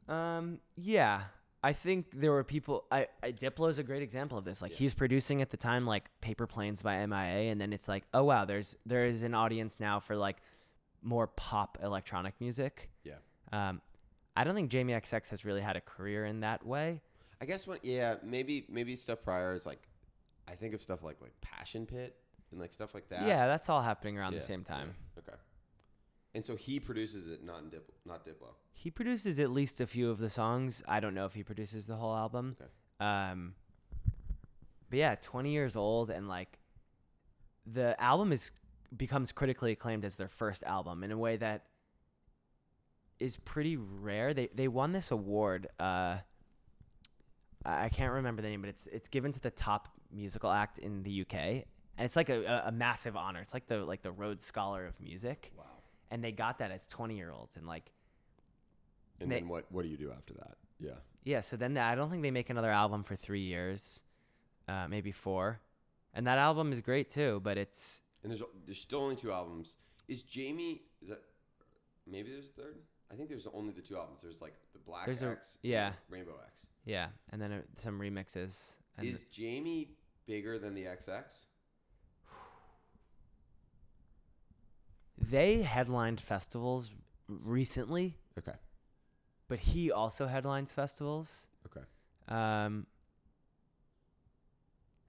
Um, 0.08 0.58
yeah. 0.76 1.22
I 1.64 1.72
think 1.72 2.06
there 2.20 2.32
were 2.32 2.42
people. 2.42 2.84
I, 2.90 3.06
I 3.22 3.30
Diplo 3.30 3.68
is 3.70 3.78
a 3.78 3.84
great 3.84 4.02
example 4.02 4.36
of 4.36 4.44
this. 4.44 4.62
Like 4.62 4.72
Yeah. 4.72 4.78
he's 4.78 4.94
producing 4.94 5.40
at 5.42 5.50
the 5.50 5.56
time 5.56 5.86
like 5.86 6.10
Paper 6.20 6.46
Planes 6.48 6.82
by 6.82 7.06
MIA, 7.06 7.52
and 7.52 7.60
then 7.60 7.72
it's 7.72 7.86
like, 7.86 8.04
oh 8.12 8.24
wow, 8.24 8.44
there's 8.44 8.76
there 8.84 9.04
is 9.06 9.22
an 9.22 9.32
audience 9.34 9.78
now 9.78 10.00
for 10.00 10.16
like 10.16 10.38
more 11.02 11.28
pop 11.28 11.78
electronic 11.82 12.34
music. 12.40 12.90
Yeah. 13.04 13.14
Um, 13.52 13.80
I 14.34 14.42
don't 14.44 14.54
think 14.56 14.70
Jamie 14.70 14.92
XX 14.94 15.28
has 15.30 15.44
really 15.44 15.60
had 15.60 15.76
a 15.76 15.80
career 15.80 16.24
in 16.24 16.40
that 16.40 16.66
way. 16.66 17.00
I 17.42 17.44
guess 17.44 17.66
when 17.66 17.80
yeah 17.82 18.14
maybe 18.22 18.66
maybe 18.68 18.94
stuff 18.94 19.18
prior 19.24 19.52
is 19.54 19.66
like 19.66 19.82
I 20.46 20.52
think 20.52 20.74
of 20.74 20.82
stuff 20.82 21.02
like 21.02 21.16
like 21.20 21.32
Passion 21.40 21.86
Pit 21.86 22.14
and 22.52 22.60
like 22.60 22.72
stuff 22.72 22.94
like 22.94 23.08
that. 23.08 23.26
Yeah, 23.26 23.48
that's 23.48 23.68
all 23.68 23.82
happening 23.82 24.16
around 24.16 24.34
Yeah, 24.34 24.38
the 24.38 24.44
same 24.44 24.64
yeah, 24.66 24.74
time. 24.76 24.94
Okay. 25.18 25.36
And 26.34 26.46
so 26.46 26.54
he 26.54 26.78
produces 26.78 27.26
it, 27.26 27.44
not 27.44 27.62
in 27.62 27.70
Diplo, 27.70 27.92
not 28.06 28.24
Diplo. 28.24 28.54
He 28.72 28.90
produces 28.90 29.40
at 29.40 29.50
least 29.50 29.80
a 29.80 29.86
few 29.86 30.08
of 30.08 30.18
the 30.18 30.30
songs. 30.30 30.84
I 30.86 31.00
don't 31.00 31.14
know 31.14 31.26
if 31.26 31.34
he 31.34 31.42
produces 31.42 31.86
the 31.86 31.96
whole 31.96 32.14
album. 32.14 32.56
Okay. 32.60 32.70
Um, 33.06 33.54
but 34.88 34.98
yeah, 34.98 35.16
20 35.20 35.50
years 35.50 35.74
old 35.74 36.10
and 36.10 36.28
like 36.28 36.60
the 37.66 38.00
album 38.00 38.32
is 38.32 38.52
becomes 38.96 39.32
critically 39.32 39.72
acclaimed 39.72 40.04
as 40.04 40.14
their 40.16 40.28
first 40.28 40.62
album 40.62 41.02
in 41.02 41.10
a 41.10 41.18
way 41.18 41.36
that 41.38 41.64
is 43.18 43.36
pretty 43.36 43.76
rare. 43.76 44.32
They 44.32 44.48
they 44.54 44.68
won 44.68 44.92
this 44.92 45.10
award. 45.10 45.66
Uh, 45.80 46.18
I 47.64 47.88
can't 47.88 48.12
remember 48.12 48.42
the 48.42 48.48
name, 48.48 48.60
but 48.60 48.68
it's 48.70 48.86
it's 48.88 49.08
given 49.08 49.32
to 49.32 49.40
the 49.40 49.50
top 49.50 49.88
musical 50.12 50.50
act 50.50 50.78
in 50.78 51.02
the 51.02 51.20
UK, 51.22 51.34
and 51.34 51.64
it's 52.04 52.16
like 52.16 52.28
a, 52.28 52.44
a, 52.44 52.68
a 52.68 52.72
massive 52.72 53.16
honor. 53.16 53.40
It's 53.40 53.54
like 53.54 53.66
the 53.66 53.78
like 53.78 54.02
the 54.02 54.12
Rhodes 54.12 54.44
Scholar 54.44 54.86
of 54.86 55.00
Music, 55.00 55.52
Wow. 55.56 55.64
and 56.10 56.22
they 56.24 56.32
got 56.32 56.58
that 56.58 56.70
as 56.70 56.86
20 56.86 57.16
year 57.16 57.30
olds, 57.30 57.56
and 57.56 57.66
like 57.66 57.92
And 59.20 59.30
They- 59.30 59.36
then 59.40 59.48
what 59.48 59.70
what 59.70 59.82
do 59.82 59.88
you 59.88 59.96
do 59.96 60.10
after 60.10 60.34
that? 60.34 60.56
Yeah. 60.80 60.96
Yeah, 61.24 61.40
so 61.40 61.56
then 61.56 61.78
I 61.78 61.94
don't 61.94 62.10
think 62.10 62.22
they 62.22 62.32
make 62.32 62.50
another 62.50 62.70
album 62.72 63.04
for 63.04 63.14
three 63.14 63.42
years, 63.42 64.02
uh, 64.66 64.88
maybe 64.88 65.12
four, 65.12 65.60
and 66.12 66.26
that 66.26 66.38
album 66.38 66.72
is 66.72 66.80
great 66.80 67.08
too. 67.10 67.40
But 67.44 67.56
it's 67.58 68.02
And 68.24 68.32
there's 68.32 68.42
there's 68.66 68.80
still 68.80 69.00
only 69.00 69.14
two 69.16 69.30
albums. 69.30 69.76
Is 70.08 70.22
Jamie 70.24 70.82
is 71.00 71.08
that 71.10 71.22
maybe 72.06 72.30
there's 72.32 72.48
a 72.48 72.60
third? 72.60 72.78
I 73.10 73.14
think 73.14 73.28
there's 73.28 73.46
only 73.54 73.72
the 73.72 73.82
two 73.82 73.96
albums. 73.96 74.20
There's 74.22 74.40
like 74.40 74.54
the 74.72 74.80
Black 74.80 75.06
There's 75.06 75.22
a- 75.22 75.30
X, 75.30 75.58
and 75.62 75.70
yeah. 75.70 75.92
Rainbow 76.10 76.34
X. 76.44 76.66
yeah, 76.84 77.08
and 77.30 77.40
then 77.40 77.52
uh, 77.52 77.60
some 77.76 77.98
remixes. 78.00 78.76
And 78.98 79.06
Is 79.08 79.24
Jamie 79.30 79.90
bigger 80.26 80.58
than 80.58 80.74
the 80.74 80.84
XX? 80.84 81.22
they 85.18 85.62
headlined 85.62 86.20
festivals 86.20 86.90
recently, 87.28 88.16
Okay. 88.38 88.56
but 89.48 89.58
he 89.60 89.90
also 89.92 90.26
headlines 90.26 90.72
festivals. 90.72 91.48
Okay. 91.66 91.86
Um, 92.28 92.86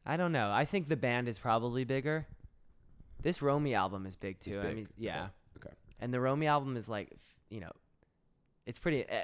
I 0.05 0.17
don't 0.17 0.31
know. 0.31 0.51
I 0.51 0.65
think 0.65 0.87
the 0.87 0.97
band 0.97 1.27
is 1.27 1.39
probably 1.39 1.83
bigger. 1.83 2.27
This 3.21 3.41
Romy 3.41 3.73
album 3.73 4.05
is 4.05 4.15
big 4.15 4.39
too. 4.39 4.59
I 4.59 4.63
big. 4.63 4.75
mean, 4.75 4.85
Okay. 4.85 4.93
yeah. 4.97 5.27
Okay. 5.57 5.73
And 5.99 6.13
the 6.13 6.19
Romy 6.19 6.45
album 6.47 6.75
is 6.75 6.89
like, 6.89 7.09
f- 7.13 7.35
you 7.49 7.61
know, 7.61 7.71
it's 8.65 8.79
pretty. 8.79 9.07
Uh, 9.09 9.21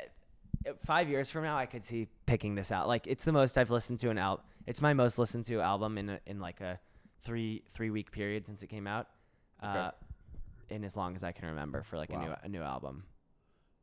five 0.79 1.09
years 1.09 1.29
from 1.29 1.43
now, 1.43 1.57
I 1.57 1.65
could 1.65 1.83
see 1.83 2.07
picking 2.25 2.55
this 2.55 2.71
out. 2.71 2.87
Like, 2.87 3.07
it's 3.07 3.25
the 3.25 3.31
most 3.31 3.57
I've 3.57 3.71
listened 3.71 3.99
to 3.99 4.09
an 4.09 4.17
album. 4.17 4.45
It's 4.67 4.81
my 4.81 4.93
most 4.93 5.17
listened 5.17 5.45
to 5.45 5.61
album 5.61 5.97
in 5.97 6.09
a, 6.09 6.19
in 6.25 6.39
like 6.39 6.61
a 6.61 6.79
three 7.21 7.63
three 7.69 7.89
week 7.89 8.11
period 8.11 8.45
since 8.45 8.63
it 8.63 8.67
came 8.67 8.87
out. 8.87 9.07
Okay. 9.63 9.77
Uh, 9.77 9.91
in 10.69 10.83
as 10.83 10.95
long 10.95 11.15
as 11.15 11.23
I 11.23 11.31
can 11.31 11.47
remember 11.47 11.83
for 11.83 11.97
like 11.97 12.11
a 12.11 12.17
new 12.17 12.33
a 12.43 12.47
new 12.47 12.61
album. 12.61 13.03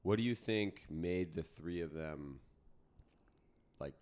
What 0.02 0.18
do 0.18 0.22
you 0.22 0.34
think 0.34 0.86
made 0.88 1.34
the 1.34 1.42
three 1.42 1.80
of 1.80 1.92
them 1.92 2.38
like 3.80 3.94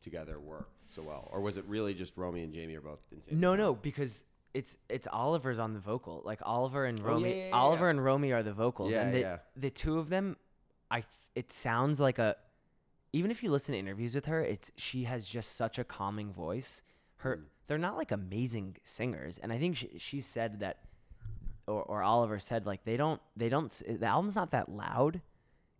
together 0.00 0.40
work 0.40 0.68
so 0.86 1.02
well, 1.02 1.28
or 1.32 1.40
was 1.40 1.56
it 1.56 1.64
really 1.68 1.94
just 1.94 2.16
Romy 2.16 2.42
and 2.42 2.52
Jamie 2.52 2.74
are 2.74 2.80
both 2.80 2.98
insane? 3.12 3.38
No, 3.38 3.54
no, 3.54 3.74
because 3.74 4.24
it's 4.54 4.76
it's 4.88 5.06
Oliver's 5.12 5.58
on 5.58 5.72
the 5.74 5.80
vocal. 5.80 6.22
Like 6.24 6.40
Oliver 6.42 6.84
and 6.84 6.98
Oh, 7.00 7.04
Romy, 7.04 7.28
yeah, 7.28 7.36
yeah, 7.36 7.48
yeah, 7.48 7.54
Oliver 7.56 7.90
and 7.90 8.04
Romy 8.04 8.32
are 8.32 8.42
the 8.42 8.52
vocals, 8.52 8.94
and 8.94 9.14
the 9.14 9.20
yeah. 9.20 9.36
the 9.54 9.70
two 9.70 9.98
of 9.98 10.08
them, 10.08 10.36
I 10.90 11.02
it 11.34 11.52
sounds 11.52 12.00
like 12.00 12.18
a. 12.18 12.36
Even 13.12 13.30
if 13.30 13.42
you 13.42 13.50
listen 13.50 13.72
to 13.72 13.78
interviews 13.78 14.14
with 14.14 14.26
her, 14.26 14.40
it's 14.42 14.72
she 14.76 15.04
has 15.04 15.26
just 15.26 15.56
such 15.56 15.78
a 15.78 15.84
calming 15.84 16.32
voice. 16.32 16.82
Her 17.18 17.36
Mm. 17.38 17.42
they're 17.66 17.78
not 17.78 17.96
like 17.96 18.12
amazing 18.12 18.76
singers, 18.84 19.38
and 19.38 19.52
I 19.52 19.58
think 19.58 19.76
she 19.76 19.90
she 19.98 20.20
said 20.20 20.60
that, 20.60 20.80
or 21.66 21.82
or 21.82 22.02
Oliver 22.02 22.38
said 22.38 22.66
like 22.66 22.84
they 22.84 22.96
don't 22.96 23.20
they 23.36 23.48
don't 23.48 23.70
the 23.88 24.06
album's 24.06 24.34
not 24.34 24.50
that 24.50 24.68
loud, 24.68 25.22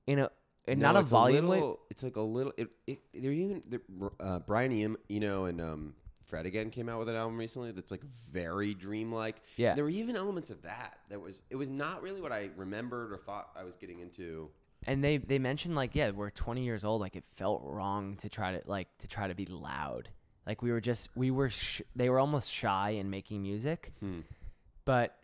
in 0.06 0.18
a 0.20 0.30
and 0.66 0.80
No, 0.80 0.92
not 0.92 1.00
a 1.02 1.04
volume 1.06 1.46
way. 1.46 1.56
little, 1.58 1.80
It's 1.90 2.02
like 2.02 2.16
a 2.16 2.20
little. 2.22 2.52
It, 2.56 2.68
it, 2.86 2.98
they're 3.14 3.30
even 3.32 3.62
they're, 3.68 3.82
uh, 4.18 4.40
Brian 4.40 4.96
Eno 5.10 5.44
and 5.44 5.60
um, 5.60 5.94
Fred 6.24 6.44
again 6.46 6.70
came 6.70 6.88
out 6.88 6.98
with 6.98 7.08
an 7.08 7.14
album 7.14 7.36
recently 7.38 7.70
that's 7.70 7.90
like 7.92 8.02
very 8.02 8.74
dreamlike. 8.74 9.36
Yeah. 9.56 9.74
there 9.74 9.84
were 9.84 9.90
even 9.90 10.16
elements 10.16 10.50
of 10.50 10.62
that. 10.62 10.98
That 11.10 11.20
was 11.20 11.42
it 11.50 11.56
was 11.56 11.68
not 11.70 12.02
really 12.02 12.20
what 12.20 12.32
I 12.32 12.50
remembered 12.56 13.12
or 13.12 13.18
thought 13.18 13.50
I 13.54 13.62
was 13.62 13.76
getting 13.76 14.00
into. 14.00 14.48
And 14.86 15.02
they 15.02 15.16
they 15.18 15.38
mentioned 15.38 15.74
like 15.74 15.94
yeah 15.94 16.10
we're 16.10 16.30
20 16.30 16.62
years 16.62 16.84
old 16.84 17.00
like 17.00 17.16
it 17.16 17.24
felt 17.26 17.62
wrong 17.64 18.16
to 18.16 18.28
try 18.28 18.52
to 18.52 18.62
like 18.66 18.88
to 18.98 19.08
try 19.08 19.28
to 19.28 19.34
be 19.34 19.46
loud. 19.46 20.08
Like 20.46 20.62
we 20.62 20.70
were 20.70 20.80
just 20.80 21.10
we 21.16 21.30
were 21.30 21.50
sh- 21.50 21.82
they 21.96 22.08
were 22.08 22.18
almost 22.20 22.52
shy 22.52 22.90
in 22.90 23.10
making 23.10 23.42
music. 23.42 23.92
Hmm. 24.00 24.20
but 24.84 25.16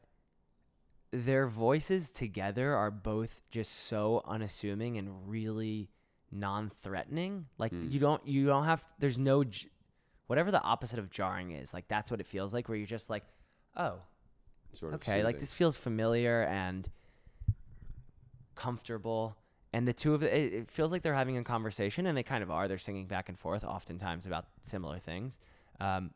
their 1.15 1.47
voices 1.47 2.11
together 2.11 2.75
are 2.75 2.91
both 2.91 3.43
just 3.51 3.73
so 3.87 4.23
unassuming 4.27 4.97
and 4.97 5.29
really 5.29 5.91
non-threatening. 6.31 7.47
Like 7.59 7.71
Hmm. 7.71 7.89
you 7.91 8.01
don't 8.01 8.27
you 8.27 8.47
don't 8.47 8.65
have 8.65 8.85
there's 8.99 9.19
no 9.19 9.45
j- 9.45 9.69
whatever 10.27 10.51
the 10.51 10.63
opposite 10.63 10.99
of 10.99 11.11
jarring 11.11 11.51
is 11.53 11.75
like 11.75 11.87
that's 11.89 12.11
what 12.11 12.19
it 12.21 12.27
feels 12.27 12.55
like 12.55 12.69
where 12.69 12.79
you're 12.79 12.87
just 12.87 13.11
like 13.11 13.25
oh 13.77 14.01
Sort 14.73 14.95
of 14.95 15.01
okay 15.03 15.23
like 15.23 15.39
this 15.39 15.53
feels 15.53 15.77
familiar 15.77 16.43
and 16.45 16.89
comfortable 18.55 19.37
and 19.73 19.89
the 19.89 19.93
two 19.93 20.15
of 20.15 20.23
it, 20.23 20.53
it 20.53 20.71
feels 20.71 20.93
like 20.93 21.03
they're 21.03 21.15
having 21.15 21.37
a 21.39 21.45
conversation 21.45 22.07
and 22.07 22.17
they 22.17 22.23
kind 22.23 22.43
of 22.43 22.51
are 22.51 22.69
they're 22.69 22.79
singing 22.79 23.07
back 23.07 23.29
and 23.29 23.39
forth 23.39 23.65
oftentimes 23.65 24.27
about 24.27 24.47
similar 24.63 24.99
things 24.99 25.39
um, 25.81 26.11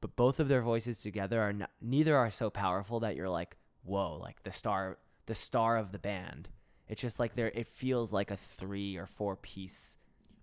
but 0.00 0.16
both 0.16 0.40
of 0.40 0.48
their 0.48 0.62
voices 0.62 1.00
together 1.00 1.40
are 1.40 1.52
not, 1.52 1.70
neither 1.80 2.16
are 2.16 2.30
so 2.30 2.50
powerful 2.50 3.00
that 3.00 3.16
you're 3.16 3.28
like 3.30 3.56
whoa 3.84 4.16
like 4.20 4.42
the 4.42 4.50
star 4.52 4.98
the 5.26 5.34
star 5.34 5.76
of 5.76 5.92
the 5.92 5.98
band 5.98 6.48
it's 6.88 7.00
just 7.00 7.18
like 7.18 7.34
they're 7.34 7.48
it 7.54 7.66
feels 7.66 8.12
like 8.12 8.30
a 8.30 8.36
three 8.36 8.96
or 8.96 9.06
four 9.06 9.36
piece 9.36 9.96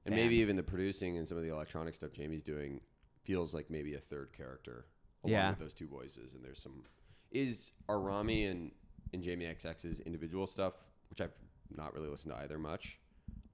And 0.06 0.14
band. 0.16 0.24
maybe 0.24 0.36
even 0.38 0.56
the 0.56 0.64
producing 0.64 1.18
and 1.18 1.28
some 1.28 1.38
of 1.38 1.44
the 1.44 1.50
electronic 1.52 1.94
stuff 1.96 2.12
Jamie's 2.14 2.44
doing 2.44 2.82
feels 3.24 3.54
like 3.54 3.70
maybe 3.70 3.94
a 3.96 4.00
third 4.00 4.32
character 4.36 4.86
along 5.24 5.34
Yeah. 5.34 5.50
with 5.50 5.60
those 5.60 5.74
two 5.74 5.88
voices. 5.88 6.34
And 6.34 6.44
there's 6.44 6.62
some 6.62 6.84
is 7.32 7.74
Arami 7.88 8.50
and 8.50 8.72
and 9.14 9.22
Jamie 9.22 9.46
XX's 9.46 10.00
individual 10.00 10.48
stuff, 10.48 10.74
which 11.10 11.20
I've 11.22 11.34
not 11.76 11.94
really 11.94 12.10
listened 12.10 12.34
to 12.34 12.40
either 12.40 12.58
much. 12.58 13.00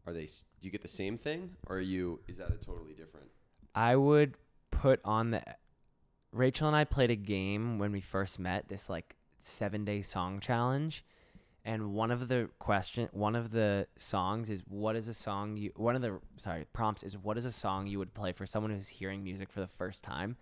Are 0.07 0.13
they? 0.13 0.26
s- 0.26 0.45
Do 0.61 0.68
you 0.68 0.72
get 0.72 0.82
the 0.82 0.88
same 0.88 1.18
thing, 1.18 1.55
or 1.68 1.78
are 1.78 1.82
you? 1.82 2.20
Is 2.28 2.38
that 2.38 2.49
a 2.51 2.57
totally 2.57 2.93
different? 2.93 3.28
I 3.74 3.95
would 3.95 4.36
put 4.72 4.99
on 5.03 5.32
the 5.32 5.43
Rachel 6.32 6.68
and 6.68 6.76
I 6.76 6.84
played 6.84 7.11
a 7.11 7.16
game 7.16 7.80
when 7.80 7.91
we 7.91 8.01
first 8.01 8.39
met, 8.39 8.68
this 8.70 8.89
like 8.89 9.16
7-day 9.39 10.01
song 10.01 10.39
challenge. 10.39 11.03
And 11.68 11.93
one 11.93 12.11
of 12.11 12.28
the 12.28 12.49
question 12.59 13.09
one 13.11 13.36
of 13.36 13.49
the 13.51 13.88
songs 13.95 14.51
is 14.51 14.61
what 14.68 14.95
is 14.95 15.07
a 15.07 15.13
song 15.16 15.57
you 15.57 15.72
one 15.76 15.95
of 15.95 16.03
the 16.03 16.20
sorry, 16.38 16.66
prompts 16.74 17.01
is 17.01 17.18
what 17.18 17.38
is 17.39 17.45
a 17.45 17.51
song 17.51 17.88
you 17.88 17.97
would 17.97 18.13
play 18.13 18.34
for 18.34 18.45
someone 18.45 18.72
who's 18.72 18.88
hearing 18.89 19.24
music 19.24 19.49
for 19.51 19.61
the 19.61 19.68
first 19.68 20.03
time? 20.03 20.38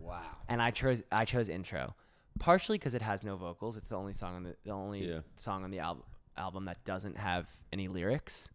Wow. 0.00 0.22
And 0.48 0.62
I 0.62 0.70
chose 0.70 1.02
I 1.10 1.24
chose 1.24 1.48
intro. 1.48 1.96
Partially 2.38 2.78
cuz 2.78 2.94
it 2.94 3.02
has 3.02 3.24
no 3.24 3.34
vocals. 3.36 3.76
It's 3.76 3.88
the 3.88 3.96
only 3.96 4.12
song 4.12 4.36
on 4.36 4.42
the 4.44 4.56
the 4.64 4.70
only 4.70 5.10
Yeah. 5.10 5.20
song 5.36 5.64
on 5.64 5.70
the 5.72 5.80
album 5.80 6.04
album 6.36 6.64
that 6.66 6.84
doesn't 6.84 7.16
have 7.16 7.48
any 7.72 7.88
lyrics. 7.88 8.50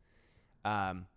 Um 0.63 1.07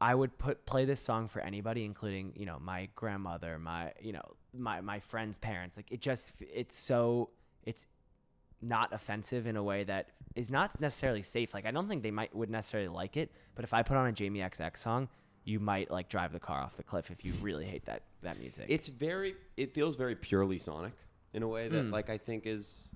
I 0.00 0.14
would 0.14 0.38
put 0.38 0.64
play 0.64 0.84
this 0.86 1.00
song 1.00 1.28
for 1.28 1.40
anybody, 1.40 1.84
including 1.84 2.32
you 2.36 2.46
know 2.46 2.58
my 2.60 2.88
grandmother, 2.94 3.58
my 3.58 3.92
you 4.00 4.12
know 4.12 4.22
my 4.56 4.80
my 4.80 5.00
friends' 5.00 5.36
parents. 5.38 5.76
Like 5.76 5.90
it 5.92 6.00
just 6.00 6.34
it's 6.40 6.76
so 6.76 7.30
it's 7.64 7.86
not 8.62 8.92
offensive 8.92 9.46
in 9.46 9.56
a 9.56 9.62
way 9.62 9.84
that 9.84 10.08
is 10.34 10.50
not 10.50 10.80
necessarily 10.80 11.22
safe. 11.22 11.52
Like 11.52 11.66
I 11.66 11.70
don't 11.70 11.88
think 11.88 12.02
they 12.02 12.10
might 12.10 12.34
would 12.34 12.50
necessarily 12.50 12.88
like 12.88 13.16
it, 13.16 13.30
but 13.54 13.64
if 13.64 13.74
I 13.74 13.82
put 13.82 13.96
on 13.96 14.06
a 14.06 14.12
Jamie 14.12 14.40
XX 14.40 14.76
song, 14.76 15.08
you 15.44 15.60
might 15.60 15.90
like 15.90 16.08
drive 16.08 16.32
the 16.32 16.40
car 16.40 16.60
off 16.62 16.76
the 16.76 16.82
cliff 16.82 17.10
if 17.10 17.22
you 17.24 17.32
really 17.42 17.66
hate 17.66 17.84
that 17.84 18.02
that 18.22 18.38
music. 18.38 18.66
It's 18.68 18.88
very. 18.88 19.34
It 19.58 19.74
feels 19.74 19.96
very 19.96 20.14
purely 20.14 20.56
Sonic 20.58 20.92
in 21.34 21.42
a 21.42 21.48
way 21.48 21.68
that, 21.68 21.84
Mm. 21.84 21.92
like, 21.92 22.10
I 22.10 22.18
think 22.18 22.44
is 22.46 22.90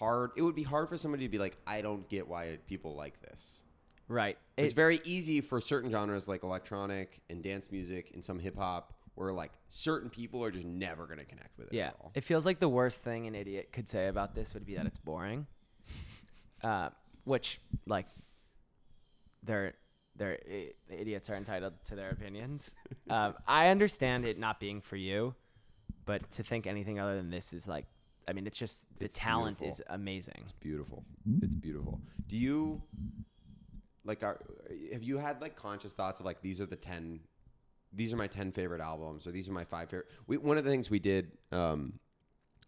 hard. 0.00 0.32
It 0.36 0.42
would 0.42 0.56
be 0.56 0.64
hard 0.64 0.88
for 0.88 0.96
somebody 0.98 1.24
to 1.24 1.28
be 1.28 1.38
like, 1.38 1.56
I 1.66 1.80
don't 1.82 2.08
get 2.08 2.26
why 2.26 2.58
people 2.66 2.96
like 2.96 3.20
this. 3.20 3.62
right. 4.08 4.36
it's 4.56 4.72
It- 4.72 4.76
very 4.76 5.00
easy 5.04 5.40
for 5.40 5.60
certain 5.60 5.90
genres 5.92 6.26
like 6.26 6.42
electronic 6.42 7.20
and 7.30 7.42
dance 7.42 7.70
music 7.70 8.10
and 8.14 8.24
some 8.24 8.40
hip 8.40 8.56
hop, 8.56 8.94
where 9.14 9.32
like 9.32 9.52
certain 9.68 10.10
people 10.10 10.42
are 10.42 10.50
just 10.50 10.64
never 10.66 11.06
gonna 11.06 11.24
connect 11.24 11.56
with 11.58 11.68
it. 11.68 11.74
Yeah, 11.74 11.88
At 11.88 11.96
all. 12.00 12.10
it 12.14 12.24
feels 12.24 12.44
like 12.46 12.58
the 12.58 12.68
worst 12.68 13.04
thing 13.04 13.26
an 13.28 13.34
idiot 13.34 13.70
could 13.72 13.88
say 13.88 14.08
about 14.08 14.34
this 14.34 14.54
would 14.54 14.64
be 14.66 14.74
that 14.74 14.86
it's 14.86 14.98
boring. 14.98 15.46
Uh, 16.62 16.90
which 17.24 17.58
like, 17.86 18.06
they're 19.42 19.72
they're 20.16 20.38
i- 20.50 20.72
idiots 20.90 21.30
are 21.30 21.34
entitled 21.36 21.72
to 21.86 21.94
their 21.94 22.10
opinions. 22.10 22.74
um, 23.10 23.34
I 23.46 23.68
understand 23.68 24.26
it 24.26 24.38
not 24.38 24.60
being 24.60 24.80
for 24.82 24.96
you, 24.96 25.34
but 26.04 26.30
to 26.32 26.42
think 26.42 26.66
anything 26.66 26.98
other 27.00 27.16
than 27.16 27.30
this 27.30 27.54
is 27.54 27.66
like, 27.66 27.86
I 28.30 28.32
mean, 28.32 28.46
it's 28.46 28.58
just 28.58 28.86
the 29.00 29.06
It's 29.06 29.18
talent 29.18 29.58
beautiful. 29.58 29.80
is 29.80 29.82
amazing. 29.88 30.38
It's 30.42 30.52
beautiful. 30.52 31.04
It's 31.42 31.56
beautiful. 31.56 32.00
Do 32.28 32.36
you 32.36 32.80
like? 34.04 34.22
Are, 34.22 34.40
have 34.92 35.02
you 35.02 35.18
had 35.18 35.40
like 35.42 35.56
conscious 35.56 35.92
thoughts 35.92 36.20
of 36.20 36.26
like 36.26 36.40
these 36.40 36.60
are 36.60 36.66
the 36.66 36.76
ten? 36.76 37.20
These 37.92 38.12
are 38.12 38.16
my 38.16 38.28
ten 38.28 38.52
favorite 38.52 38.80
albums, 38.80 39.26
or 39.26 39.32
these 39.32 39.48
are 39.48 39.52
my 39.52 39.64
five 39.64 39.90
favorite. 39.90 40.08
We, 40.28 40.36
one 40.38 40.56
of 40.56 40.64
the 40.64 40.70
things 40.70 40.88
we 40.90 41.00
did 41.00 41.32
um, 41.50 41.94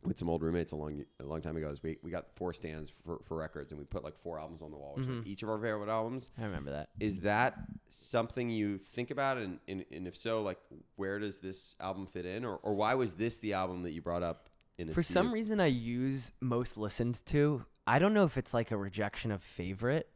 with 0.04 0.18
some 0.18 0.28
old 0.28 0.42
roommates 0.42 0.72
a 0.72 0.76
long 0.76 1.04
a 1.20 1.24
long 1.24 1.40
time 1.40 1.56
ago 1.56 1.70
is 1.70 1.80
we, 1.80 1.96
we 2.02 2.10
got 2.10 2.26
four 2.34 2.52
stands 2.52 2.90
for, 3.06 3.20
for 3.24 3.36
records, 3.36 3.70
and 3.70 3.78
we 3.78 3.84
put 3.84 4.02
like 4.02 4.18
four 4.18 4.40
albums 4.40 4.62
on 4.62 4.72
the 4.72 4.76
wall, 4.76 4.94
which 4.96 5.06
are 5.06 5.10
Mhm. 5.12 5.26
each 5.26 5.44
of 5.44 5.48
our 5.48 5.58
favorite 5.58 5.88
albums. 5.88 6.30
I 6.36 6.42
remember 6.44 6.72
that. 6.72 6.88
Is 6.98 7.20
that 7.20 7.54
something 7.88 8.50
you 8.50 8.78
think 8.78 9.12
about, 9.12 9.36
and, 9.38 9.60
and, 9.68 9.84
and 9.92 10.08
if 10.08 10.16
so, 10.16 10.42
like 10.42 10.58
where 10.96 11.20
does 11.20 11.38
this 11.38 11.76
album 11.78 12.06
fit 12.08 12.26
in, 12.26 12.44
or, 12.44 12.56
or 12.56 12.74
why 12.74 12.94
was 12.94 13.12
this 13.14 13.38
the 13.38 13.52
album 13.52 13.84
that 13.84 13.92
you 13.92 14.02
brought 14.02 14.24
up? 14.24 14.48
For 14.92 15.02
some 15.02 15.28
of- 15.28 15.32
reason, 15.32 15.60
I 15.60 15.66
use 15.66 16.32
most 16.40 16.76
listened 16.76 17.20
to. 17.26 17.64
I 17.86 17.98
don't 17.98 18.14
know 18.14 18.24
if 18.24 18.36
it's 18.38 18.52
like 18.54 18.70
a 18.70 18.76
rejection 18.76 19.30
of 19.32 19.42
favorite, 19.42 20.08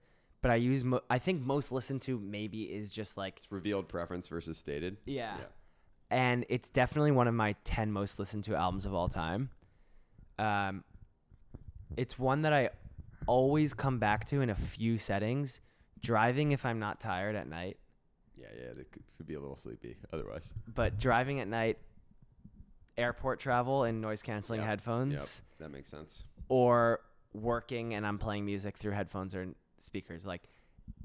but 0.43 0.51
I 0.51 0.57
use. 0.57 0.85
Mo- 0.85 1.03
I 1.11 1.19
think 1.19 1.43
most 1.43 1.73
listened 1.73 2.03
to 2.03 2.19
maybe 2.19 2.63
is 2.65 2.93
just 2.93 3.17
like 3.17 3.39
it's 3.39 3.51
revealed 3.53 3.89
preference 3.89 4.29
versus 4.29 4.57
stated. 4.59 4.97
yeah. 5.07 5.37
Yeah. 5.39 5.45
and 6.11 6.45
it's 6.49 6.69
definitely 6.69 7.11
one 7.11 7.27
of 7.27 7.35
my 7.35 7.57
10 7.65 7.91
most 7.91 8.19
listened 8.21 8.45
to 8.45 8.55
albums 8.55 8.87
of 8.87 8.95
all 8.95 9.09
time. 9.09 9.51
Um, 10.39 10.85
it's 11.97 12.19
one 12.19 12.43
that 12.43 12.53
I 12.53 12.71
always 13.27 13.75
come 13.75 13.99
back 13.99 14.25
to 14.27 14.41
in 14.41 14.51
a 14.51 14.55
few 14.55 14.99
settings. 14.99 15.61
Driving 16.01 16.53
if 16.53 16.65
I'm 16.65 16.79
not 16.79 17.01
tired 17.01 17.35
at 17.35 17.49
night, 17.49 17.79
Yeah, 18.37 18.47
yeah, 18.57 18.67
it 18.81 18.93
could, 18.93 19.03
could 19.17 19.27
be 19.27 19.35
a 19.35 19.41
little 19.41 19.57
sleepy 19.57 19.97
otherwise. 20.13 20.53
but 20.73 20.99
driving 20.99 21.41
at 21.41 21.49
night, 21.49 21.79
airport 22.99 23.41
travel 23.41 23.85
and 23.85 24.01
noise 24.01 24.23
canceling 24.23 24.61
Yep, 24.61 24.69
headphones, 24.69 25.43
That 25.59 25.71
makes 25.71 25.89
sense. 25.89 26.25
or 26.49 27.01
working 27.33 27.95
and 27.95 28.07
I'm 28.07 28.19
playing 28.19 28.45
music 28.45 28.77
through 28.79 28.93
headphones 28.93 29.35
or 29.35 29.49
speakers. 29.79 30.25
Like 30.25 30.43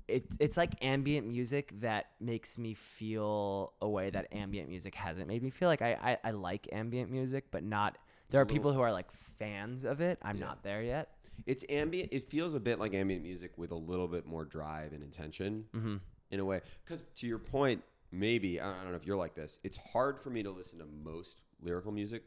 it, 0.08 0.26
it's 0.40 0.58
like 0.58 0.84
ambient 0.84 1.28
music 1.28 1.72
that 1.82 2.08
makes 2.20 2.58
me 2.58 2.74
feel 2.74 3.74
a 3.82 3.88
way 3.90 4.10
that 4.10 4.28
ambient 4.32 4.70
music 4.70 4.96
hasn't 4.96 5.28
made 5.28 5.42
me 5.44 5.50
feel. 5.50 5.68
Like 5.70 5.82
I, 5.82 6.18
I, 6.24 6.30
I 6.30 6.32
like 6.32 6.68
ambient 6.72 7.12
music, 7.12 7.46
but 7.52 7.64
not 7.64 7.98
There 8.30 8.42
are 8.42 8.46
people 8.46 8.72
who 8.74 8.82
are 8.82 8.92
like 8.92 9.12
fans 9.12 9.84
of 9.86 10.02
it. 10.02 10.18
I'm 10.22 10.38
Yeah. 10.38 10.46
not 10.46 10.64
there 10.64 10.82
yet. 10.82 11.10
It's 11.46 11.66
ambient. 11.70 12.10
It 12.14 12.30
feels 12.30 12.54
a 12.56 12.60
bit 12.60 12.80
like 12.80 12.94
ambient 12.94 13.24
music 13.24 13.58
with 13.58 13.72
a 13.72 13.76
little 13.76 14.08
bit 14.08 14.26
more 14.26 14.46
drive 14.46 14.94
and 14.94 15.04
intention 15.04 15.66
Mm-hmm. 15.76 15.96
in 16.32 16.40
a 16.40 16.46
way. 16.46 16.62
Because 16.86 17.04
to 17.16 17.28
your 17.28 17.40
point, 17.40 17.82
maybe 18.12 18.60
I 18.62 18.82
don't 18.84 18.92
know 18.92 18.98
if 18.98 19.06
you're 19.06 19.18
like 19.18 19.34
this. 19.36 19.60
It's 19.64 19.78
hard 19.78 20.20
for 20.20 20.30
me 20.30 20.44
to 20.44 20.52
listen 20.52 20.80
to 20.80 20.86
most 20.86 21.42
lyrical 21.62 21.92
music 21.92 22.24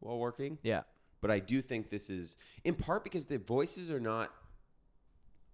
while 0.00 0.18
working, 0.18 0.58
Yeah. 0.62 0.82
but 1.20 1.30
I 1.30 1.38
do 1.38 1.62
think 1.62 1.90
this 1.90 2.10
is 2.10 2.36
in 2.64 2.74
part 2.74 3.04
because 3.04 3.26
the 3.26 3.38
voices 3.38 3.90
are 3.90 4.00
not 4.00 4.30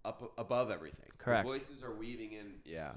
up 0.04 0.32
above 0.38 0.70
everything. 0.70 1.10
Correct. 1.18 1.44
The 1.46 1.52
voices 1.52 1.82
are 1.82 1.92
weaving 1.94 2.32
in. 2.32 2.54
Yeah, 2.64 2.92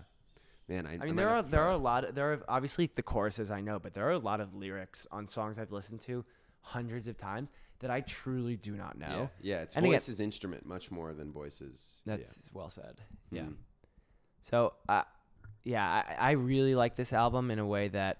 man. 0.68 0.88
I, 0.88 0.94
I 0.94 1.06
mean, 1.06 1.16
there 1.16 1.30
are 1.30 1.42
there 1.44 1.62
are 1.62 1.72
a 1.72 1.78
lot. 1.78 2.06
Of, 2.06 2.16
there 2.16 2.34
are 2.34 2.44
obviously 2.48 2.90
the 2.96 3.04
choruses 3.04 3.52
I 3.52 3.62
know, 3.62 3.78
but 3.80 3.94
there 3.94 4.08
are 4.08 4.12
a 4.12 4.18
lot 4.20 4.40
of 4.40 4.54
lyrics 4.56 5.06
on 5.12 5.28
songs 5.28 5.60
I've 5.60 5.72
listened 5.72 6.00
to 6.02 6.24
hundreds 6.62 7.08
of 7.10 7.18
times 7.18 7.52
that 7.80 7.92
I 7.92 8.00
truly 8.02 8.56
do 8.56 8.72
not 8.78 8.98
know. 8.98 9.30
Yeah, 9.42 9.56
yeah. 9.58 9.62
It's 9.64 9.76
And 9.76 9.86
again- 9.86 9.96
voices 10.00 10.20
instrument 10.22 10.66
much 10.66 10.90
more 10.92 11.14
than 11.14 11.34
voices. 11.34 12.02
yeah. 12.06 12.16
That's 12.16 12.40
well 12.54 12.70
said. 12.70 13.02
Yeah. 13.32 13.42
Mhm. 13.44 13.56
So, 14.40 14.74
uh, 14.88 15.04
yeah, 15.66 15.86
I, 15.86 16.16
I 16.20 16.32
really 16.32 16.76
like 16.76 16.96
this 16.96 17.12
album 17.14 17.52
in 17.52 17.60
a 17.60 17.66
way 17.66 17.90
that 17.90 18.20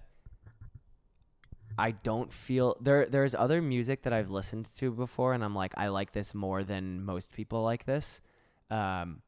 I 1.78 1.92
don't 1.92 2.32
feel 2.32 2.76
there. 2.80 3.06
There's 3.06 3.34
other 3.34 3.60
music 3.60 4.02
that 4.02 4.12
I've 4.12 4.30
listened 4.30 4.66
to 4.76 4.90
before, 4.90 5.34
and 5.34 5.44
I'm 5.44 5.54
like, 5.54 5.72
I 5.76 5.88
like 5.88 6.12
this 6.12 6.34
more 6.34 6.62
than 6.62 7.04
most 7.04 7.32
people 7.32 7.62
like 7.62 7.84
this, 7.84 8.20
um, 8.70 9.22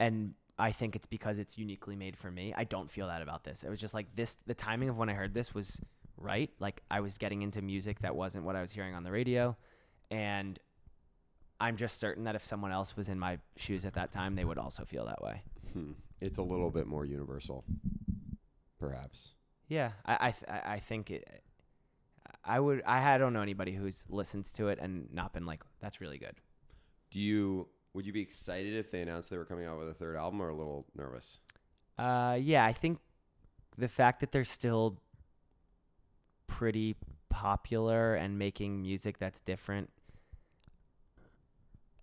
and 0.00 0.34
I 0.58 0.72
think 0.72 0.96
it's 0.96 1.06
because 1.06 1.38
it's 1.38 1.56
uniquely 1.56 1.94
made 1.96 2.16
for 2.16 2.30
me. 2.30 2.52
I 2.56 2.64
don't 2.64 2.90
feel 2.90 3.06
that 3.08 3.22
about 3.22 3.44
this. 3.44 3.62
It 3.62 3.70
was 3.70 3.80
just 3.80 3.94
like 3.94 4.06
this. 4.16 4.36
The 4.46 4.54
timing 4.54 4.88
of 4.88 4.96
when 4.96 5.08
I 5.08 5.14
heard 5.14 5.34
this 5.34 5.54
was 5.54 5.80
right. 6.16 6.50
Like 6.58 6.82
I 6.90 7.00
was 7.00 7.18
getting 7.18 7.42
into 7.42 7.62
music 7.62 8.00
that 8.00 8.16
wasn't 8.16 8.44
what 8.44 8.56
I 8.56 8.60
was 8.60 8.72
hearing 8.72 8.94
on 8.94 9.04
the 9.04 9.12
radio, 9.12 9.56
and 10.10 10.58
I'm 11.60 11.76
just 11.76 11.98
certain 11.98 12.24
that 12.24 12.34
if 12.34 12.44
someone 12.44 12.72
else 12.72 12.96
was 12.96 13.08
in 13.08 13.18
my 13.18 13.38
shoes 13.56 13.84
at 13.84 13.94
that 13.94 14.12
time, 14.12 14.34
they 14.34 14.44
would 14.44 14.58
also 14.58 14.84
feel 14.84 15.06
that 15.06 15.22
way. 15.22 15.42
Hmm. 15.72 15.92
It's 16.20 16.38
a 16.38 16.42
little 16.42 16.70
bit 16.70 16.88
more 16.88 17.04
universal, 17.04 17.64
perhaps. 18.80 19.34
Yeah, 19.68 19.92
I 20.04 20.28
I 20.28 20.30
th- 20.32 20.48
I 20.48 20.72
I 20.74 20.80
think 20.80 21.10
it. 21.10 21.42
I 22.44 22.58
would. 22.60 22.82
I 22.86 23.14
I 23.14 23.18
don't 23.18 23.32
know 23.32 23.42
anybody 23.42 23.72
who's 23.72 24.06
listened 24.08 24.46
to 24.54 24.68
it 24.68 24.78
and 24.80 25.12
not 25.12 25.32
been 25.32 25.46
like, 25.46 25.62
"That's 25.80 26.00
really 26.00 26.18
good." 26.18 26.34
Do 27.10 27.20
you 27.20 27.68
would 27.92 28.06
you 28.06 28.12
be 28.12 28.20
excited 28.20 28.74
if 28.74 28.90
they 28.90 29.02
announced 29.02 29.30
they 29.30 29.36
were 29.38 29.44
coming 29.44 29.66
out 29.66 29.78
with 29.78 29.88
a 29.88 29.94
third 29.94 30.16
album, 30.16 30.40
or 30.40 30.48
a 30.48 30.56
little 30.56 30.86
nervous? 30.96 31.38
Uh, 31.98 32.38
yeah, 32.40 32.64
I 32.64 32.72
think 32.72 33.00
the 33.76 33.88
fact 33.88 34.20
that 34.20 34.32
they're 34.32 34.44
still 34.44 35.00
pretty 36.46 36.96
popular 37.28 38.14
and 38.14 38.38
making 38.38 38.82
music 38.82 39.18
that's 39.18 39.40
different 39.40 39.90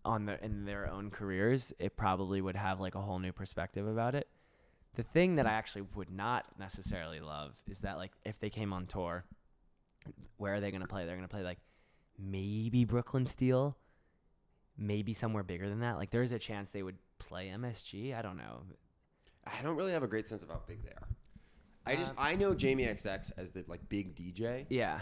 on 0.03 0.26
their 0.26 0.36
in 0.38 0.66
their 0.66 0.89
own 0.89 1.09
careers, 1.09 1.74
it 1.80 1.97
probably 1.97 2.41
would 2.41 2.55
have 2.55 2.80
like 2.80 2.95
a 2.95 3.01
whole 3.01 3.20
new 3.20 3.32
perspective 3.32 3.88
about 3.88 4.16
it. 4.16 4.28
The 4.96 5.04
thing 5.04 5.36
that 5.36 5.46
I 5.46 5.52
actually 5.52 5.84
would 5.96 6.10
not 6.10 6.46
necessarily 6.60 7.20
love 7.20 7.52
is 7.70 7.82
that 7.82 7.98
like 7.98 8.12
if 8.24 8.39
they 8.39 8.50
came 8.50 8.72
on 8.74 8.86
tour, 8.86 9.26
where 10.38 10.54
are 10.56 10.60
they 10.60 10.72
gonna 10.72 10.88
play? 10.88 11.06
They're 11.06 11.16
gonna 11.16 11.28
play 11.28 11.43
like 11.43 11.60
maybe 12.18 12.86
Brooklyn 12.86 13.26
Steel, 13.26 13.76
maybe 14.78 15.14
somewhere 15.14 15.43
bigger 15.43 15.68
than 15.68 15.80
that. 15.82 15.98
Like 15.98 16.12
there's 16.12 16.32
a 16.32 16.39
chance 16.39 16.72
they 16.72 16.84
would 16.84 16.98
play 17.20 17.48
MSG. 17.50 18.16
I 18.18 18.22
don't 18.22 18.38
know. 18.38 18.64
I 19.46 19.62
don't 19.62 19.76
really 19.76 19.91
have 19.91 20.04
a 20.04 20.08
great 20.08 20.28
sense 20.28 20.41
of 20.43 20.50
how 20.50 20.62
big 20.66 20.84
they 20.84 20.91
are. 20.91 21.08
I 21.86 21.96
just 21.98 22.12
Um, 22.12 22.18
I 22.20 22.36
know 22.36 22.56
Jamie 22.56 22.86
XX 22.86 23.32
as 23.38 23.52
the 23.52 23.64
like 23.68 23.88
big 23.89 24.16
DJ, 24.16 24.66
Yeah. 24.70 25.02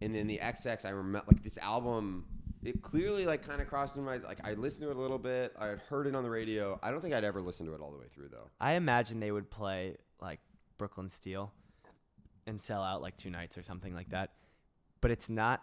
and 0.00 0.14
then 0.14 0.26
the 0.26 0.38
XX 0.38 0.84
I 0.84 0.90
remember 0.90 1.26
like 1.30 1.42
this 1.44 1.58
album. 1.58 2.24
It 2.64 2.82
clearly 2.82 3.26
like 3.26 3.46
kind 3.46 3.60
of 3.60 3.68
crossed 3.68 3.96
in 3.96 4.04
my 4.04 4.16
like 4.18 4.40
I 4.44 4.54
listened 4.54 4.82
to 4.82 4.90
it 4.90 4.96
a 4.96 5.00
little 5.00 5.18
bit. 5.18 5.54
I 5.58 5.66
had 5.66 5.78
heard 5.78 6.06
it 6.06 6.14
on 6.14 6.24
the 6.24 6.30
radio. 6.30 6.78
I 6.82 6.90
don't 6.90 7.00
think 7.00 7.14
I'd 7.14 7.24
ever 7.24 7.40
listened 7.40 7.68
to 7.68 7.74
it 7.74 7.80
all 7.80 7.92
the 7.92 7.98
way 7.98 8.06
through 8.12 8.28
though. 8.28 8.50
I 8.60 8.72
imagine 8.72 9.20
they 9.20 9.30
would 9.30 9.50
play 9.50 9.96
like 10.20 10.40
Brooklyn 10.78 11.10
Steel 11.10 11.52
and 12.46 12.60
sell 12.60 12.82
out 12.82 13.02
like 13.02 13.16
two 13.16 13.30
nights 13.30 13.56
or 13.56 13.62
something 13.62 13.94
like 13.94 14.10
that. 14.10 14.32
But 15.00 15.10
it's 15.10 15.28
not. 15.30 15.62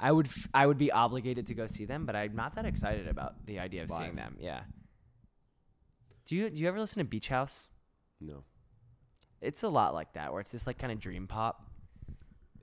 I 0.00 0.10
would 0.10 0.26
f- 0.26 0.48
I 0.52 0.66
would 0.66 0.78
be 0.78 0.90
obligated 0.90 1.46
to 1.48 1.54
go 1.54 1.66
see 1.68 1.84
them, 1.84 2.04
but 2.06 2.16
I'm 2.16 2.34
not 2.34 2.56
that 2.56 2.66
excited 2.66 3.06
about 3.06 3.46
the 3.46 3.60
idea 3.60 3.84
of 3.84 3.90
Live. 3.90 4.00
seeing 4.00 4.16
them. 4.16 4.36
Yeah. 4.40 4.62
Do 6.26 6.34
you 6.34 6.50
do 6.50 6.60
you 6.60 6.66
ever 6.66 6.80
listen 6.80 6.98
to 6.98 7.04
Beach 7.04 7.28
House? 7.28 7.68
No. 8.20 8.44
It's 9.40 9.62
a 9.62 9.68
lot 9.68 9.94
like 9.94 10.14
that, 10.14 10.32
where 10.32 10.40
it's 10.40 10.52
this 10.52 10.66
like 10.66 10.78
kind 10.78 10.92
of 10.92 10.98
dream 10.98 11.26
pop. 11.28 11.68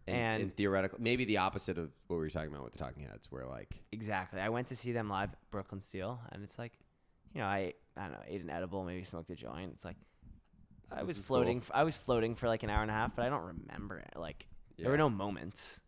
And, 0.10 0.18
And- 0.34 0.44
and 0.44 0.56
theoretically, 0.56 1.00
maybe 1.02 1.26
the 1.26 1.38
opposite 1.38 1.78
of 1.78 1.92
what 2.08 2.18
we 2.18 2.22
were 2.22 2.30
talking 2.30 2.50
about 2.52 2.64
with 2.64 2.74
the 2.74 2.80
Talking 2.80 3.04
Heads, 3.04 3.32
where 3.32 3.46
like 3.46 3.76
Exactly. 3.92 4.40
I 4.42 4.50
went 4.50 4.68
to 4.68 4.76
see 4.76 4.92
them 4.92 5.10
live, 5.10 5.32
at 5.34 5.52
Brooklyn 5.52 5.82
Steel, 5.82 6.20
and 6.32 6.44
it's 6.44 6.58
like, 6.58 6.74
you 7.34 7.42
know, 7.42 7.48
I 7.48 7.74
I 7.98 8.04
don't 8.04 8.12
know, 8.14 8.24
ate 8.28 8.42
an 8.42 8.50
edible, 8.50 8.84
maybe 8.86 9.04
smoked 9.04 9.30
a 9.30 9.36
joint. 9.36 9.72
It's 9.74 9.84
like 9.86 9.98
I 10.92 11.04
was 11.04 11.18
floating. 11.18 11.60
cool. 11.60 11.68
f- 11.70 11.80
I 11.80 11.84
was 11.84 11.96
floating 11.96 12.36
for 12.36 12.48
like 12.48 12.64
an 12.64 12.70
hour 12.70 12.82
and 12.82 12.90
a 12.90 12.94
half, 12.94 13.16
but 13.16 13.24
I 13.26 13.30
don't 13.30 13.44
remember 13.46 13.98
it. 14.00 14.14
Like 14.18 14.46
there 14.78 14.90
were 14.92 14.98
no 14.98 15.10
moments. 15.10 15.80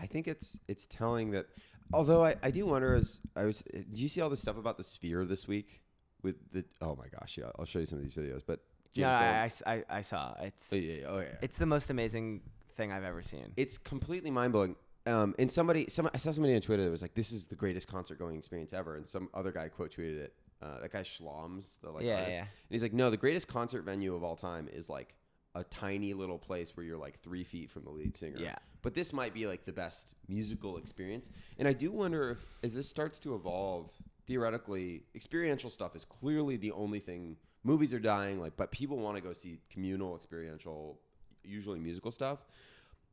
I 0.00 0.06
think 0.06 0.26
it's 0.28 0.58
it's 0.68 0.86
telling 0.86 1.32
that. 1.32 1.46
Although 1.92 2.22
I, 2.22 2.36
I 2.42 2.50
do 2.50 2.66
wonder 2.66 2.94
as 2.94 3.20
I 3.34 3.44
was, 3.44 3.62
uh, 3.74 3.78
did 3.78 3.96
you 3.98 4.08
see 4.08 4.20
all 4.20 4.28
this 4.28 4.40
stuff 4.40 4.58
about 4.58 4.76
the 4.76 4.84
sphere 4.84 5.24
this 5.24 5.48
week? 5.48 5.82
With 6.22 6.36
the 6.52 6.64
oh 6.80 6.96
my 6.96 7.06
gosh, 7.08 7.38
yeah, 7.38 7.50
I'll 7.58 7.64
show 7.64 7.78
you 7.78 7.86
some 7.86 7.98
of 7.98 8.04
these 8.04 8.14
videos. 8.14 8.42
But 8.46 8.60
James 8.94 9.14
yeah, 9.14 9.48
I, 9.66 9.70
I 9.70 9.74
I- 9.76 9.84
I 9.98 10.00
saw. 10.02 10.34
It's 10.40 10.72
oh, 10.72 10.76
yeah, 10.76 10.92
yeah, 11.00 11.06
oh 11.08 11.18
yeah, 11.20 11.36
it's 11.42 11.58
the 11.58 11.66
most 11.66 11.90
amazing 11.90 12.42
thing 12.78 12.90
I've 12.92 13.04
ever 13.04 13.20
seen. 13.20 13.52
it's 13.58 13.76
completely 13.76 14.30
mind 14.30 14.54
blowing. 14.54 14.76
Um, 15.06 15.34
and 15.38 15.50
somebody, 15.52 15.86
some 15.88 16.08
I 16.14 16.16
saw 16.18 16.32
somebody 16.32 16.54
on 16.54 16.60
Twitter 16.62 16.84
that 16.84 16.90
was 16.90 17.02
like, 17.02 17.14
"This 17.14 17.30
is 17.32 17.46
the 17.46 17.54
greatest 17.56 17.88
concert 17.88 18.18
going 18.18 18.36
experience 18.36 18.72
ever," 18.72 18.96
and 18.96 19.06
some 19.06 19.28
other 19.34 19.52
guy 19.52 19.68
quote 19.68 19.94
tweeted 19.94 20.18
it. 20.18 20.34
Uh, 20.60 20.80
that 20.80 20.90
guy 20.92 21.02
Schlom's 21.02 21.78
the 21.82 21.90
like 21.90 22.04
Yeah, 22.04 22.14
artist, 22.20 22.32
yeah. 22.32 22.40
and 22.40 22.48
he's 22.70 22.82
like, 22.82 22.92
"No, 22.92 23.10
the 23.10 23.16
greatest 23.16 23.48
concert 23.48 23.82
venue 23.82 24.14
of 24.14 24.22
all 24.24 24.36
time 24.36 24.68
is 24.72 24.88
like 24.88 25.14
a 25.54 25.64
tiny 25.64 26.12
little 26.14 26.38
place 26.38 26.76
where 26.76 26.84
you're 26.84 26.98
like 26.98 27.20
three 27.20 27.44
feet 27.44 27.70
from 27.70 27.84
the 27.84 27.90
lead 27.90 28.16
singer." 28.16 28.38
Yeah. 28.38 28.56
But 28.82 28.94
this 28.94 29.12
might 29.12 29.32
be 29.34 29.46
like 29.46 29.64
the 29.64 29.72
best 29.72 30.14
musical 30.28 30.76
experience, 30.78 31.30
and 31.58 31.66
I 31.68 31.72
do 31.72 31.90
wonder 31.90 32.30
if 32.30 32.38
as 32.62 32.74
this 32.74 32.88
starts 32.88 33.18
to 33.20 33.34
evolve, 33.34 33.90
theoretically, 34.26 35.04
experiential 35.14 35.70
stuff 35.70 35.96
is 35.96 36.04
clearly 36.04 36.56
the 36.56 36.72
only 36.72 37.00
thing. 37.00 37.36
Movies 37.64 37.92
are 37.94 37.98
dying, 37.98 38.40
like, 38.40 38.56
but 38.56 38.70
people 38.70 38.98
want 38.98 39.16
to 39.16 39.22
go 39.22 39.32
see 39.32 39.60
communal, 39.70 40.14
experiential, 40.16 41.00
usually 41.48 41.78
musical 41.78 42.10
stuff. 42.10 42.38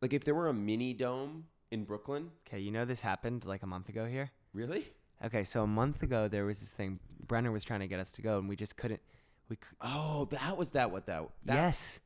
Like 0.01 0.13
if 0.13 0.23
there 0.23 0.35
were 0.35 0.47
a 0.49 0.53
mini 0.53 0.93
dome 0.93 1.45
in 1.71 1.83
Brooklyn, 1.85 2.31
Okay, 2.47 2.59
you 2.59 2.71
know 2.71 2.85
this 2.85 3.01
happened 3.01 3.45
like 3.45 3.63
a 3.63 3.67
month 3.67 3.89
ago 3.89 4.05
here. 4.05 4.31
really? 4.53 4.91
Okay, 5.23 5.43
so 5.45 5.63
a 5.63 5.67
month 5.67 6.03
ago 6.03 6.27
there 6.27 6.45
was 6.45 6.59
this 6.59 6.71
thing. 6.71 6.99
Brenner 7.25 7.51
was 7.51 7.63
trying 7.63 7.79
to 7.79 7.87
get 7.87 7.99
us 7.99 8.11
to 8.13 8.21
go, 8.21 8.37
and 8.37 8.49
we 8.49 8.55
just 8.57 8.75
couldn't. 8.77 9.01
We 9.49 9.55
c- 9.55 9.61
Oh, 9.81 10.25
that 10.31 10.57
was 10.57 10.71
that. 10.71 10.91
What 10.91 11.05
that? 11.07 11.23
that 11.45 11.55
yes, 11.55 11.99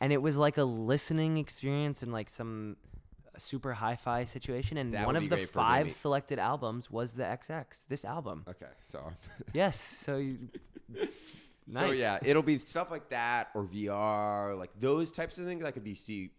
and 0.00 0.12
it 0.12 0.22
was 0.22 0.36
like 0.36 0.56
a 0.56 0.64
listening 0.64 1.36
experience 1.38 2.02
and 2.02 2.12
like 2.12 2.30
some 2.30 2.76
uh, 3.34 3.38
super 3.38 3.72
hi-fi 3.72 4.24
situation. 4.24 4.78
And 4.78 4.94
That 4.94 5.04
one 5.06 5.14
would 5.14 5.16
of 5.16 5.22
be 5.22 5.28
the 5.28 5.36
great 5.36 5.48
for 5.48 5.54
five 5.58 5.92
selected 5.92 6.38
albums 6.38 6.90
was 6.90 7.12
the 7.12 7.24
XX. 7.24 7.64
This 7.88 8.04
album. 8.04 8.44
Okay, 8.48 8.70
so 8.82 9.12
yes. 9.52 9.78
So 9.80 10.18
you. 10.18 10.38
So 11.68 11.90
yeah, 11.92 12.18
it'll 12.22 12.42
be 12.42 12.58
stuff 12.58 12.90
like 12.90 13.08
that 13.10 13.48
or 13.54 13.64
VR, 13.64 14.58
like 14.58 14.70
those 14.78 15.10
types 15.10 15.38
of 15.38 15.46
things. 15.46 15.64
I 15.64 15.70
could 15.70 15.84
be 15.84 15.94
see. 15.94 16.30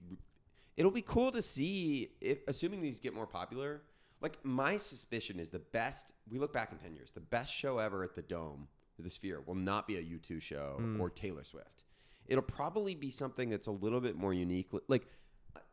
It'll 0.77 0.91
be 0.91 1.01
cool 1.01 1.31
to 1.31 1.41
see 1.41 2.11
if, 2.19 2.39
assuming 2.47 2.81
these 2.81 2.99
get 2.99 3.13
more 3.13 3.25
popular. 3.25 3.81
Like 4.21 4.37
my 4.43 4.77
suspicion 4.77 5.39
is 5.39 5.49
the 5.49 5.59
best. 5.59 6.13
We 6.29 6.37
look 6.37 6.53
back 6.53 6.71
in 6.71 6.77
ten 6.77 6.95
years, 6.95 7.11
the 7.11 7.21
best 7.21 7.53
show 7.53 7.79
ever 7.79 8.03
at 8.03 8.15
the 8.15 8.21
Dome, 8.21 8.67
the 8.99 9.09
Sphere, 9.09 9.41
will 9.45 9.55
not 9.55 9.87
be 9.87 9.97
a 9.97 10.01
U 10.01 10.17
two 10.19 10.39
show 10.39 10.75
hmm. 10.77 11.01
or 11.01 11.09
Taylor 11.09 11.43
Swift. 11.43 11.83
It'll 12.27 12.43
probably 12.43 12.95
be 12.95 13.09
something 13.09 13.49
that's 13.49 13.67
a 13.67 13.71
little 13.71 14.01
bit 14.01 14.15
more 14.15 14.33
unique. 14.33 14.69
Like 14.87 15.07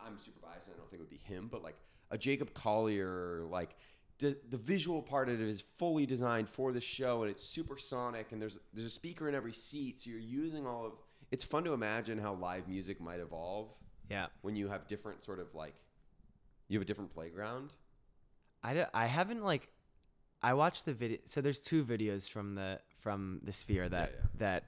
I'm 0.00 0.18
super 0.18 0.40
biased, 0.40 0.66
and 0.66 0.74
I 0.74 0.78
don't 0.78 0.90
think 0.90 1.00
it 1.00 1.03
would 1.03 1.11
be 1.11 1.34
him, 1.34 1.48
but 1.50 1.62
like 1.62 1.76
a 2.11 2.18
Jacob 2.18 2.55
Collier, 2.55 3.44
like 3.50 3.76
the, 4.18 4.36
the 4.50 4.56
visual 4.56 5.02
part 5.02 5.28
of 5.28 5.40
it 5.40 5.48
is 5.48 5.64
fully 5.78 6.06
designed 6.06 6.48
for 6.48 6.72
the 6.72 6.80
show, 6.80 7.22
and 7.22 7.30
it's 7.30 7.42
supersonic, 7.44 8.32
and 8.32 8.40
there's 8.40 8.58
there's 8.72 8.86
a 8.86 8.90
speaker 8.90 9.28
in 9.28 9.34
every 9.34 9.52
seat, 9.52 10.00
so 10.02 10.10
you're 10.10 10.18
using 10.18 10.66
all 10.66 10.86
of. 10.86 10.92
It's 11.30 11.44
fun 11.44 11.64
to 11.64 11.72
imagine 11.72 12.18
how 12.18 12.34
live 12.34 12.68
music 12.68 13.00
might 13.00 13.18
evolve 13.20 13.68
Yeah. 14.10 14.26
when 14.42 14.54
you 14.54 14.68
have 14.68 14.86
different 14.86 15.24
sort 15.24 15.40
of 15.40 15.54
like 15.54 15.74
you 16.68 16.78
have 16.78 16.82
a 16.82 16.86
different 16.86 17.12
playground. 17.14 17.74
I, 18.62 18.74
don't- 18.74 18.90
I 18.94 19.06
haven't 19.06 19.42
like 19.42 19.68
I 20.42 20.54
watched 20.54 20.84
the 20.84 20.92
video 20.92 21.18
so 21.24 21.40
there's 21.40 21.60
two 21.60 21.84
videos 21.84 22.28
from 22.28 22.54
the 22.54 22.80
from 23.00 23.40
the 23.42 23.52
sphere 23.52 23.88
that 23.88 24.10
yeah. 24.14 24.26
that 24.38 24.64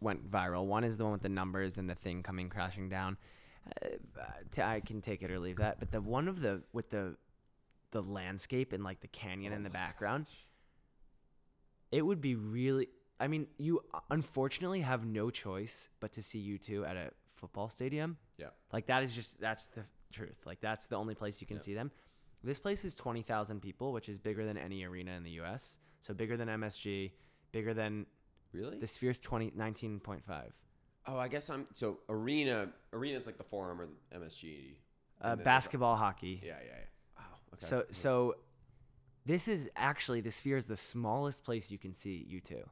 went 0.00 0.30
viral. 0.30 0.66
One 0.66 0.84
is 0.84 0.96
the 0.98 1.04
one 1.04 1.12
with 1.12 1.22
the 1.22 1.28
numbers 1.28 1.78
and 1.78 1.90
the 1.90 1.94
thing 1.94 2.22
coming 2.22 2.48
crashing 2.48 2.88
down. 2.88 3.16
Uh, 3.82 4.62
I 4.62 4.80
can 4.80 5.00
take 5.00 5.22
it 5.22 5.30
or 5.30 5.38
leave 5.40 5.56
that, 5.56 5.78
but 5.80 5.90
the 5.90 6.00
one 6.00 6.28
of 6.28 6.40
the 6.40 6.62
with 6.72 6.90
the 6.90 7.16
the 7.94 8.02
landscape 8.02 8.72
and 8.74 8.84
like 8.84 9.00
the 9.00 9.08
canyon 9.08 9.52
Oh 9.54 9.56
in 9.56 9.62
the 9.62 9.70
background, 9.70 10.26
it 11.90 12.02
would 12.02 12.20
be 12.20 12.34
really 12.34 12.88
I 13.20 13.28
mean, 13.28 13.46
you 13.58 13.80
unfortunately 14.10 14.80
have 14.80 15.06
no 15.06 15.30
choice 15.30 15.88
but 16.00 16.12
to 16.12 16.22
see 16.22 16.40
you 16.40 16.58
two 16.58 16.84
at 16.84 16.96
a 16.96 17.10
football 17.30 17.68
stadium. 17.68 18.18
Yeah. 18.36 18.48
Like 18.72 18.86
that 18.86 19.02
is 19.04 19.14
just 19.14 19.40
that's 19.40 19.68
the 19.68 19.84
truth. 20.12 20.40
Like 20.44 20.60
that's 20.60 20.86
the 20.88 20.96
only 20.96 21.14
place 21.14 21.40
you 21.40 21.46
can 21.46 21.56
Yeah. 21.58 21.62
see 21.62 21.74
them. 21.74 21.90
This 22.42 22.58
place 22.58 22.84
is 22.84 22.94
20,000 22.94 23.60
people, 23.62 23.92
which 23.92 24.08
is 24.08 24.18
bigger 24.18 24.44
than 24.44 24.58
any 24.58 24.84
arena 24.84 25.12
in 25.12 25.22
the 25.22 25.30
US. 25.42 25.78
So 26.00 26.12
bigger 26.12 26.36
than 26.36 26.48
MSG, 26.48 27.12
bigger 27.52 27.72
than 27.72 28.06
Really? 28.52 28.78
the 28.78 28.86
Sphere's 28.88 29.20
20 29.20 29.52
19.5. 29.52 30.52
oh, 31.06 31.16
I 31.18 31.28
guess 31.28 31.48
I'm 31.50 31.66
so 31.74 31.98
arena. 32.08 32.70
Arena 32.92 33.16
is 33.16 33.26
like 33.26 33.38
the 33.38 33.44
forum 33.44 33.80
or 33.80 33.86
the 33.86 34.18
MSG. 34.18 34.74
Uh, 35.20 35.36
basketball, 35.36 35.94
hockey. 35.96 36.40
Yeah, 36.44 36.58
yeah, 36.60 36.66
yeah. 36.80 36.84
Okay. 37.54 37.66
So 37.66 37.84
so 37.90 38.36
this 39.26 39.48
is 39.48 39.70
actually 39.76 40.20
the 40.20 40.30
Sphere 40.30 40.56
is 40.56 40.66
the 40.66 40.76
smallest 40.76 41.44
place 41.44 41.70
you 41.70 41.78
can 41.78 41.94
see 41.94 42.26
U2. 42.30 42.62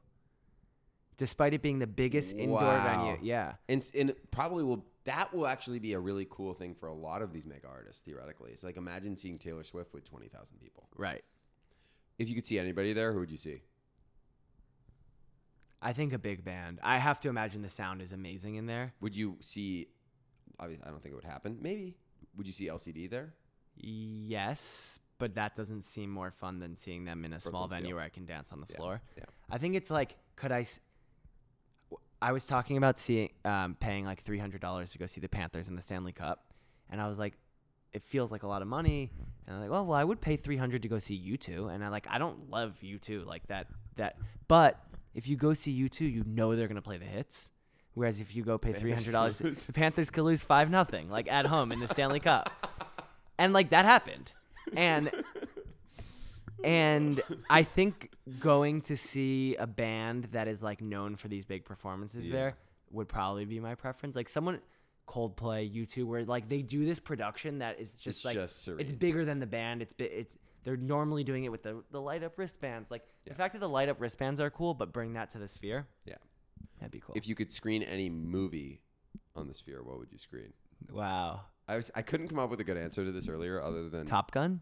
Despite 1.17 1.53
it 1.53 1.61
being 1.61 1.79
the 1.79 1.87
biggest 1.87 2.35
indoor 2.35 2.59
Wow. 2.59 2.83
venue. 3.05 3.17
Yeah. 3.23 3.53
and 3.69 3.87
and 3.95 4.09
it 4.11 4.31
probably 4.31 4.63
will 4.63 4.85
that 5.05 5.33
will 5.33 5.47
actually 5.47 5.79
be 5.79 5.93
a 5.93 5.99
really 5.99 6.25
cool 6.29 6.53
thing 6.53 6.73
for 6.75 6.87
a 6.87 6.93
lot 6.93 7.21
of 7.21 7.33
these 7.33 7.45
mega 7.45 7.67
artists 7.67 8.01
theoretically. 8.03 8.51
It's 8.51 8.63
like 8.63 8.77
imagine 8.77 9.17
seeing 9.17 9.37
Taylor 9.37 9.63
Swift 9.63 9.93
with 9.93 10.05
twenty 10.05 10.27
thousand 10.29 10.59
people. 10.59 10.87
Right. 10.95 11.23
If 12.19 12.29
you 12.29 12.35
could 12.35 12.45
see 12.45 12.59
anybody 12.59 12.93
there, 12.93 13.11
who 13.13 13.19
would 13.19 13.31
you 13.31 13.37
see? 13.37 13.61
I 15.81 15.91
think 15.93 16.13
a 16.13 16.19
big 16.19 16.45
band. 16.45 16.79
I 16.81 16.97
have 16.99 17.19
to 17.21 17.29
imagine 17.29 17.61
the 17.61 17.69
sound 17.69 18.01
is 18.01 18.11
amazing 18.13 18.55
in 18.55 18.67
there. 18.67 18.93
Would 19.01 19.15
you 19.15 19.37
see? 19.41 19.87
Obviously, 20.59 20.85
I 20.85 20.89
don't 20.91 21.01
think 21.03 21.11
it 21.13 21.15
would 21.15 21.25
happen. 21.25 21.57
Maybe. 21.61 21.95
Would 22.37 22.47
you 22.47 22.53
see 22.53 22.67
LCD 22.67 23.09
there? 23.09 23.33
Yes, 23.75 24.99
but 25.17 25.35
that 25.35 25.55
doesn't 25.55 25.81
seem 25.83 26.09
more 26.09 26.31
fun 26.31 26.59
than 26.59 26.75
seeing 26.75 27.05
them 27.05 27.25
in 27.25 27.33
a 27.33 27.39
small 27.39 27.63
Brooklyn 27.63 27.77
venue 27.79 27.87
Steel. 27.89 27.95
where 27.97 28.05
I 28.05 28.09
can 28.09 28.25
dance 28.25 28.51
on 28.51 28.59
the 28.61 28.67
Yeah, 28.69 28.75
floor. 28.75 29.01
yeah. 29.17 29.23
I 29.49 29.57
think 29.57 29.75
it's 29.75 29.89
like, 29.91 30.17
could 30.35 30.51
I? 30.51 30.61
s- 30.61 30.79
I 32.21 32.31
was 32.31 32.45
talking 32.45 32.77
about 32.77 32.97
seeing, 32.97 33.31
um, 33.43 33.75
paying 33.79 34.05
like 34.05 34.21
three 34.21 34.39
hundred 34.39 34.61
dollars 34.61 34.91
to 34.93 34.97
go 34.97 35.05
see 35.05 35.19
the 35.19 35.27
Panthers 35.29 35.67
in 35.67 35.75
the 35.75 35.81
Stanley 35.81 36.13
Cup, 36.13 36.53
and 36.89 37.01
I 37.01 37.07
was 37.07 37.19
like, 37.19 37.33
it 37.91 38.01
feels 38.03 38.31
like 38.31 38.43
a 38.43 38.47
lot 38.47 38.61
of 38.61 38.67
money, 38.67 39.11
and 39.45 39.55
I'm 39.55 39.61
like, 39.61 39.69
well, 39.69 39.85
well, 39.85 39.97
I 39.99 40.03
would 40.03 40.21
pay 40.21 40.37
three 40.37 40.57
hundred 40.57 40.81
to 40.83 40.87
go 40.87 40.99
see 40.99 41.17
U2, 41.37 41.73
and 41.73 41.83
I 41.83 41.89
like, 41.89 42.07
I 42.09 42.17
don't 42.17 42.49
love 42.49 42.77
U2 42.81 43.25
like 43.25 43.45
that, 43.47 43.67
that, 43.97 44.17
but 44.47 44.79
if 45.13 45.27
you 45.27 45.35
go 45.35 45.53
see 45.53 45.73
U2, 45.83 46.01
you 46.11 46.23
know 46.25 46.55
they're 46.55 46.67
gonna 46.69 46.81
play 46.81 46.97
the 46.97 47.05
hits. 47.05 47.51
Whereas 47.95 48.19
if 48.19 48.35
you 48.35 48.43
go 48.43 48.57
pay 48.57 48.73
three 48.73 48.89
Panthers 48.91 49.05
hundred 49.05 49.11
dollars, 49.11 49.41
lose. 49.43 49.65
the 49.67 49.73
Panthers 49.73 50.09
could 50.09 50.23
lose 50.23 50.41
five 50.41 50.69
nothing, 50.71 51.09
like 51.11 51.29
at 51.31 51.45
home 51.45 51.71
in 51.73 51.79
the 51.79 51.87
Stanley 51.87 52.19
Cup, 52.21 52.49
and 53.37 53.53
like 53.53 53.69
that 53.71 53.85
happened, 53.85 54.31
and 54.75 55.11
and 56.63 57.21
I 57.49 57.63
think 57.63 58.11
going 58.39 58.81
to 58.83 58.95
see 58.97 59.55
a 59.55 59.67
band 59.67 60.29
that 60.31 60.47
is 60.47 60.63
like 60.63 60.81
known 60.81 61.15
for 61.15 61.27
these 61.27 61.45
big 61.45 61.65
performances 61.65 62.27
Yeah. 62.27 62.33
there 62.33 62.57
would 62.91 63.09
probably 63.09 63.45
be 63.45 63.59
my 63.59 63.75
preference. 63.75 64.15
Like 64.15 64.29
someone 64.29 64.59
Coldplay, 65.07 65.69
U2, 65.75 66.05
where 66.05 66.23
like 66.23 66.47
they 66.47 66.61
do 66.61 66.85
this 66.85 66.99
production 66.99 67.59
that 67.59 67.79
is 67.79 67.99
just 67.99 68.19
It's 68.19 68.25
like 68.25 68.35
just 68.35 68.67
it's 68.67 68.91
bigger 68.93 69.25
than 69.25 69.39
the 69.39 69.45
band. 69.45 69.81
It's 69.81 69.93
it's 69.97 70.37
they're 70.63 70.77
normally 70.77 71.25
doing 71.25 71.43
it 71.43 71.51
with 71.51 71.63
the 71.63 71.83
the 71.91 71.99
light 71.99 72.23
up 72.23 72.37
wristbands. 72.37 72.89
Like 72.89 73.03
Yeah. 73.25 73.33
the 73.33 73.35
fact 73.37 73.51
that 73.53 73.59
the 73.59 73.67
light 73.69 73.89
up 73.89 73.99
wristbands 73.99 74.39
are 74.39 74.49
cool, 74.49 74.73
but 74.73 74.93
bring 74.93 75.13
that 75.13 75.29
to 75.31 75.39
the 75.39 75.47
sphere, 75.49 75.87
Yeah. 76.05 76.15
that'd 76.79 76.91
be 76.91 77.01
cool. 77.01 77.15
If 77.17 77.27
you 77.27 77.35
could 77.35 77.51
screen 77.51 77.83
any 77.83 78.09
movie 78.09 78.81
on 79.35 79.47
the 79.47 79.53
Sphere, 79.53 79.83
what 79.83 79.97
would 79.99 80.11
you 80.11 80.17
screen? 80.17 80.53
wow, 80.91 81.41
I 81.67 81.77
was 81.77 81.91
I 81.95 82.01
couldn't 82.01 82.27
come 82.27 82.39
up 82.39 82.49
with 82.49 82.59
a 82.59 82.63
good 82.63 82.77
answer 82.77 83.05
to 83.05 83.11
this 83.11 83.27
earlier, 83.29 83.61
other 83.61 83.89
than 83.89 84.05
Top 84.05 84.31
Gun 84.31 84.61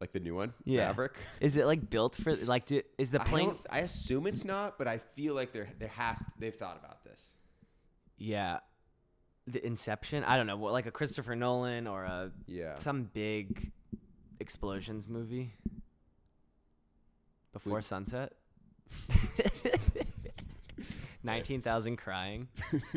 like 0.00 0.12
the 0.12 0.20
new 0.20 0.34
one, 0.34 0.54
Yeah. 0.64 0.86
Maverick. 0.86 1.12
is 1.42 1.58
it 1.58 1.66
like 1.66 1.90
built 1.90 2.16
for 2.16 2.34
like 2.34 2.64
do, 2.64 2.80
is 2.96 3.10
the 3.10 3.20
I, 3.20 3.24
plane? 3.24 3.46
don't- 3.48 3.66
I 3.68 3.80
assume 3.80 4.26
it's 4.26 4.46
not, 4.46 4.78
but 4.78 4.88
I 4.88 4.96
feel 4.96 5.34
like 5.34 5.52
there 5.52 5.68
there 5.78 5.88
has 5.88 6.16
they've 6.38 6.54
thought 6.54 6.78
about 6.82 7.04
this. 7.04 7.22
Yeah, 8.16 8.60
the 9.46 9.64
Inception. 9.66 10.24
I 10.24 10.38
don't 10.38 10.46
know, 10.46 10.56
what, 10.56 10.72
like 10.72 10.86
a 10.86 10.90
Christopher 10.90 11.36
Nolan 11.36 11.86
or 11.86 12.04
a 12.04 12.30
Yeah. 12.46 12.76
some 12.76 13.10
big 13.12 13.70
explosions 14.40 15.06
movie 15.06 15.52
before 17.52 17.74
Would- 17.74 17.84
sunset. 17.84 18.32
Nineteen 21.22 21.60
thousand 21.60 21.98
crying. 21.98 22.48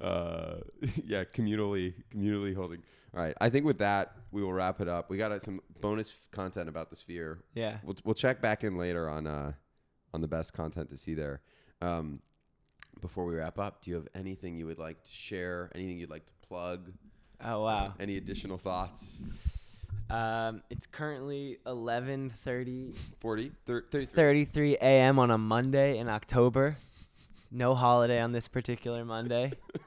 uh, 0.00 0.56
yeah, 1.04 1.24
communally, 1.24 1.94
communally 2.14 2.54
holding. 2.54 2.82
All 3.14 3.22
right, 3.22 3.34
I 3.40 3.48
think 3.48 3.64
with 3.64 3.78
that 3.78 4.16
we 4.30 4.42
will 4.42 4.52
wrap 4.52 4.80
it 4.80 4.88
up. 4.88 5.08
We 5.08 5.16
got 5.16 5.32
uh, 5.32 5.40
some 5.40 5.60
bonus 5.80 6.18
content 6.30 6.68
about 6.68 6.90
the 6.90 6.96
sphere. 6.96 7.38
Yeah. 7.54 7.78
We'll 7.82 7.96
we'll 8.04 8.14
check 8.14 8.42
back 8.42 8.64
in 8.64 8.76
later 8.76 9.08
on 9.08 9.26
uh 9.26 9.52
on 10.12 10.20
the 10.20 10.28
best 10.28 10.52
content 10.52 10.90
to 10.90 10.96
see 10.96 11.14
there. 11.14 11.40
Um, 11.80 12.20
before 13.00 13.24
we 13.24 13.34
wrap 13.36 13.58
up, 13.58 13.82
do 13.82 13.90
you 13.90 13.96
have 13.96 14.08
anything 14.14 14.58
you 14.58 14.66
would 14.66 14.78
like 14.78 15.02
to 15.04 15.12
share? 15.12 15.70
Anything 15.74 15.98
you'd 15.98 16.10
like 16.10 16.26
to 16.26 16.32
plug? 16.46 16.92
Oh 17.42 17.64
wow. 17.64 17.94
Any 17.98 18.16
additional 18.16 18.58
thoughts? 18.58 19.20
Um, 20.08 20.62
it's 20.70 20.86
currently 20.86 21.58
eleven 21.66 22.32
thirty 22.44 22.94
40, 23.20 23.52
thir- 23.64 23.86
33. 23.90 24.14
33 24.14 24.76
a.m. 24.76 25.18
on 25.18 25.30
a 25.30 25.38
Monday 25.38 25.98
in 25.98 26.08
October. 26.08 26.76
No 27.50 27.74
holiday 27.74 28.20
on 28.20 28.32
this 28.32 28.48
particular 28.48 29.04
Monday. 29.04 29.52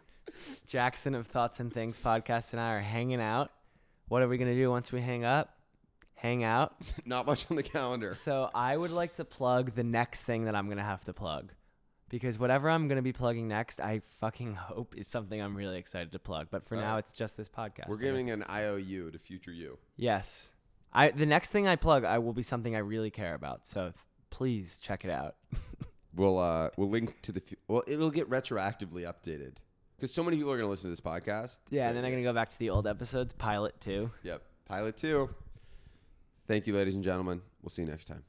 Jackson 0.67 1.15
of 1.15 1.27
Thoughts 1.27 1.59
and 1.59 1.73
Things 1.73 1.99
podcast 1.99 2.51
and 2.53 2.59
I 2.59 2.73
are 2.73 2.79
hanging 2.81 3.21
out. 3.21 3.51
What 4.07 4.21
are 4.21 4.27
we 4.27 4.37
gonna 4.37 4.55
do 4.55 4.69
once 4.69 4.91
we 4.91 5.01
hang 5.01 5.23
up? 5.23 5.55
Hang 6.15 6.43
out. 6.43 6.75
Not 7.05 7.25
much 7.25 7.45
on 7.49 7.55
the 7.55 7.63
calendar. 7.63 8.13
So 8.13 8.49
I 8.53 8.75
would 8.75 8.91
like 8.91 9.15
to 9.15 9.25
plug 9.25 9.75
the 9.75 9.83
next 9.83 10.23
thing 10.23 10.45
that 10.45 10.55
I'm 10.55 10.67
gonna 10.69 10.83
have 10.83 11.03
to 11.05 11.13
plug, 11.13 11.53
because 12.09 12.37
whatever 12.39 12.69
I'm 12.69 12.87
gonna 12.87 13.01
be 13.01 13.13
plugging 13.13 13.47
next, 13.47 13.79
I 13.79 13.99
fucking 14.19 14.55
hope 14.55 14.95
is 14.97 15.07
something 15.07 15.39
I'm 15.41 15.55
really 15.55 15.77
excited 15.77 16.11
to 16.13 16.19
plug. 16.19 16.47
But 16.51 16.65
for 16.65 16.75
All 16.75 16.81
now, 16.81 16.97
it's 16.97 17.13
just 17.13 17.37
this 17.37 17.47
podcast. 17.49 17.87
We're 17.87 17.97
giving 17.97 18.29
an 18.31 18.43
IOU 18.49 19.11
to 19.11 19.19
future 19.19 19.51
you. 19.51 19.77
yes. 19.95 20.51
I 20.91 21.11
the 21.11 21.27
next 21.27 21.51
thing 21.51 21.67
I 21.67 21.75
plug, 21.75 22.03
I 22.03 22.17
will 22.17 22.33
be 22.33 22.41
something 22.41 22.75
I 22.75 22.79
really 22.79 23.11
care 23.11 23.35
about. 23.35 23.67
So 23.67 23.81
th- 23.91 23.93
please 24.31 24.79
check 24.81 25.05
it 25.05 25.11
out. 25.11 25.35
We'll 26.15 26.39
uh 26.39 26.71
we'll 26.75 26.89
link 26.89 27.21
to 27.21 27.31
the 27.31 27.41
well 27.67 27.83
it'll 27.85 28.09
get 28.09 28.27
retroactively 28.29 29.03
updated 29.03 29.57
because 29.99 30.13
so 30.13 30.23
many 30.23 30.37
people 30.37 30.51
are 30.51 30.57
gonna 30.57 30.69
listen 30.69 30.89
to 30.89 30.91
this 30.91 31.01
podcast. 31.01 31.57
Yeah, 31.69 31.89
and 31.89 31.97
then 31.97 32.05
I'm 32.05 32.11
gonna 32.11 32.23
go 32.23 32.33
back 32.33 32.49
to 32.49 32.59
the 32.59 32.69
old 32.69 32.87
episodes, 32.87 33.33
pilot 33.33 33.79
two. 33.81 34.11
Yep, 34.23 34.41
pilot 34.65 34.95
two. 34.95 35.29
Thank 36.47 36.67
you, 36.67 36.75
ladies 36.75 36.95
and 36.95 37.03
gentlemen. 37.03 37.41
We'll 37.61 37.69
see 37.69 37.81
you 37.81 37.87
next 37.89 38.05
time. 38.05 38.23